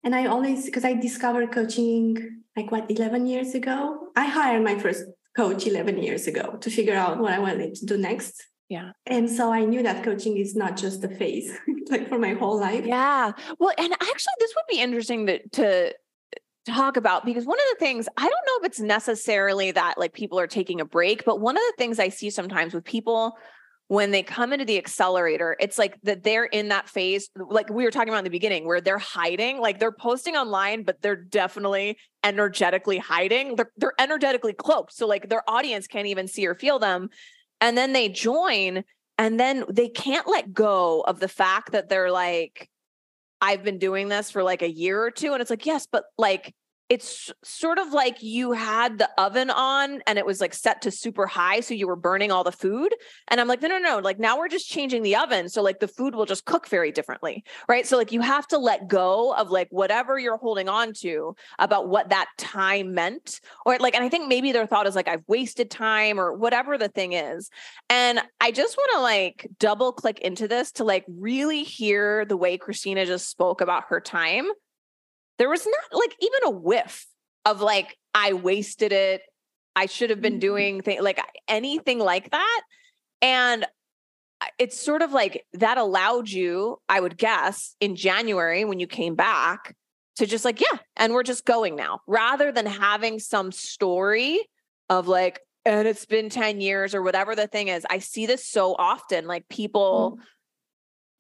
And 0.07 0.15
I 0.15 0.27
always, 0.27 0.67
because 0.67 0.85
I 0.85 0.93
discovered 0.95 1.51
coaching 1.51 2.45
like 2.57 2.71
what, 2.71 2.89
11 2.89 3.27
years 3.27 3.57
ago, 3.57 4.11
I 4.15 4.27
hired 4.27 4.63
my 4.63 4.79
first 4.79 5.05
coach 5.37 5.67
11 5.67 6.01
years 6.01 6.29
ago 6.29 6.59
to 6.61 6.71
figure 6.71 6.95
out 6.95 7.19
what 7.19 7.33
I 7.33 7.41
wanted 7.41 7.75
to 7.75 7.87
do 7.87 7.99
next. 7.99 8.47
Yeah. 8.69 8.93
And 9.05 9.29
so 9.29 9.53
I 9.53 9.65
knew 9.65 9.83
that 9.83 10.05
coaching 10.05 10.37
is 10.37 10.55
not 10.55 10.77
just 10.77 11.03
a 11.03 11.09
phase, 11.09 11.53
like 11.91 12.09
for 12.09 12.21
my 12.21 12.35
whole 12.35 12.57
life. 12.57 12.87
Yeah. 12.87 13.33
Well, 13.59 13.73
and 13.77 13.93
actually, 13.95 14.35
this 14.39 14.55
would 14.55 14.65
be 14.71 14.81
interesting 14.81 15.27
to, 15.27 15.45
to 15.49 15.93
talk 16.69 16.97
about 16.97 17.25
because 17.25 17.45
one 17.45 17.59
of 17.59 17.65
the 17.73 17.85
things 17.85 18.09
I 18.17 18.23
don't 18.23 18.31
know 18.31 18.59
if 18.61 18.67
it's 18.67 18.81
necessarily 18.81 19.73
that 19.73 19.99
like 19.99 20.13
people 20.13 20.39
are 20.39 20.47
taking 20.47 20.81
a 20.81 20.85
break, 20.85 21.25
but 21.25 21.41
one 21.41 21.57
of 21.57 21.63
the 21.63 21.75
things 21.79 21.99
I 21.99 22.11
see 22.11 22.31
sometimes 22.31 22.75
with 22.75 22.85
people 22.85 23.37
when 23.89 24.11
they 24.11 24.23
come 24.23 24.53
into 24.53 24.65
the 24.65 24.79
accelerator, 24.79 25.57
it's 25.61 25.79
like 25.79 25.97
that 26.03 26.25
they're 26.25 26.45
in 26.45 26.69
that 26.69 26.89
phase, 26.89 27.31
like 27.37 27.71
we 27.71 27.85
were 27.85 27.91
talking 27.93 28.09
about 28.09 28.19
in 28.19 28.25
the 28.25 28.31
beginning, 28.31 28.67
where 28.67 28.81
they're 28.81 28.99
hiding, 28.99 29.61
like 29.61 29.79
they're 29.79 29.93
posting 29.93 30.35
online, 30.35 30.83
but 30.83 31.01
they're 31.03 31.15
definitely 31.15 31.97
energetically 32.25 32.99
hiding. 32.99 33.55
They're, 33.55 33.71
they're 33.77 33.95
energetically 34.01 34.55
cloaked. 34.55 34.93
So, 34.93 35.07
like, 35.07 35.29
their 35.29 35.49
audience 35.49 35.87
can't 35.87 36.09
even 36.09 36.27
see 36.27 36.47
or 36.47 36.57
feel 36.57 36.81
them. 36.81 37.11
And 37.61 37.79
then 37.79 37.93
they 37.93 38.09
join, 38.09 38.83
and 39.19 39.39
then 39.39 39.65
they 39.71 39.89
can't 39.89 40.27
let 40.27 40.53
go 40.53 41.03
of 41.03 41.21
the 41.21 41.29
fact 41.29 41.73
that 41.73 41.89
they're 41.89 42.11
like, 42.11 42.69
I've 43.41 43.63
been 43.63 43.79
doing 43.79 44.09
this 44.09 44.31
for 44.33 44.43
like 44.43 44.63
a 44.63 44.71
year 44.71 45.01
or 45.01 45.13
two. 45.13 45.33
And 45.33 45.41
it's 45.41 45.51
like, 45.51 45.65
yes, 45.65 45.87
but 45.91 46.05
like, 46.19 46.55
it's 46.89 47.33
sort 47.43 47.79
of 47.79 47.93
like 47.93 48.23
you 48.23 48.53
had 48.53 48.99
the 48.99 49.09
oven 49.19 49.51
on 49.51 50.01
and 50.07 50.19
it 50.19 50.27
was 50.27 50.41
like 50.41 50.55
set 50.55 50.83
to 50.83 50.91
super 50.91 51.27
high 51.27 51.61
so 51.61 51.75
you 51.75 51.87
were 51.87 51.97
burning 51.97 52.31
all 52.31 52.45
the 52.45 52.53
food 52.53 52.95
and 53.29 53.41
i'm 53.41 53.49
like 53.49 53.63
no 53.63 53.69
no 53.69 53.79
no 53.79 53.99
like 53.99 54.19
now 54.19 54.39
we're 54.39 54.49
just 54.49 54.69
changing 54.69 55.03
the 55.03 55.17
oven 55.17 55.49
so 55.49 55.63
like 55.63 55.81
the 55.81 55.89
food 55.89 56.15
will 56.15 56.27
just 56.27 56.45
cook 56.45 56.69
very 56.69 56.93
differently 56.93 57.45
right? 57.69 57.87
So 57.87 57.97
like 57.97 58.13
you 58.13 58.21
have 58.21 58.47
to 58.49 58.59
let 58.59 58.89
go 58.89 59.35
of 59.35 59.51
like 59.51 59.69
whatever 59.71 60.19
you're 60.19 60.37
holding 60.37 60.69
on 60.69 60.93
to 60.95 61.37
about 61.59 61.89
what 61.89 62.11
that 62.11 62.29
time 62.39 62.95
meant 62.95 63.41
or 63.65 63.79
like 63.79 63.95
and 63.95 64.05
i 64.05 64.09
think 64.09 64.29
maybe 64.29 64.53
their 64.53 64.67
thought 64.67 64.87
is 64.87 64.95
like 64.95 65.09
i've 65.09 65.23
wasted 65.27 65.71
time 65.71 66.19
or 66.19 66.33
whatever 66.33 66.79
the 66.79 66.89
thing 66.89 67.13
is 67.13 67.51
and 67.89 68.21
i 68.41 68.51
just 68.51 68.77
want 68.77 68.91
to 68.95 69.01
like 69.01 69.49
double 69.59 69.93
click 69.93 70.19
into 70.21 70.49
this 70.49 70.73
to 70.73 70.85
like 70.85 71.05
really 71.09 71.63
hear 71.63 72.25
the 72.25 72.37
way 72.37 72.59
christina 72.59 73.07
just 73.07 73.29
spoke 73.29 73.61
about 73.61 73.85
her 73.89 74.01
time 74.01 74.49
there 75.39 75.49
was 75.49 75.67
not 75.67 75.99
like 75.99 76.17
even 76.21 76.41
a 76.45 76.51
whiff 76.51 77.07
of 77.45 77.61
like 77.61 77.97
I 78.15 78.33
wasted 78.33 78.93
it. 78.93 79.23
I 79.75 79.87
should 79.87 80.11
have 80.11 80.21
been 80.21 80.35
mm-hmm. 80.35 80.83
doing 80.85 81.01
like 81.01 81.21
anything 81.49 81.99
like 81.99 82.31
that. 82.31 82.63
And 83.21 83.67
it's 84.59 84.79
sort 84.79 85.03
of 85.03 85.13
like 85.13 85.45
that 85.55 85.79
allowed 85.79 86.29
you, 86.29 86.79
I 86.89 87.01
would 87.01 87.17
guess, 87.17 87.75
in 87.81 87.97
January 87.97 88.65
when 88.65 88.81
you 88.81 88.87
came 88.87 89.15
back 89.15 89.75
to 90.17 90.27
just 90.27 90.45
like, 90.45 90.61
yeah, 90.61 90.79
and 90.97 91.13
we're 91.13 91.23
just 91.23 91.45
going 91.45 91.77
now 91.77 92.01
rather 92.07 92.53
than 92.53 92.67
having 92.67 93.19
some 93.19 93.53
story 93.53 94.41
of 94.89 95.09
like, 95.09 95.41
and 95.65 95.87
it's 95.87 96.07
been 96.07 96.31
10 96.31 96.61
years 96.61 96.95
or 96.95 97.03
whatever 97.03 97.35
the 97.35 97.47
thing 97.47 97.69
is. 97.69 97.85
I 97.91 97.99
see 97.99 98.27
this 98.27 98.47
so 98.47 98.75
often. 98.79 99.27
Like 99.27 99.49
people, 99.49 100.19
mm 100.19 100.25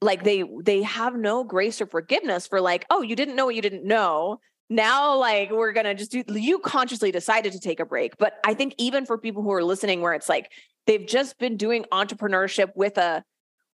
like 0.07 0.24
they 0.24 0.44
they 0.62 0.82
have 0.82 1.14
no 1.14 1.44
grace 1.44 1.80
or 1.80 1.86
forgiveness 1.86 2.46
for 2.46 2.61
like 2.61 2.86
oh 2.88 3.02
you 3.02 3.14
didn't 3.14 3.36
know 3.36 3.44
what 3.44 3.54
you 3.54 3.62
didn't 3.62 3.84
know. 3.84 4.38
Now 4.70 5.16
like 5.16 5.50
we're 5.50 5.72
gonna 5.72 5.94
just 5.94 6.11
do 6.11 6.24
you 6.28 6.59
consciously 6.61 7.12
decided 7.12 7.52
to 7.52 7.61
take 7.61 7.80
a 7.80 7.84
break. 7.84 8.16
But 8.16 8.34
i 8.44 8.54
think 8.54 8.74
even 8.78 9.04
for 9.04 9.18
people 9.18 9.42
who 9.42 9.52
are 9.52 9.62
listening 9.62 10.00
where 10.00 10.14
it's 10.14 10.28
like 10.28 10.50
they've 10.86 11.07
just 11.07 11.38
been 11.38 11.57
doing 11.57 11.84
entrepreneurship 11.92 12.70
with 12.74 12.96
a 12.96 13.22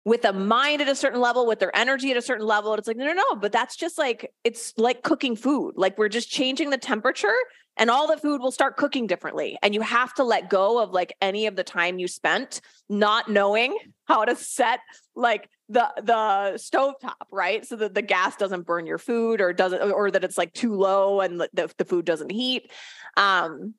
with 0.03 0.25
a 0.25 0.33
mind 0.33 0.81
at 0.81 0.87
a 0.87 0.95
certain 0.95 1.21
level 1.21 1.45
with 1.45 1.59
their 1.59 1.75
energy 1.75 2.09
at 2.09 2.17
a 2.17 2.21
certain 2.21 2.45
level 2.45 2.73
it's 2.73 2.87
like 2.87 2.97
no 2.97 3.05
no 3.05 3.13
no 3.13 3.35
but 3.35 3.51
that's 3.51 3.75
just 3.75 3.97
like 3.97 4.31
it's 4.43 4.73
like 4.77 5.03
cooking 5.03 5.35
food. 5.35 5.73
Like 5.75 5.97
we're 5.97 6.09
just 6.09 6.29
changing 6.29 6.69
the 6.69 6.77
temperature 6.77 7.35
and 7.77 7.89
all 7.89 8.07
the 8.07 8.17
food 8.17 8.41
will 8.41 8.51
start 8.51 8.77
cooking 8.77 9.07
differently 9.07 9.57
and 9.61 9.73
you 9.73 9.81
have 9.81 10.13
to 10.15 10.23
let 10.23 10.49
go 10.49 10.81
of 10.81 10.91
like 10.91 11.13
any 11.21 11.45
of 11.45 11.55
the 11.55 11.63
time 11.63 11.99
you 11.99 12.07
spent 12.07 12.61
not 12.89 13.29
knowing 13.29 13.77
how 14.05 14.25
to 14.25 14.35
set 14.35 14.79
like 15.15 15.49
the 15.69 15.87
the 16.03 16.57
stove 16.57 16.95
top 17.01 17.27
right? 17.31 17.65
So 17.65 17.75
that 17.77 17.93
the 17.93 18.01
gas 18.01 18.35
doesn't 18.35 18.65
burn 18.65 18.85
your 18.85 18.97
food 18.97 19.39
or 19.39 19.53
doesn't 19.53 19.81
or 19.81 20.11
that 20.11 20.23
it's 20.23 20.37
like 20.37 20.53
too 20.53 20.75
low 20.75 21.21
and 21.21 21.39
the, 21.39 21.71
the 21.77 21.85
food 21.85 22.05
doesn't 22.05 22.31
heat. 22.31 22.71
Um 23.17 23.75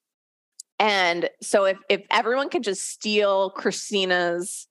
and 0.79 1.29
so 1.43 1.65
if 1.65 1.79
if 1.89 2.03
everyone 2.11 2.49
can 2.49 2.63
just 2.63 2.89
steal 2.89 3.51
christina's 3.51 4.67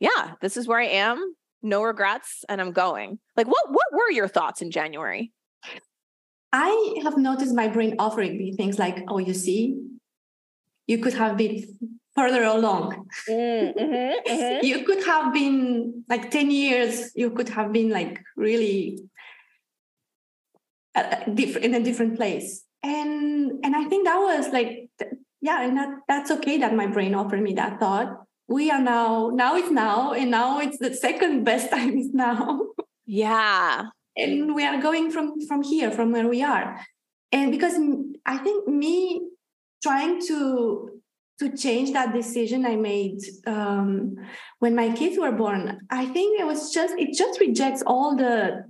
yeah 0.00 0.32
this 0.40 0.56
is 0.56 0.66
where 0.66 0.80
i 0.80 0.86
am 0.86 1.34
no 1.62 1.82
regrets 1.82 2.44
and 2.48 2.60
i'm 2.60 2.72
going 2.72 3.18
like 3.36 3.46
what 3.46 3.70
what 3.70 3.86
were 3.92 4.10
your 4.10 4.28
thoughts 4.28 4.62
in 4.62 4.70
january 4.70 5.32
I 6.52 7.00
have 7.02 7.16
noticed 7.16 7.54
my 7.54 7.68
brain 7.68 7.96
offering 7.98 8.36
me 8.36 8.52
things 8.52 8.78
like, 8.78 9.04
oh, 9.08 9.18
you 9.18 9.34
see, 9.34 9.80
you 10.86 10.98
could 10.98 11.14
have 11.14 11.36
been 11.36 11.64
further 12.14 12.44
along. 12.44 13.06
Mm, 13.28 13.76
mm-hmm, 13.76 14.32
mm-hmm. 14.32 14.66
you 14.66 14.84
could 14.84 15.04
have 15.04 15.32
been 15.32 16.04
like 16.08 16.30
10 16.30 16.50
years, 16.50 17.12
you 17.14 17.30
could 17.30 17.48
have 17.50 17.72
been 17.72 17.90
like 17.90 18.20
really 18.36 18.98
different 21.34 21.64
in 21.66 21.74
a 21.74 21.82
different 21.82 22.16
place. 22.16 22.64
And 22.82 23.64
and 23.64 23.76
I 23.76 23.84
think 23.84 24.06
that 24.06 24.16
was 24.16 24.48
like, 24.52 24.88
yeah, 25.40 25.62
and 25.62 25.76
that, 25.76 25.88
that's 26.08 26.30
okay 26.30 26.58
that 26.58 26.74
my 26.74 26.86
brain 26.86 27.14
offered 27.14 27.42
me 27.42 27.54
that 27.54 27.78
thought. 27.78 28.24
We 28.50 28.68
are 28.70 28.82
now, 28.82 29.30
now 29.32 29.54
it's 29.54 29.70
now, 29.70 30.12
and 30.12 30.30
now 30.32 30.58
it's 30.58 30.78
the 30.78 30.92
second 30.92 31.44
best 31.44 31.70
time 31.74 31.96
is 31.96 32.12
now. 32.12 32.60
Yeah. 33.06 33.84
And 34.16 34.54
we 34.54 34.66
are 34.66 34.82
going 34.82 35.10
from 35.10 35.40
from 35.46 35.62
here 35.62 35.90
from 35.90 36.12
where 36.12 36.28
we 36.28 36.42
are. 36.42 36.80
And 37.32 37.50
because 37.50 37.74
i 38.26 38.36
think 38.38 38.68
me 38.68 39.20
trying 39.82 40.20
to 40.26 41.00
to 41.38 41.56
change 41.56 41.92
that 41.92 42.12
decision 42.12 42.66
i 42.66 42.76
made 42.76 43.18
um, 43.46 44.14
when 44.58 44.74
my 44.74 44.90
kids 44.90 45.18
were 45.18 45.32
born 45.32 45.78
i 45.90 46.04
think 46.06 46.38
it 46.38 46.44
was 46.44 46.70
just 46.72 46.94
it 46.98 47.14
just 47.14 47.40
rejects 47.40 47.82
all 47.86 48.14
the 48.14 48.64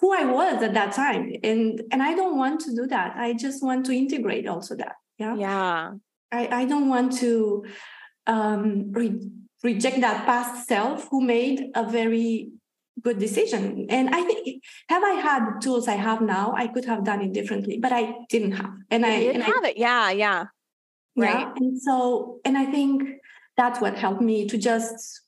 who 0.00 0.12
i 0.12 0.24
was 0.24 0.62
at 0.62 0.74
that 0.74 0.92
time. 0.92 1.32
And 1.44 1.82
and 1.92 2.02
i 2.02 2.14
don't 2.14 2.36
want 2.38 2.60
to 2.62 2.74
do 2.74 2.86
that. 2.86 3.16
I 3.16 3.34
just 3.34 3.62
want 3.62 3.86
to 3.86 3.92
integrate 3.92 4.46
also 4.46 4.74
that. 4.76 4.96
Yeah. 5.18 5.34
Yeah. 5.36 5.92
I 6.32 6.42
i 6.60 6.64
don't 6.64 6.88
want 6.88 7.12
to 7.18 7.64
um 8.28 8.92
re- 8.92 9.20
reject 9.64 10.00
that 10.00 10.24
past 10.26 10.68
self 10.68 11.08
who 11.10 11.20
made 11.20 11.70
a 11.74 11.84
very 11.84 12.50
good 13.02 13.18
decision. 13.18 13.86
And 13.88 14.10
I 14.14 14.22
think 14.22 14.62
have 14.88 15.02
I 15.02 15.12
had 15.12 15.46
the 15.46 15.60
tools 15.60 15.88
I 15.88 15.94
have 15.94 16.20
now, 16.20 16.52
I 16.56 16.66
could 16.66 16.84
have 16.84 17.04
done 17.04 17.20
it 17.22 17.32
differently, 17.32 17.78
but 17.78 17.92
I 17.92 18.14
didn't 18.28 18.52
have. 18.52 18.70
And 18.90 19.04
you 19.04 19.10
I 19.10 19.18
didn't 19.20 19.34
and 19.36 19.44
have 19.44 19.64
I, 19.64 19.68
it. 19.68 19.76
Yeah, 19.78 20.10
yeah. 20.10 20.44
Right. 21.16 21.40
Yeah. 21.40 21.52
And 21.56 21.80
so, 21.80 22.40
and 22.44 22.56
I 22.56 22.66
think 22.66 23.02
that's 23.56 23.80
what 23.80 23.96
helped 23.96 24.20
me 24.20 24.46
to 24.46 24.58
just 24.58 25.22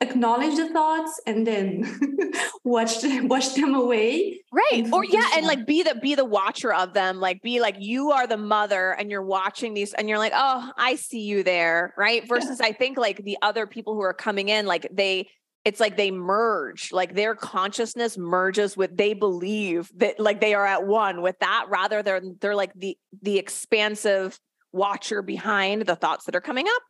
acknowledge 0.00 0.56
the 0.56 0.68
thoughts 0.68 1.20
and 1.26 1.46
then 1.46 2.32
watch 2.64 3.00
them 3.00 3.28
watch 3.28 3.54
them 3.54 3.74
away. 3.74 4.40
Right. 4.52 4.86
Or 4.92 5.04
yeah 5.04 5.28
and 5.36 5.46
like 5.46 5.66
be 5.66 5.82
the 5.82 5.94
be 5.94 6.14
the 6.14 6.24
watcher 6.24 6.72
of 6.72 6.94
them. 6.94 7.20
Like 7.20 7.42
be 7.42 7.60
like 7.60 7.76
you 7.78 8.10
are 8.10 8.26
the 8.26 8.36
mother 8.36 8.92
and 8.92 9.10
you're 9.10 9.24
watching 9.24 9.74
these 9.74 9.92
and 9.92 10.08
you're 10.08 10.18
like 10.18 10.32
oh 10.34 10.70
i 10.76 10.96
see 10.96 11.20
you 11.20 11.42
there 11.42 11.94
right? 11.96 12.26
Versus 12.26 12.58
yeah. 12.60 12.68
i 12.68 12.72
think 12.72 12.96
like 12.96 13.24
the 13.24 13.36
other 13.42 13.66
people 13.66 13.94
who 13.94 14.02
are 14.02 14.14
coming 14.14 14.48
in 14.48 14.66
like 14.66 14.88
they 14.92 15.28
it's 15.64 15.80
like 15.80 15.96
they 15.96 16.10
merge 16.10 16.92
like 16.92 17.14
their 17.14 17.34
consciousness 17.34 18.16
merges 18.16 18.76
with 18.76 18.96
they 18.96 19.12
believe 19.12 19.90
that 19.96 20.18
like 20.18 20.40
they 20.40 20.54
are 20.54 20.66
at 20.66 20.86
one 20.86 21.22
with 21.22 21.38
that 21.40 21.66
rather 21.68 22.02
than 22.02 22.36
they're 22.40 22.54
like 22.54 22.72
the 22.74 22.96
the 23.22 23.38
expansive 23.38 24.38
watcher 24.72 25.20
behind 25.22 25.82
the 25.82 25.96
thoughts 25.96 26.24
that 26.24 26.34
are 26.34 26.40
coming 26.40 26.66
up 26.66 26.82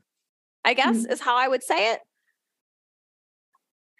i 0.64 0.74
guess 0.74 0.98
mm-hmm. 0.98 1.12
is 1.12 1.20
how 1.20 1.36
i 1.36 1.48
would 1.48 1.62
say 1.62 1.92
it 1.92 2.00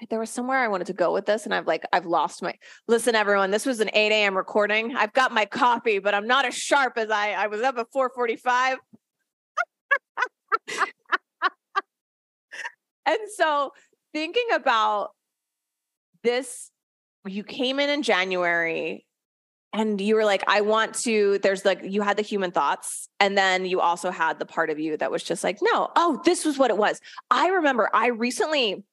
there 0.09 0.18
was 0.18 0.30
somewhere 0.30 0.59
i 0.59 0.68
wanted 0.68 0.86
to 0.86 0.92
go 0.92 1.12
with 1.12 1.26
this 1.26 1.44
and 1.44 1.55
i've 1.55 1.66
like 1.66 1.84
i've 1.92 2.07
lost 2.07 2.42
my 2.42 2.55
listen 2.88 3.14
everyone 3.14 3.51
this 3.51 3.66
was 3.66 3.80
an 3.80 3.90
8 3.92 4.12
a.m 4.12 4.36
recording 4.36 4.96
i've 4.96 5.12
got 5.12 5.32
my 5.32 5.44
coffee 5.44 5.98
but 5.98 6.14
i'm 6.14 6.26
not 6.26 6.44
as 6.44 6.55
sharp 6.55 6.96
as 6.96 7.11
i 7.11 7.32
i 7.32 7.46
was 7.46 7.61
up 7.61 7.76
at 7.78 7.86
445 7.92 8.78
and 13.07 13.18
so 13.36 13.72
thinking 14.12 14.46
about 14.55 15.11
this, 16.22 16.70
you 17.26 17.44
came 17.44 17.80
in 17.80 17.90
in 17.90 18.03
January 18.03 19.07
and 19.72 20.01
you 20.01 20.16
were 20.16 20.24
like, 20.24 20.42
I 20.48 20.62
want 20.62 20.94
to, 21.03 21.38
there's 21.38 21.64
like, 21.64 21.80
you 21.84 22.03
had 22.03 22.16
the 22.16 22.22
human 22.22 22.51
thoughts. 22.51 23.09
And 23.20 23.38
then 23.38 23.64
you 23.64 23.80
also 23.80 24.11
had 24.11 24.38
the 24.38 24.46
part 24.46 24.70
of 24.70 24.80
you 24.80 24.96
that 24.96 25.11
was 25.11 25.22
just 25.22 25.44
like, 25.44 25.59
no, 25.62 25.90
oh, 25.94 26.20
this 26.24 26.44
was 26.44 26.59
what 26.59 26.70
it 26.70 26.76
was. 26.76 27.01
I 27.30 27.48
remember 27.48 27.88
I 27.94 28.09
recently 28.09 28.84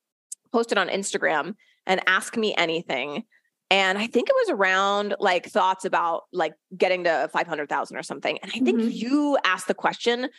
posted 0.57 0.79
on 0.79 0.89
Instagram 0.89 1.53
and 1.85 2.01
ask 2.07 2.35
me 2.35 2.55
anything. 2.57 3.23
And 3.69 3.95
I 3.95 4.07
think 4.07 4.27
it 4.27 4.35
was 4.35 4.49
around 4.49 5.13
like 5.19 5.45
thoughts 5.45 5.85
about 5.85 6.23
like 6.33 6.53
getting 6.75 7.03
to 7.03 7.29
500,000 7.31 7.95
or 7.95 8.01
something. 8.01 8.39
And 8.41 8.51
I 8.55 8.59
think 8.61 8.79
mm-hmm. 8.79 8.89
you 8.89 9.37
asked 9.43 9.67
the 9.67 9.75
question, 9.75 10.29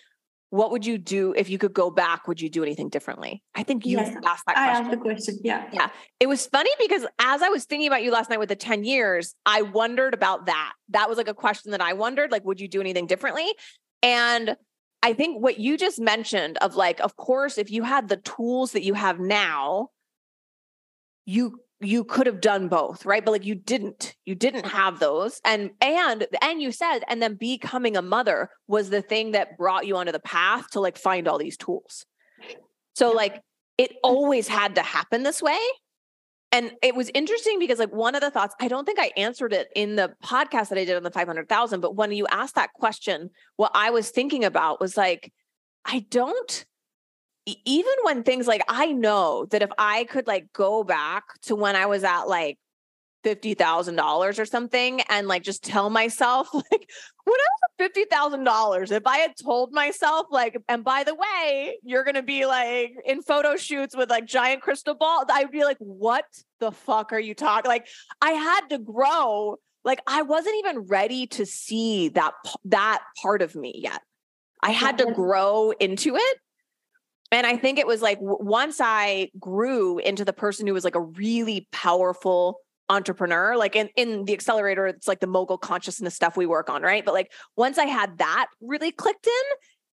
what 0.51 0.73
would 0.73 0.85
you 0.85 0.99
do 0.99 1.35
if 1.37 1.49
you 1.49 1.57
could 1.57 1.73
go 1.73 1.89
back? 1.89 2.27
Would 2.27 2.41
you 2.41 2.51
do 2.51 2.65
anything 2.65 2.89
differently? 2.89 3.45
I 3.55 3.63
think 3.63 3.87
you 3.87 3.99
yes, 3.99 4.09
asked 4.25 4.45
that 4.47 4.57
question. 4.57 4.65
I 4.65 4.67
asked 4.67 4.91
the 4.91 4.97
question. 4.97 5.39
Yeah. 5.45 5.69
Yeah. 5.73 5.89
It 6.19 6.27
was 6.27 6.47
funny 6.47 6.71
because 6.81 7.07
as 7.21 7.43
I 7.43 7.49
was 7.49 7.65
thinking 7.65 7.87
about 7.87 8.03
you 8.03 8.11
last 8.11 8.29
night 8.29 8.41
with 8.41 8.49
the 8.49 8.57
10 8.57 8.83
years, 8.83 9.37
I 9.47 9.63
wondered 9.63 10.15
about 10.15 10.47
that. 10.47 10.73
That 10.89 11.09
was 11.09 11.17
like 11.17 11.29
a 11.29 11.35
question 11.35 11.71
that 11.71 11.81
I 11.81 11.93
wondered, 11.93 12.33
like, 12.33 12.45
would 12.45 12.61
you 12.61 12.67
do 12.67 12.81
anything 12.81 13.07
differently? 13.07 13.47
And 14.03 14.57
I 15.05 15.13
think 15.13 15.41
what 15.41 15.61
you 15.61 15.77
just 15.77 16.01
mentioned 16.01 16.59
of 16.59 16.75
like, 16.75 16.99
of 16.99 17.15
course, 17.17 17.57
if 17.57 17.71
you 17.71 17.85
had 17.85 18.09
the 18.09 18.17
tools 18.17 18.73
that 18.73 18.83
you 18.83 18.95
have 18.95 19.21
now, 19.21 19.91
you 21.29 21.61
you 21.81 22.03
could 22.03 22.27
have 22.27 22.41
done 22.41 22.67
both 22.69 23.05
right? 23.07 23.25
But 23.25 23.33
like 23.33 23.45
you 23.45 23.55
didn't 23.55 24.17
you 24.25 24.35
didn't 24.35 24.67
have 24.67 24.99
those. 24.99 25.41
And 25.45 25.71
and 25.81 26.27
and 26.43 26.61
you 26.61 26.73
said 26.73 27.01
and 27.07 27.23
then 27.23 27.35
becoming 27.35 27.97
a 27.97 28.03
mother 28.03 28.51
was 28.67 28.91
the 28.91 29.03
thing 29.03 29.33
that 29.33 29.59
brought 29.59 29.87
you 29.87 29.97
onto 29.97 30.11
the 30.11 30.19
path 30.19 30.71
to 30.71 30.81
like 30.81 30.97
find 30.97 31.29
all 31.29 31.39
these 31.39 31.59
tools. 31.59 32.07
So 32.97 33.13
like 33.13 33.43
it 33.77 33.93
always 34.03 34.49
had 34.49 34.75
to 34.77 34.83
happen 34.83 35.23
this 35.23 35.43
way. 35.43 35.59
And 36.51 36.73
it 36.83 36.97
was 36.97 37.11
interesting 37.13 37.59
because 37.59 37.79
like 37.79 37.93
one 37.93 38.15
of 38.15 38.23
the 38.23 38.31
thoughts 38.31 38.55
i 38.59 38.69
don't 38.69 38.87
think 38.87 38.99
i 38.99 39.11
answered 39.19 39.53
it 39.53 39.69
in 39.77 39.97
the 39.97 40.15
podcast 40.25 40.71
that 40.71 40.79
i 40.79 40.85
did 40.87 40.97
on 40.97 41.03
the 41.03 41.11
500000 41.11 41.81
but 41.81 41.95
when 41.95 42.11
you 42.11 42.27
asked 42.31 42.55
that 42.55 42.73
question 42.73 43.29
what 43.57 43.71
i 43.75 43.91
was 43.91 44.09
thinking 44.09 44.45
about 44.45 44.81
was 44.81 44.97
like 44.97 45.31
i 45.85 46.07
don't 46.09 46.65
even 47.65 47.95
when 48.03 48.23
things 48.23 48.47
like 48.47 48.63
I 48.69 48.93
know 48.93 49.47
that 49.47 49.63
if 49.63 49.71
I 49.79 50.05
could 50.05 50.27
like 50.27 50.53
go 50.53 50.85
back 50.85 51.25
to 51.43 51.57
when 51.57 51.77
I 51.77 51.87
was 51.87 52.05
at 52.05 52.25
like 52.25 52.59
$50,000 53.25 54.39
or 54.39 54.45
something 54.45 55.01
and 55.09 55.27
like 55.27 55.43
just 55.43 55.65
tell 55.65 55.91
myself 55.91 56.49
like 56.55 56.91
when 57.25 57.37
I 57.37 57.49
was 57.79 57.91
at 57.91 58.11
$50,000 58.11 58.93
if 58.93 59.07
I 59.07 59.19
had 59.19 59.33
told 59.43 59.73
myself 59.73 60.27
like 60.31 60.57
and 60.69 60.85
by 60.85 61.05
the 61.05 61.15
way 61.15 61.79
you're 61.83 62.05
going 62.05 62.15
to 62.15 62.23
be 62.23 62.47
like 62.47 62.93
in 63.05 63.23
photo 63.23 63.57
shoots 63.57 63.97
with 63.97 64.09
like 64.09 64.27
giant 64.27 64.63
crystal 64.63 64.95
balls 64.95 65.27
I'd 65.31 65.51
be 65.51 65.65
like 65.65 65.79
what 65.79 66.25
the 66.61 66.71
fuck 66.71 67.13
are 67.13 67.19
you 67.19 67.35
talking 67.35 67.69
like 67.69 67.87
I 68.21 68.33
had 68.33 68.69
to 68.71 68.79
grow. 68.79 69.57
Like 69.85 70.01
I 70.07 70.23
wasn't 70.23 70.57
even 70.59 70.81
ready 70.81 71.27
to 71.29 71.47
see 71.47 72.09
that 72.11 72.35
that 72.67 73.03
part 73.23 73.43
of 73.43 73.55
me 73.55 73.73
yet. 73.77 74.03
I 74.63 74.71
had 74.71 74.99
to 74.99 75.13
grow 75.13 75.71
into 75.71 76.17
it 76.17 76.39
and 77.31 77.47
I 77.47 77.57
think 77.57 77.79
it 77.79 77.87
was 77.87 78.03
like 78.03 78.19
once 78.21 78.81
I 78.81 79.31
grew 79.39 79.99
into 79.99 80.25
the 80.25 80.33
person 80.33 80.67
who 80.67 80.75
was 80.75 80.85
like 80.85 80.95
a 80.95 81.01
really 81.01 81.69
powerful 81.73 82.61
entrepreneur, 82.89 83.57
like 83.57 83.77
in, 83.77 83.91
in 83.97 84.25
the 84.25 84.33
accelerator, 84.33 84.87
it's 84.87 85.07
like 85.07 85.21
the 85.21 85.27
mogul 85.27 85.59
consciousness 85.59 86.15
stuff 86.15 86.37
we 86.37 86.47
work 86.47 86.71
on, 86.71 86.83
right? 86.83 87.05
But 87.05 87.13
like 87.13 87.31
once 87.57 87.77
I 87.77 87.85
had 87.85 88.19
that 88.19 88.47
really 88.63 88.93
clicked 88.93 89.27
in, 89.27 89.57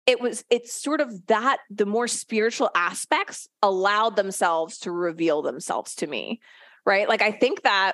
it 0.09 0.19
was 0.19 0.43
it's 0.49 0.73
sort 0.73 1.01
of 1.01 1.27
that 1.27 1.59
the 1.69 1.85
more 1.85 2.07
spiritual 2.07 2.71
aspects 2.73 3.47
allowed 3.61 4.15
themselves 4.15 4.79
to 4.79 4.91
reveal 4.91 5.43
themselves 5.43 5.93
to 5.93 6.07
me 6.07 6.41
right 6.83 7.07
like 7.07 7.21
i 7.21 7.31
think 7.31 7.61
that 7.61 7.93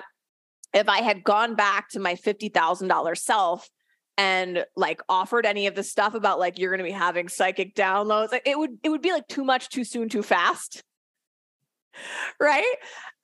if 0.72 0.88
i 0.88 1.02
had 1.02 1.22
gone 1.22 1.54
back 1.54 1.90
to 1.90 2.00
my 2.00 2.14
$50000 2.14 3.18
self 3.18 3.68
and 4.18 4.64
like 4.76 5.00
offered 5.08 5.46
any 5.46 5.66
of 5.66 5.74
the 5.74 5.82
stuff 5.82 6.14
about 6.14 6.38
like 6.38 6.58
you're 6.58 6.70
going 6.70 6.84
to 6.84 6.90
be 6.90 6.96
having 6.96 7.28
psychic 7.28 7.74
downloads 7.74 8.28
it 8.44 8.58
would 8.58 8.78
it 8.82 8.88
would 8.88 9.02
be 9.02 9.12
like 9.12 9.28
too 9.28 9.44
much 9.44 9.68
too 9.68 9.84
soon 9.84 10.08
too 10.08 10.22
fast. 10.22 10.82
Right? 12.38 12.74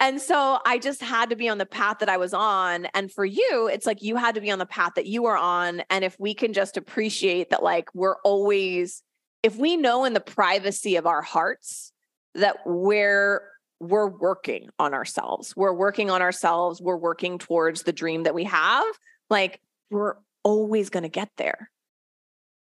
And 0.01 0.20
so 0.20 0.59
i 0.64 0.78
just 0.78 1.01
had 1.01 1.30
to 1.30 1.36
be 1.36 1.49
on 1.49 1.59
the 1.59 1.66
path 1.66 1.99
that 2.01 2.09
i 2.09 2.16
was 2.16 2.34
on 2.34 2.86
and 2.86 3.12
for 3.12 3.24
you 3.24 3.70
it's 3.72 3.86
like 3.86 4.03
you 4.03 4.16
had 4.16 4.34
to 4.34 4.40
be 4.40 4.51
on 4.51 4.59
the 4.59 4.66
path 4.66 4.93
that 4.97 5.07
you 5.07 5.22
were 5.22 5.36
on 5.36 5.82
and 5.90 6.05
if 6.05 6.16
we 6.18 6.34
can 6.34 6.53
just 6.53 6.76
appreciate 6.76 7.51
that 7.51 7.62
like 7.62 7.88
we're 7.95 8.16
always 8.24 9.03
if 9.45 9.57
we 9.57 9.76
know 9.76 10.05
in 10.05 10.12
the 10.12 10.20
privacy 10.20 10.97
of 10.97 11.07
our 11.07 11.22
hearts 11.22 11.93
that 12.34 12.57
we're 12.66 13.43
we're 13.78 14.09
working 14.09 14.70
on 14.80 14.93
ourselves 14.93 15.55
we're 15.55 15.72
working 15.72 16.11
on 16.11 16.20
ourselves 16.20 16.80
we're 16.82 16.97
working 16.97 17.38
towards 17.38 17.82
the 17.82 17.93
dream 17.93 18.24
that 18.24 18.34
we 18.34 18.45
have 18.45 18.84
like 19.30 19.61
we're 19.90 20.14
always 20.45 20.90
going 20.90 21.03
to 21.03 21.09
get 21.09 21.30
there. 21.36 21.70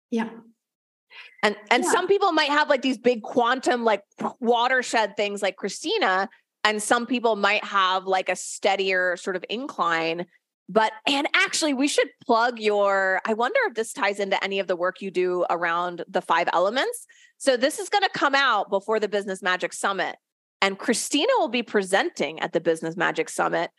Yeah. 0.10 0.30
And 1.44 1.56
and 1.70 1.84
yeah. 1.84 1.92
some 1.92 2.08
people 2.08 2.32
might 2.32 2.50
have 2.50 2.70
like 2.70 2.82
these 2.82 2.98
big 2.98 3.22
quantum 3.24 3.84
like 3.84 4.04
watershed 4.40 5.18
things 5.18 5.42
like 5.42 5.56
Christina 5.56 6.30
and 6.64 6.82
some 6.82 7.06
people 7.06 7.36
might 7.36 7.64
have 7.64 8.06
like 8.06 8.30
a 8.30 8.36
steadier 8.36 9.18
sort 9.18 9.36
of 9.36 9.44
incline 9.50 10.28
but 10.70 10.94
and 11.08 11.28
actually 11.34 11.74
we 11.74 11.88
should 11.88 12.08
plug 12.26 12.60
your 12.60 13.20
I 13.26 13.34
wonder 13.34 13.60
if 13.66 13.74
this 13.74 13.92
ties 13.92 14.20
into 14.20 14.42
any 14.44 14.60
of 14.60 14.68
the 14.68 14.76
work 14.76 15.02
you 15.02 15.12
do 15.12 15.46
around 15.50 16.04
the 16.08 16.22
five 16.22 16.48
elements. 16.54 17.06
So 17.38 17.58
this 17.58 17.80
is 17.80 17.90
going 17.90 18.04
to 18.04 18.10
come 18.14 18.36
out 18.36 18.70
before 18.70 19.00
the 19.00 19.10
Business 19.10 19.42
Magic 19.42 19.74
Summit 19.74 20.16
and 20.62 20.78
Christina 20.78 21.32
will 21.40 21.50
be 21.50 21.64
presenting 21.64 22.40
at 22.40 22.54
the 22.54 22.62
Business 22.62 22.96
Magic 22.96 23.28
Summit 23.30 23.72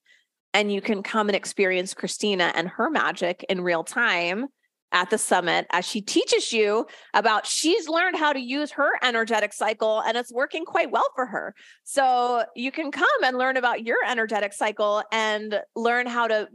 And 0.54 0.72
you 0.72 0.80
can 0.80 1.02
come 1.02 1.28
and 1.28 1.36
experience 1.36 1.92
Christina 1.94 2.52
and 2.54 2.68
her 2.68 2.90
magic 2.90 3.44
in 3.48 3.60
real 3.60 3.84
time 3.84 4.46
at 4.92 5.10
the 5.10 5.18
summit 5.18 5.66
as 5.70 5.84
she 5.84 6.00
teaches 6.00 6.52
you 6.52 6.86
about 7.12 7.46
she's 7.46 7.88
learned 7.88 8.16
how 8.16 8.32
to 8.32 8.40
use 8.40 8.72
her 8.72 8.90
energetic 9.02 9.52
cycle 9.52 10.00
and 10.00 10.16
it's 10.16 10.32
working 10.32 10.64
quite 10.64 10.90
well 10.90 11.08
for 11.14 11.26
her. 11.26 11.54
So 11.84 12.44
you 12.56 12.72
can 12.72 12.90
come 12.90 13.06
and 13.22 13.36
learn 13.36 13.56
about 13.56 13.84
your 13.84 13.98
energetic 14.06 14.52
cycle 14.52 15.02
and 15.12 15.60
learn 15.76 16.06
how 16.06 16.28
to 16.28 16.48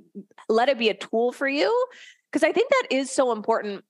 let 0.50 0.70
it 0.70 0.80
be 0.80 0.90
a 0.90 0.96
tool 0.96 1.32
for 1.32 1.48
you 1.48 1.86
because 2.32 2.44
I 2.44 2.52
think 2.52 2.70
that 2.70 2.88
is 2.90 3.12
so 3.12 3.32
important. 3.32 3.84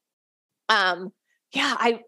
Um 0.67 1.13
yeah, 1.53 1.75
I 1.77 1.99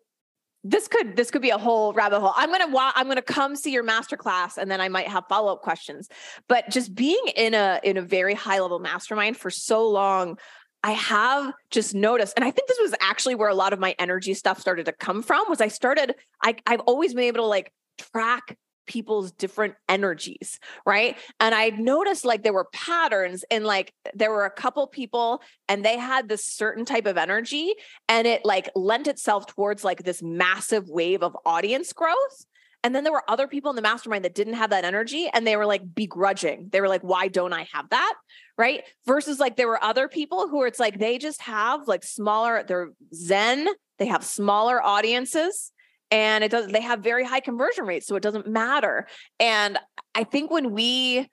this 0.67 0.87
could 0.87 1.15
this 1.15 1.29
could 1.29 1.43
be 1.43 1.51
a 1.51 1.57
whole 1.59 1.93
rabbit 1.93 2.19
hole. 2.19 2.33
I'm 2.35 2.49
gonna 2.51 2.67
wa- 2.67 2.91
I'm 2.95 3.07
gonna 3.07 3.21
come 3.21 3.55
see 3.55 3.71
your 3.71 3.83
masterclass 3.83 4.57
and 4.57 4.69
then 4.69 4.81
I 4.81 4.89
might 4.89 5.07
have 5.07 5.25
follow 5.29 5.53
up 5.53 5.61
questions. 5.61 6.09
But 6.49 6.69
just 6.71 6.95
being 6.95 7.21
in 7.35 7.53
a 7.53 7.79
in 7.83 7.97
a 7.97 8.01
very 8.01 8.33
high 8.33 8.59
level 8.59 8.79
mastermind 8.79 9.37
for 9.37 9.51
so 9.51 9.87
long, 9.87 10.39
I 10.83 10.91
have 10.91 11.53
just 11.69 11.93
noticed, 11.93 12.33
and 12.35 12.43
I 12.43 12.49
think 12.49 12.67
this 12.67 12.79
was 12.81 12.95
actually 12.99 13.35
where 13.35 13.49
a 13.49 13.53
lot 13.53 13.73
of 13.73 13.79
my 13.79 13.95
energy 13.99 14.33
stuff 14.33 14.59
started 14.59 14.87
to 14.87 14.91
come 14.91 15.21
from. 15.21 15.45
Was 15.49 15.61
I 15.61 15.67
started 15.67 16.15
I 16.43 16.55
I've 16.65 16.81
always 16.81 17.13
been 17.13 17.25
able 17.25 17.43
to 17.43 17.47
like 17.47 17.71
track 17.99 18.57
people's 18.85 19.31
different 19.31 19.75
energies, 19.89 20.59
right? 20.85 21.17
And 21.39 21.53
I 21.53 21.69
noticed 21.69 22.25
like 22.25 22.43
there 22.43 22.53
were 22.53 22.67
patterns 22.71 23.43
and 23.49 23.65
like 23.65 23.93
there 24.13 24.31
were 24.31 24.45
a 24.45 24.51
couple 24.51 24.87
people 24.87 25.41
and 25.67 25.83
they 25.83 25.97
had 25.97 26.29
this 26.29 26.45
certain 26.45 26.85
type 26.85 27.05
of 27.05 27.17
energy 27.17 27.73
and 28.07 28.27
it 28.27 28.45
like 28.45 28.69
lent 28.75 29.07
itself 29.07 29.47
towards 29.47 29.83
like 29.83 30.03
this 30.03 30.21
massive 30.21 30.89
wave 30.89 31.23
of 31.23 31.35
audience 31.45 31.93
growth. 31.93 32.45
And 32.83 32.93
then 32.93 33.03
there 33.03 33.13
were 33.13 33.23
other 33.27 33.47
people 33.47 33.71
in 33.71 33.75
the 33.75 33.81
mastermind 33.81 34.25
that 34.25 34.35
didn't 34.35 34.53
have 34.53 34.69
that 34.69 34.85
energy 34.85 35.27
and 35.33 35.45
they 35.45 35.57
were 35.57 35.65
like 35.65 35.95
begrudging. 35.95 36.69
They 36.71 36.81
were 36.81 36.87
like, 36.87 37.01
why 37.01 37.29
don't 37.29 37.51
I 37.51 37.67
have 37.73 37.89
that? 37.89 38.13
Right. 38.59 38.83
Versus 39.07 39.39
like 39.39 39.55
there 39.55 39.67
were 39.67 39.83
other 39.83 40.07
people 40.07 40.47
who 40.47 40.63
it's 40.65 40.79
like 40.79 40.99
they 40.99 41.17
just 41.17 41.41
have 41.41 41.87
like 41.87 42.03
smaller, 42.03 42.63
they're 42.67 42.91
Zen, 43.13 43.67
they 43.97 44.05
have 44.05 44.23
smaller 44.23 44.83
audiences 44.83 45.71
and 46.11 46.43
it 46.43 46.51
does 46.51 46.67
they 46.67 46.81
have 46.81 46.99
very 46.99 47.23
high 47.23 47.39
conversion 47.39 47.85
rates 47.85 48.07
so 48.07 48.15
it 48.15 48.23
doesn't 48.23 48.47
matter 48.47 49.07
and 49.39 49.77
i 50.13 50.23
think 50.23 50.51
when 50.51 50.71
we 50.71 51.27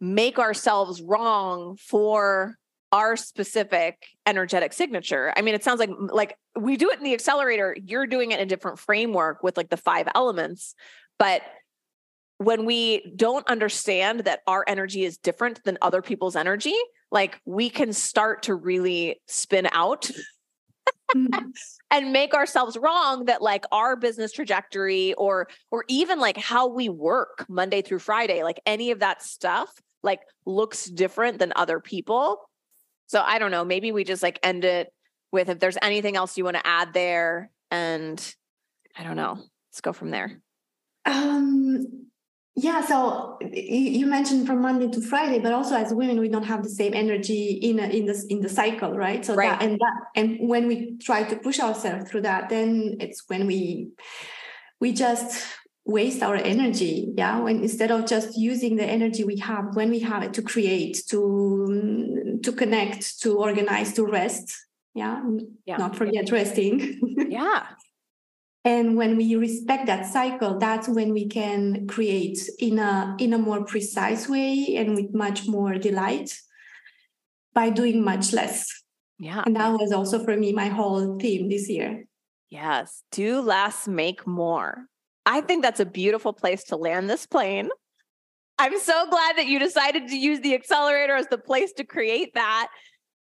make 0.00 0.38
ourselves 0.38 1.02
wrong 1.02 1.76
for 1.76 2.56
our 2.92 3.16
specific 3.16 4.06
energetic 4.26 4.72
signature 4.72 5.32
i 5.36 5.42
mean 5.42 5.54
it 5.54 5.64
sounds 5.64 5.80
like 5.80 5.90
like 6.12 6.36
we 6.58 6.76
do 6.76 6.90
it 6.90 6.98
in 6.98 7.04
the 7.04 7.14
accelerator 7.14 7.76
you're 7.84 8.06
doing 8.06 8.30
it 8.30 8.38
in 8.38 8.46
a 8.46 8.48
different 8.48 8.78
framework 8.78 9.42
with 9.42 9.56
like 9.56 9.68
the 9.68 9.76
five 9.76 10.08
elements 10.14 10.74
but 11.18 11.42
when 12.38 12.64
we 12.64 13.12
don't 13.16 13.48
understand 13.48 14.20
that 14.20 14.40
our 14.46 14.64
energy 14.68 15.04
is 15.04 15.18
different 15.18 15.62
than 15.64 15.76
other 15.82 16.00
people's 16.00 16.36
energy 16.36 16.76
like 17.10 17.40
we 17.44 17.70
can 17.70 17.92
start 17.92 18.44
to 18.44 18.54
really 18.54 19.20
spin 19.26 19.68
out. 19.72 20.10
and 21.90 22.12
make 22.12 22.34
ourselves 22.34 22.76
wrong 22.76 23.26
that 23.26 23.42
like 23.42 23.64
our 23.72 23.96
business 23.96 24.32
trajectory 24.32 25.14
or 25.14 25.48
or 25.70 25.84
even 25.88 26.18
like 26.18 26.36
how 26.36 26.68
we 26.68 26.88
work 26.88 27.46
Monday 27.48 27.82
through 27.82 27.98
Friday 27.98 28.42
like 28.42 28.60
any 28.66 28.90
of 28.90 29.00
that 29.00 29.22
stuff 29.22 29.70
like 30.02 30.20
looks 30.46 30.86
different 30.86 31.38
than 31.38 31.52
other 31.56 31.80
people. 31.80 32.48
So 33.06 33.22
I 33.24 33.38
don't 33.38 33.50
know 33.50 33.64
maybe 33.64 33.92
we 33.92 34.04
just 34.04 34.22
like 34.22 34.38
end 34.42 34.64
it 34.64 34.92
with 35.32 35.48
if 35.48 35.58
there's 35.58 35.78
anything 35.82 36.16
else 36.16 36.36
you 36.36 36.44
want 36.44 36.56
to 36.56 36.66
add 36.66 36.92
there 36.92 37.50
and 37.70 38.34
I 38.96 39.04
don't 39.04 39.16
know 39.16 39.34
let's 39.34 39.80
go 39.80 39.92
from 39.92 40.10
there. 40.10 40.40
Um 41.04 42.08
yeah 42.60 42.84
so 42.84 43.38
you 43.40 44.04
mentioned 44.06 44.46
from 44.46 44.60
monday 44.60 44.88
to 44.88 45.00
friday 45.00 45.38
but 45.38 45.52
also 45.52 45.76
as 45.76 45.94
women 45.94 46.18
we 46.18 46.28
don't 46.28 46.44
have 46.44 46.62
the 46.64 46.68
same 46.68 46.92
energy 46.92 47.52
in 47.52 47.78
a, 47.78 47.84
in 47.84 48.06
the 48.06 48.26
in 48.28 48.40
the 48.40 48.48
cycle 48.48 48.96
right? 48.96 49.24
So 49.24 49.34
right. 49.34 49.50
that 49.50 49.62
and 49.62 49.78
that 49.78 49.94
and 50.16 50.38
when 50.40 50.66
we 50.66 50.96
try 50.98 51.22
to 51.22 51.36
push 51.36 51.60
ourselves 51.60 52.10
through 52.10 52.22
that 52.22 52.48
then 52.48 52.96
it's 53.00 53.22
when 53.28 53.46
we 53.46 53.90
we 54.80 54.92
just 54.92 55.46
waste 55.84 56.22
our 56.22 56.36
energy 56.36 57.12
yeah? 57.16 57.38
When 57.38 57.62
instead 57.62 57.90
of 57.90 58.06
just 58.06 58.36
using 58.36 58.76
the 58.76 58.84
energy 58.84 59.24
we 59.24 59.38
have 59.38 59.74
when 59.74 59.90
we 59.90 60.00
have 60.00 60.22
it 60.22 60.34
to 60.34 60.42
create 60.42 61.02
to 61.08 62.40
to 62.42 62.52
connect 62.52 63.20
to 63.22 63.38
organize 63.38 63.92
to 63.94 64.04
rest 64.04 64.54
yeah, 64.94 65.22
yeah. 65.64 65.76
not 65.76 65.94
forget 65.94 66.30
resting. 66.32 66.98
Yeah 67.30 67.66
and 68.68 68.96
when 68.96 69.16
we 69.16 69.34
respect 69.34 69.86
that 69.86 70.04
cycle 70.04 70.58
that's 70.58 70.88
when 70.88 71.12
we 71.14 71.26
can 71.26 71.86
create 71.86 72.38
in 72.58 72.78
a 72.78 73.16
in 73.18 73.32
a 73.32 73.38
more 73.38 73.64
precise 73.64 74.28
way 74.28 74.76
and 74.76 74.94
with 74.94 75.14
much 75.14 75.48
more 75.48 75.74
delight 75.78 76.38
by 77.54 77.70
doing 77.70 78.04
much 78.04 78.32
less. 78.32 78.70
Yeah. 79.18 79.42
And 79.44 79.56
that 79.56 79.72
was 79.72 79.90
also 79.90 80.22
for 80.22 80.36
me 80.36 80.52
my 80.52 80.68
whole 80.68 81.18
theme 81.18 81.48
this 81.48 81.68
year. 81.68 82.04
Yes. 82.50 83.02
Do 83.10 83.40
less 83.40 83.88
make 83.88 84.26
more. 84.26 84.84
I 85.26 85.40
think 85.40 85.62
that's 85.62 85.80
a 85.80 85.86
beautiful 85.86 86.32
place 86.32 86.62
to 86.64 86.76
land 86.76 87.10
this 87.10 87.26
plane. 87.26 87.70
I'm 88.58 88.78
so 88.78 89.06
glad 89.10 89.36
that 89.38 89.46
you 89.46 89.58
decided 89.58 90.08
to 90.08 90.16
use 90.16 90.40
the 90.40 90.54
accelerator 90.54 91.16
as 91.16 91.26
the 91.28 91.38
place 91.38 91.72
to 91.74 91.84
create 91.84 92.34
that. 92.34 92.68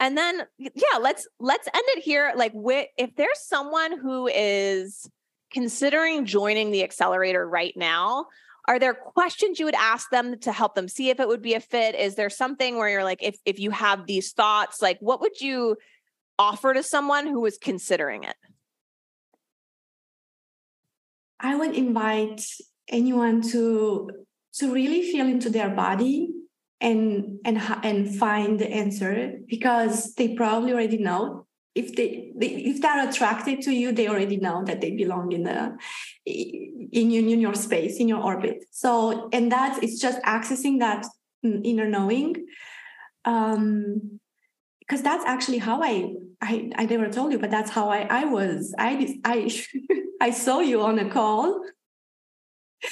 And 0.01 0.17
then 0.17 0.43
yeah 0.59 0.99
let's 1.01 1.27
let's 1.39 1.69
end 1.69 1.89
it 1.97 2.03
here. 2.03 2.33
Like 2.37 2.53
if 2.99 3.15
there's 3.17 3.41
someone 3.55 3.99
who 3.99 4.27
is 4.27 5.09
considering 5.51 6.25
joining 6.25 6.71
the 6.71 6.83
accelerator 6.83 7.49
right 7.49 7.75
now, 7.77 8.27
are 8.67 8.79
there 8.79 8.95
questions 8.95 9.59
you 9.59 9.65
would 9.65 9.75
ask 9.75 10.11
them 10.11 10.39
to 10.41 10.53
help 10.53 10.75
them 10.75 10.89
see 10.89 11.09
if 11.09 11.21
it 11.21 11.27
would 11.27 11.41
be 11.41 11.55
a 11.55 11.61
fit? 11.61 11.95
Is 11.95 12.17
there 12.17 12.29
something 12.29 12.77
where 12.77 12.89
you're 12.91 13.05
like, 13.05 13.23
if 13.23 13.39
if 13.47 13.59
you 13.59 13.71
have 13.71 14.07
these 14.07 14.33
thoughts, 14.33 14.83
like 14.83 14.99
what 15.01 15.23
would 15.23 15.41
you 15.41 15.77
offer 16.39 16.75
to 16.75 16.83
someone 16.83 17.27
who 17.27 17.41
was 17.41 17.57
considering 17.57 18.25
it? 18.25 18.37
I 21.41 21.57
would 21.57 21.75
invite 21.75 22.45
anyone 22.89 23.41
to 23.53 24.11
to 24.55 24.73
really 24.73 25.03
feel 25.03 25.27
into 25.27 25.49
their 25.49 25.71
body 25.71 26.29
and 26.81 27.39
and 27.47 27.59
and 27.83 28.17
find 28.17 28.59
the 28.59 28.71
answer 28.71 29.39
because 29.49 30.15
they 30.15 30.35
probably 30.35 30.73
already 30.73 30.99
know 30.99 31.47
if 31.75 31.95
they, 31.95 32.33
they, 32.37 32.47
if 32.47 32.81
they're 32.81 33.09
attracted 33.09 33.63
to 33.63 33.73
you 33.73 33.93
they 33.93 34.09
already 34.09 34.37
know 34.37 34.65
that 34.65 34.81
they 34.81 34.91
belong 34.91 35.33
in 35.33 35.45
the 35.45 35.77
in, 36.27 37.11
your, 37.11 37.27
in 37.27 37.41
your 37.41 37.55
space 37.55 37.99
in 37.99 38.09
your 38.09 38.23
orbit. 38.23 38.65
So 38.71 39.29
and 39.33 39.53
that 39.53 39.83
is 39.83 39.93
it's 39.93 40.01
just 40.01 40.21
accessing 40.23 40.81
that 40.81 41.07
inner 41.43 41.87
knowing 41.87 42.35
um 43.25 44.21
because 44.81 45.03
that's 45.03 45.25
actually 45.25 45.59
how 45.59 45.83
I, 45.83 46.15
I 46.41 46.71
i 46.77 46.85
never 46.87 47.09
told 47.09 47.33
you 47.33 47.39
but 47.39 47.51
that's 47.51 47.71
how 47.71 47.91
i 47.91 48.01
i 48.11 48.25
was 48.25 48.75
i 48.79 49.17
i 49.25 49.51
i 50.21 50.31
saw 50.31 50.61
you 50.61 50.83
on 50.83 50.99
a 50.99 51.09
call. 51.11 51.63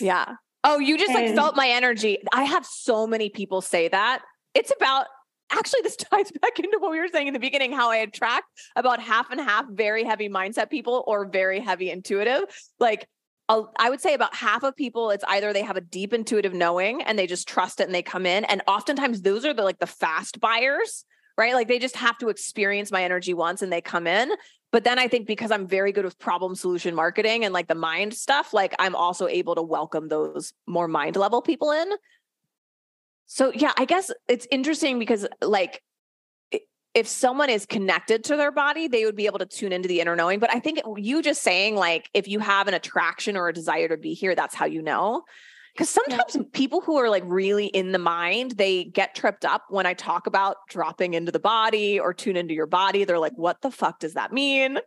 Yeah. 0.00 0.34
Oh 0.64 0.78
you 0.78 0.98
just 0.98 1.12
and, 1.12 1.26
like 1.26 1.34
felt 1.34 1.56
my 1.56 1.68
energy. 1.68 2.18
I 2.32 2.44
have 2.44 2.66
so 2.66 3.06
many 3.06 3.30
people 3.30 3.60
say 3.60 3.88
that. 3.88 4.22
It's 4.54 4.72
about 4.76 5.06
actually 5.50 5.80
this 5.82 5.96
ties 6.12 6.30
back 6.42 6.58
into 6.58 6.78
what 6.78 6.90
we 6.90 7.00
were 7.00 7.08
saying 7.08 7.26
in 7.26 7.34
the 7.34 7.40
beginning 7.40 7.72
how 7.72 7.90
i 7.90 7.96
attract 7.96 8.46
about 8.76 9.00
half 9.00 9.30
and 9.30 9.40
half 9.40 9.66
very 9.70 10.04
heavy 10.04 10.28
mindset 10.28 10.70
people 10.70 11.04
or 11.06 11.26
very 11.26 11.60
heavy 11.60 11.90
intuitive 11.90 12.44
like 12.78 13.08
I 13.48 13.90
would 13.90 14.00
say 14.00 14.14
about 14.14 14.34
half 14.34 14.64
of 14.64 14.74
people, 14.74 15.10
it's 15.10 15.24
either 15.28 15.52
they 15.52 15.62
have 15.62 15.76
a 15.76 15.80
deep 15.80 16.12
intuitive 16.12 16.52
knowing 16.52 17.02
and 17.02 17.16
they 17.16 17.28
just 17.28 17.46
trust 17.46 17.80
it 17.80 17.84
and 17.84 17.94
they 17.94 18.02
come 18.02 18.26
in. 18.26 18.44
And 18.44 18.60
oftentimes 18.66 19.22
those 19.22 19.44
are 19.44 19.54
the 19.54 19.62
like 19.62 19.78
the 19.78 19.86
fast 19.86 20.40
buyers, 20.40 21.04
right? 21.38 21.54
Like 21.54 21.68
they 21.68 21.78
just 21.78 21.96
have 21.96 22.18
to 22.18 22.28
experience 22.28 22.90
my 22.90 23.04
energy 23.04 23.34
once 23.34 23.62
and 23.62 23.72
they 23.72 23.80
come 23.80 24.08
in. 24.08 24.32
But 24.72 24.82
then 24.82 24.98
I 24.98 25.06
think 25.06 25.28
because 25.28 25.52
I'm 25.52 25.68
very 25.68 25.92
good 25.92 26.04
with 26.04 26.18
problem 26.18 26.56
solution 26.56 26.94
marketing 26.94 27.44
and 27.44 27.54
like 27.54 27.68
the 27.68 27.76
mind 27.76 28.14
stuff, 28.14 28.52
like 28.52 28.74
I'm 28.80 28.96
also 28.96 29.28
able 29.28 29.54
to 29.54 29.62
welcome 29.62 30.08
those 30.08 30.52
more 30.66 30.88
mind 30.88 31.14
level 31.14 31.40
people 31.40 31.70
in. 31.70 31.88
So 33.26 33.52
yeah, 33.54 33.72
I 33.76 33.84
guess 33.84 34.10
it's 34.28 34.46
interesting 34.50 34.98
because 34.98 35.26
like 35.42 35.82
if 36.94 37.06
someone 37.06 37.50
is 37.50 37.66
connected 37.66 38.24
to 38.24 38.36
their 38.36 38.50
body, 38.50 38.88
they 38.88 39.04
would 39.04 39.16
be 39.16 39.26
able 39.26 39.38
to 39.38 39.46
tune 39.46 39.70
into 39.70 39.86
the 39.86 40.00
inner 40.00 40.16
knowing. 40.16 40.38
But 40.38 40.54
I 40.54 40.60
think 40.60 40.80
you 40.96 41.20
just 41.22 41.42
saying 41.42 41.76
like 41.76 42.08
if 42.14 42.26
you 42.26 42.38
have 42.38 42.68
an 42.68 42.74
attraction 42.74 43.36
or 43.36 43.48
a 43.48 43.52
desire 43.52 43.88
to 43.88 43.98
be 43.98 44.14
here, 44.14 44.34
that's 44.34 44.54
how 44.54 44.64
you 44.64 44.80
know. 44.80 45.22
Because 45.74 45.90
sometimes 45.90 46.36
yeah. 46.36 46.42
people 46.54 46.80
who 46.80 46.96
are 46.96 47.10
like 47.10 47.24
really 47.26 47.66
in 47.66 47.92
the 47.92 47.98
mind, 47.98 48.52
they 48.52 48.84
get 48.84 49.14
tripped 49.14 49.44
up 49.44 49.64
when 49.68 49.84
I 49.84 49.92
talk 49.92 50.26
about 50.26 50.56
dropping 50.70 51.12
into 51.12 51.30
the 51.30 51.38
body 51.38 52.00
or 52.00 52.14
tune 52.14 52.34
into 52.34 52.54
your 52.54 52.66
body. 52.66 53.04
They're 53.04 53.18
like, 53.18 53.36
what 53.36 53.60
the 53.60 53.70
fuck 53.70 53.98
does 54.00 54.14
that 54.14 54.32
mean? 54.32 54.78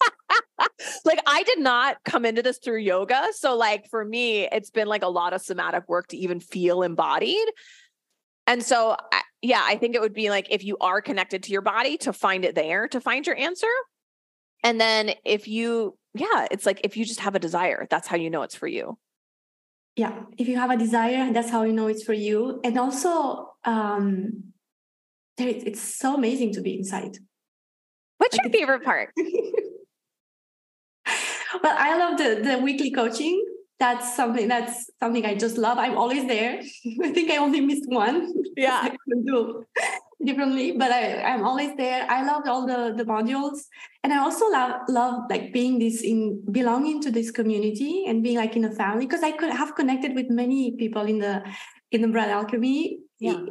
like 1.04 1.20
I 1.26 1.42
did 1.42 1.58
not 1.58 1.98
come 2.04 2.24
into 2.24 2.42
this 2.42 2.58
through 2.58 2.78
yoga. 2.78 3.28
So 3.32 3.56
like 3.56 3.88
for 3.88 4.04
me, 4.04 4.48
it's 4.50 4.70
been 4.70 4.88
like 4.88 5.02
a 5.02 5.08
lot 5.08 5.32
of 5.32 5.40
somatic 5.40 5.88
work 5.88 6.08
to 6.08 6.16
even 6.16 6.40
feel 6.40 6.82
embodied. 6.82 7.46
And 8.46 8.62
so 8.62 8.96
yeah, 9.42 9.62
I 9.64 9.76
think 9.76 9.94
it 9.94 10.00
would 10.00 10.14
be 10.14 10.30
like 10.30 10.48
if 10.50 10.64
you 10.64 10.76
are 10.80 11.00
connected 11.00 11.42
to 11.44 11.52
your 11.52 11.62
body 11.62 11.96
to 11.98 12.12
find 12.12 12.44
it 12.44 12.54
there, 12.54 12.88
to 12.88 13.00
find 13.00 13.26
your 13.26 13.36
answer. 13.36 13.66
And 14.62 14.80
then 14.80 15.12
if 15.24 15.48
you 15.48 15.96
yeah, 16.14 16.46
it's 16.50 16.64
like 16.64 16.80
if 16.84 16.96
you 16.96 17.04
just 17.04 17.20
have 17.20 17.34
a 17.34 17.38
desire, 17.38 17.86
that's 17.90 18.08
how 18.08 18.16
you 18.16 18.30
know 18.30 18.42
it's 18.42 18.54
for 18.54 18.66
you. 18.66 18.98
Yeah, 19.96 20.24
if 20.38 20.48
you 20.48 20.56
have 20.56 20.70
a 20.70 20.76
desire, 20.76 21.32
that's 21.32 21.50
how 21.50 21.62
you 21.62 21.72
know 21.72 21.86
it's 21.88 22.02
for 22.02 22.12
you. 22.12 22.60
And 22.64 22.78
also 22.78 23.52
um 23.64 24.44
it's 25.38 25.82
so 25.82 26.14
amazing 26.14 26.54
to 26.54 26.62
be 26.62 26.78
inside. 26.78 27.18
What's 28.18 28.38
your 28.38 28.50
favorite 28.50 28.84
part? 28.84 29.12
well, 31.62 31.76
I 31.78 31.96
love 31.98 32.18
the 32.18 32.40
the 32.42 32.58
weekly 32.58 32.90
coaching. 32.90 33.44
That's 33.78 34.16
something 34.16 34.48
that's 34.48 34.90
something 35.00 35.26
I 35.26 35.34
just 35.34 35.58
love. 35.58 35.78
I'm 35.78 35.98
always 35.98 36.26
there. 36.26 36.60
I 37.02 37.10
think 37.12 37.30
I 37.30 37.36
only 37.36 37.60
missed 37.60 37.88
one. 37.88 38.32
Yeah, 38.56 38.80
I 38.84 38.88
can 38.88 39.22
do 39.26 39.66
differently, 40.24 40.72
but 40.72 40.90
I, 40.90 41.20
I'm 41.20 41.44
always 41.44 41.76
there. 41.76 42.06
I 42.08 42.24
love 42.24 42.44
all 42.46 42.66
the 42.66 42.94
the 42.96 43.04
modules, 43.04 43.58
and 44.02 44.14
I 44.14 44.18
also 44.18 44.48
love 44.50 44.80
love 44.88 45.24
like 45.28 45.52
being 45.52 45.78
this 45.78 46.00
in 46.00 46.40
belonging 46.50 47.02
to 47.02 47.10
this 47.10 47.30
community 47.30 48.06
and 48.08 48.22
being 48.22 48.38
like 48.38 48.56
in 48.56 48.64
a 48.64 48.72
family 48.72 49.04
because 49.04 49.22
I 49.22 49.32
could 49.32 49.52
have 49.52 49.76
connected 49.76 50.14
with 50.14 50.30
many 50.30 50.74
people 50.78 51.02
in 51.02 51.18
the 51.18 51.44
in 51.92 52.00
the 52.00 52.08
Brand 52.08 52.30
Alchemy. 52.30 52.98
Yeah 53.20 53.44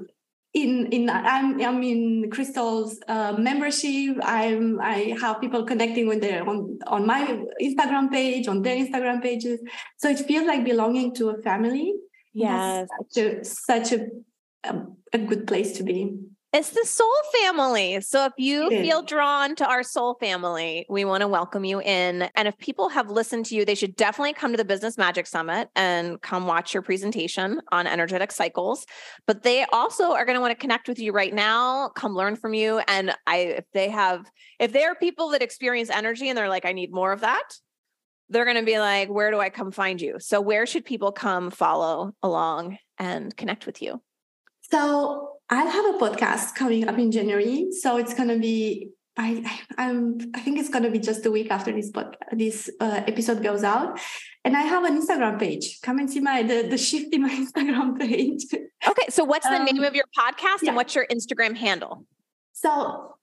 in 0.55 0.87
in 0.87 1.09
I'm 1.09 1.61
I'm 1.61 1.83
in 1.83 2.31
Crystal's 2.31 2.97
uh, 3.07 3.33
membership. 3.37 4.17
I'm 4.23 4.79
I 4.79 5.15
have 5.21 5.41
people 5.41 5.65
connecting 5.65 6.07
when 6.07 6.21
they're 6.21 6.47
on 6.47 6.79
on 6.87 7.05
my 7.05 7.21
Instagram 7.61 8.09
page, 8.09 8.47
on 8.47 8.61
their 8.61 8.77
Instagram 8.77 9.21
pages. 9.21 9.59
So 9.97 10.09
it 10.09 10.19
feels 10.19 10.47
like 10.47 10.63
belonging 10.63 11.13
to 11.15 11.29
a 11.29 11.41
family. 11.41 11.93
Yes, 12.33 12.87
such 13.13 13.23
a 13.23 13.43
such 13.43 13.91
a, 13.91 14.07
a, 14.63 14.85
a 15.13 15.17
good 15.19 15.45
place 15.45 15.73
to 15.73 15.83
be. 15.83 16.17
It's 16.55 16.69
the 16.69 16.85
soul 16.85 17.11
family. 17.41 17.99
So 17.99 18.23
if 18.23 18.31
you 18.37 18.69
feel 18.69 19.01
drawn 19.01 19.57
to 19.57 19.67
our 19.67 19.83
soul 19.83 20.15
family, 20.21 20.85
we 20.87 21.03
want 21.03 21.19
to 21.19 21.27
welcome 21.27 21.65
you 21.65 21.81
in. 21.81 22.29
And 22.33 22.47
if 22.47 22.57
people 22.59 22.87
have 22.87 23.09
listened 23.09 23.47
to 23.47 23.55
you, 23.55 23.65
they 23.65 23.75
should 23.75 23.97
definitely 23.97 24.31
come 24.31 24.51
to 24.51 24.57
the 24.57 24.63
Business 24.63 24.97
Magic 24.97 25.27
Summit 25.27 25.67
and 25.75 26.21
come 26.21 26.47
watch 26.47 26.73
your 26.73 26.81
presentation 26.81 27.59
on 27.73 27.87
energetic 27.87 28.31
cycles. 28.31 28.85
But 29.27 29.43
they 29.43 29.65
also 29.73 30.13
are 30.13 30.23
going 30.23 30.35
to 30.37 30.39
want 30.39 30.51
to 30.51 30.55
connect 30.55 30.87
with 30.87 30.97
you 30.97 31.11
right 31.11 31.33
now, 31.33 31.89
come 31.89 32.13
learn 32.13 32.37
from 32.37 32.53
you. 32.53 32.79
And 32.87 33.13
I 33.27 33.37
if 33.37 33.65
they 33.73 33.89
have 33.89 34.25
if 34.57 34.71
they 34.71 34.85
are 34.85 34.95
people 34.95 35.31
that 35.31 35.41
experience 35.41 35.89
energy 35.89 36.29
and 36.29 36.37
they're 36.37 36.47
like, 36.47 36.65
I 36.65 36.71
need 36.71 36.93
more 36.93 37.11
of 37.11 37.19
that, 37.19 37.49
they're 38.29 38.45
going 38.45 38.55
to 38.55 38.63
be 38.63 38.79
like, 38.79 39.09
where 39.09 39.29
do 39.29 39.41
I 39.41 39.49
come 39.49 39.73
find 39.73 39.99
you? 39.99 40.21
So, 40.21 40.39
where 40.39 40.65
should 40.65 40.85
people 40.85 41.11
come 41.11 41.51
follow 41.51 42.13
along 42.23 42.77
and 42.97 43.35
connect 43.35 43.65
with 43.65 43.81
you? 43.81 44.01
So, 44.71 45.34
I 45.49 45.63
have 45.63 45.95
a 45.95 45.97
podcast 45.97 46.55
coming 46.55 46.87
up 46.87 46.97
in 46.97 47.11
January. 47.11 47.67
So, 47.71 47.97
it's 47.97 48.13
going 48.13 48.29
to 48.29 48.39
be 48.39 48.91
I 49.17 49.61
I'm 49.77 50.17
I 50.33 50.41
think 50.41 50.59
it's 50.59 50.69
gonna 50.69 50.91
be 50.91 50.99
just 50.99 51.25
a 51.25 51.31
week 51.31 51.49
after 51.49 51.71
this 51.71 51.89
but 51.89 52.17
this 52.31 52.69
uh, 52.81 53.01
episode 53.07 53.41
goes 53.41 53.63
out, 53.63 53.99
and 54.43 54.57
I 54.57 54.61
have 54.61 54.83
an 54.83 55.01
Instagram 55.01 55.39
page. 55.39 55.79
Come 55.81 55.99
and 55.99 56.09
see 56.09 56.19
my 56.19 56.43
the 56.43 56.67
the 56.69 56.77
shift 56.77 57.13
in 57.13 57.21
my 57.21 57.29
Instagram 57.45 57.97
page. 57.97 58.45
Okay, 58.87 59.07
so 59.09 59.23
what's 59.23 59.47
the 59.47 59.55
um, 59.55 59.65
name 59.65 59.83
of 59.83 59.95
your 59.95 60.05
podcast 60.17 60.63
yeah. 60.63 60.69
and 60.69 60.75
what's 60.75 60.95
your 60.95 61.07
Instagram 61.07 61.55
handle? 61.55 62.05
So 62.51 63.15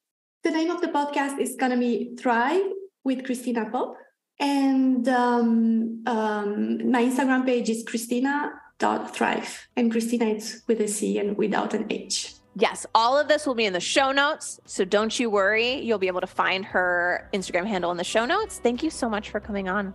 the 0.45 0.51
name 0.51 0.70
of 0.70 0.81
the 0.81 0.89
podcast 0.89 1.39
is 1.39 1.57
gonna 1.57 1.77
be 1.77 2.14
Thrive 2.16 2.64
with 3.05 3.25
Christina 3.27 3.68
Pop, 3.70 3.95
and 4.41 5.07
um, 5.09 6.03
um, 6.07 6.91
my 6.91 7.03
Instagram 7.03 7.45
page 7.45 7.68
is 7.68 7.85
Christina 7.87 8.51
Thrive, 8.83 9.68
and 9.76 9.93
Christina 9.93 10.26
is 10.26 10.62
with 10.66 10.80
a 10.80 10.89
C 10.89 11.18
and 11.18 11.37
without 11.37 11.72
an 11.72 11.87
H. 11.89 12.35
Yes, 12.57 12.85
all 12.95 13.16
of 13.16 13.28
this 13.28 13.47
will 13.47 13.55
be 13.55 13.64
in 13.64 13.72
the 13.72 13.80
show 13.80 14.12
notes. 14.12 14.61
So 14.66 14.85
don't 14.85 15.18
you 15.18 15.30
worry. 15.30 15.80
You'll 15.80 15.99
be 15.99 16.09
able 16.09 16.20
to 16.20 16.26
find 16.26 16.64
her 16.66 17.30
Instagram 17.33 17.66
handle 17.66 17.91
in 17.93 17.97
the 17.97 18.05
show 18.05 18.26
notes. 18.26 18.59
Thank 18.59 18.83
you 18.83 18.91
so 18.91 19.09
much 19.09 19.30
for 19.30 19.41
coming 19.41 19.68
on. 19.68 19.95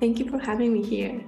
Thank 0.00 0.18
you 0.18 0.28
for 0.28 0.38
having 0.38 0.72
me 0.72 0.82
here. 0.82 1.24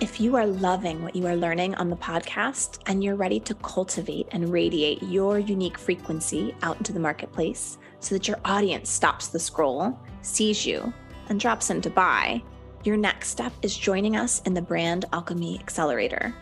If 0.00 0.20
you 0.20 0.36
are 0.36 0.46
loving 0.46 1.02
what 1.02 1.14
you 1.14 1.26
are 1.26 1.36
learning 1.36 1.74
on 1.74 1.90
the 1.90 1.96
podcast 1.96 2.78
and 2.86 3.04
you're 3.04 3.16
ready 3.16 3.40
to 3.40 3.54
cultivate 3.54 4.28
and 4.32 4.50
radiate 4.50 5.02
your 5.02 5.38
unique 5.38 5.78
frequency 5.78 6.54
out 6.62 6.76
into 6.78 6.92
the 6.92 7.00
marketplace 7.00 7.78
so 8.00 8.14
that 8.14 8.26
your 8.26 8.38
audience 8.44 8.88
stops 8.90 9.28
the 9.28 9.38
scroll, 9.38 9.98
sees 10.22 10.66
you, 10.66 10.92
and 11.28 11.38
drops 11.38 11.70
in 11.70 11.80
to 11.82 11.90
buy 11.90 12.42
your 12.84 12.96
next 12.96 13.28
step 13.28 13.52
is 13.62 13.76
joining 13.76 14.16
us 14.16 14.40
in 14.42 14.54
the 14.54 14.62
Brand 14.62 15.04
Alchemy 15.12 15.58
Accelerator. 15.58 16.34